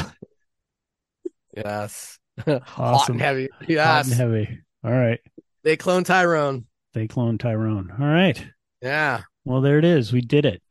Yes. 1.57 2.20
Awesome. 2.47 2.61
hot 2.66 3.09
and 3.09 3.20
heavy. 3.20 3.49
Yes 3.66 3.84
hot 3.84 4.05
and 4.05 4.14
heavy. 4.14 4.61
All 4.84 4.93
right. 4.93 5.18
They 5.64 5.76
clone 5.76 6.05
tyrone 6.05 6.66
they 6.95 7.07
cloned 7.09 7.41
Tyrone. 7.41 7.93
All 7.99 8.07
right. 8.07 8.45
Yeah. 8.82 9.22
Well, 9.45 9.61
there 9.61 9.78
it 9.78 9.84
is. 9.84 10.12
We 10.12 10.20
did 10.20 10.45
it. 10.45 10.62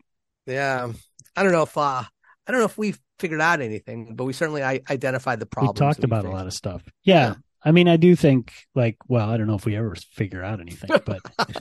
Yeah. 0.46 0.92
I 1.36 1.44
don't 1.44 1.52
know 1.52 1.64
if 1.64 1.78
uh, 1.78 2.04
I 2.04 2.52
don't 2.52 2.60
know 2.60 2.66
if 2.66 2.78
we 2.78 2.96
figured 3.20 3.42
out 3.42 3.62
anything, 3.62 4.16
but 4.16 4.26
we 4.26 4.34
certainly 4.34 4.64
I- 4.64 4.82
identified 4.90 5.40
the 5.40 5.46
problem. 5.46 5.74
We 5.74 5.80
talked 5.80 6.04
about 6.04 6.26
a 6.26 6.30
lot 6.30 6.48
of 6.48 6.54
stuff. 6.54 6.84
Yeah. 7.04 7.16
yeah. 7.16 7.36
I 7.64 7.72
mean, 7.72 7.88
I 7.88 7.98
do 7.98 8.16
think 8.16 8.54
like, 8.76 8.98
well, 9.08 9.30
I 9.30 9.38
don't 9.38 9.48
know 9.48 9.56
if 9.56 9.66
we 9.66 9.76
ever 9.76 9.96
figure 10.14 10.44
out 10.44 10.62
anything, 10.62 10.90
but 11.06 11.22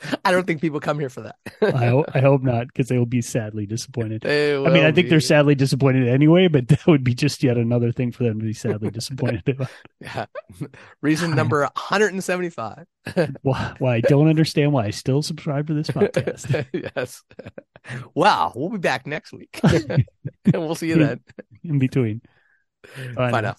I 0.24 0.32
don't 0.32 0.46
think 0.46 0.60
people 0.60 0.80
come 0.80 0.98
here 0.98 1.08
for 1.08 1.22
that. 1.22 1.36
I, 1.62 1.86
ho- 1.86 2.04
I 2.12 2.20
hope 2.20 2.42
not, 2.42 2.66
because 2.66 2.88
they 2.88 2.98
will 2.98 3.06
be 3.06 3.22
sadly 3.22 3.66
disappointed. 3.66 4.26
I 4.26 4.70
mean, 4.70 4.84
I 4.84 4.92
think 4.92 5.06
be. 5.06 5.10
they're 5.10 5.20
sadly 5.20 5.54
disappointed 5.54 6.08
anyway, 6.08 6.48
but 6.48 6.68
that 6.68 6.86
would 6.86 7.04
be 7.04 7.14
just 7.14 7.42
yet 7.42 7.56
another 7.56 7.92
thing 7.92 8.12
for 8.12 8.24
them 8.24 8.38
to 8.40 8.44
be 8.44 8.52
sadly 8.52 8.90
disappointed 8.90 9.48
about. 9.48 9.70
yeah. 10.00 10.26
Reason 11.00 11.34
number 11.34 11.60
175. 11.60 12.86
why, 13.42 13.74
why 13.78 13.94
I 13.96 14.00
don't 14.00 14.28
understand 14.28 14.72
why 14.72 14.86
I 14.86 14.90
still 14.90 15.22
subscribe 15.22 15.68
to 15.68 15.74
this 15.74 15.88
podcast. 15.88 16.66
yes. 16.96 17.22
Wow. 18.14 18.52
We'll 18.54 18.70
be 18.70 18.78
back 18.78 19.06
next 19.06 19.32
week. 19.32 19.60
and 19.62 20.04
we'll 20.54 20.74
see 20.74 20.88
you 20.88 20.96
then. 20.96 21.20
In 21.62 21.78
between. 21.78 22.20
Bye, 23.14 23.30
Bye 23.30 23.40
now. 23.40 23.40
now. 23.40 23.56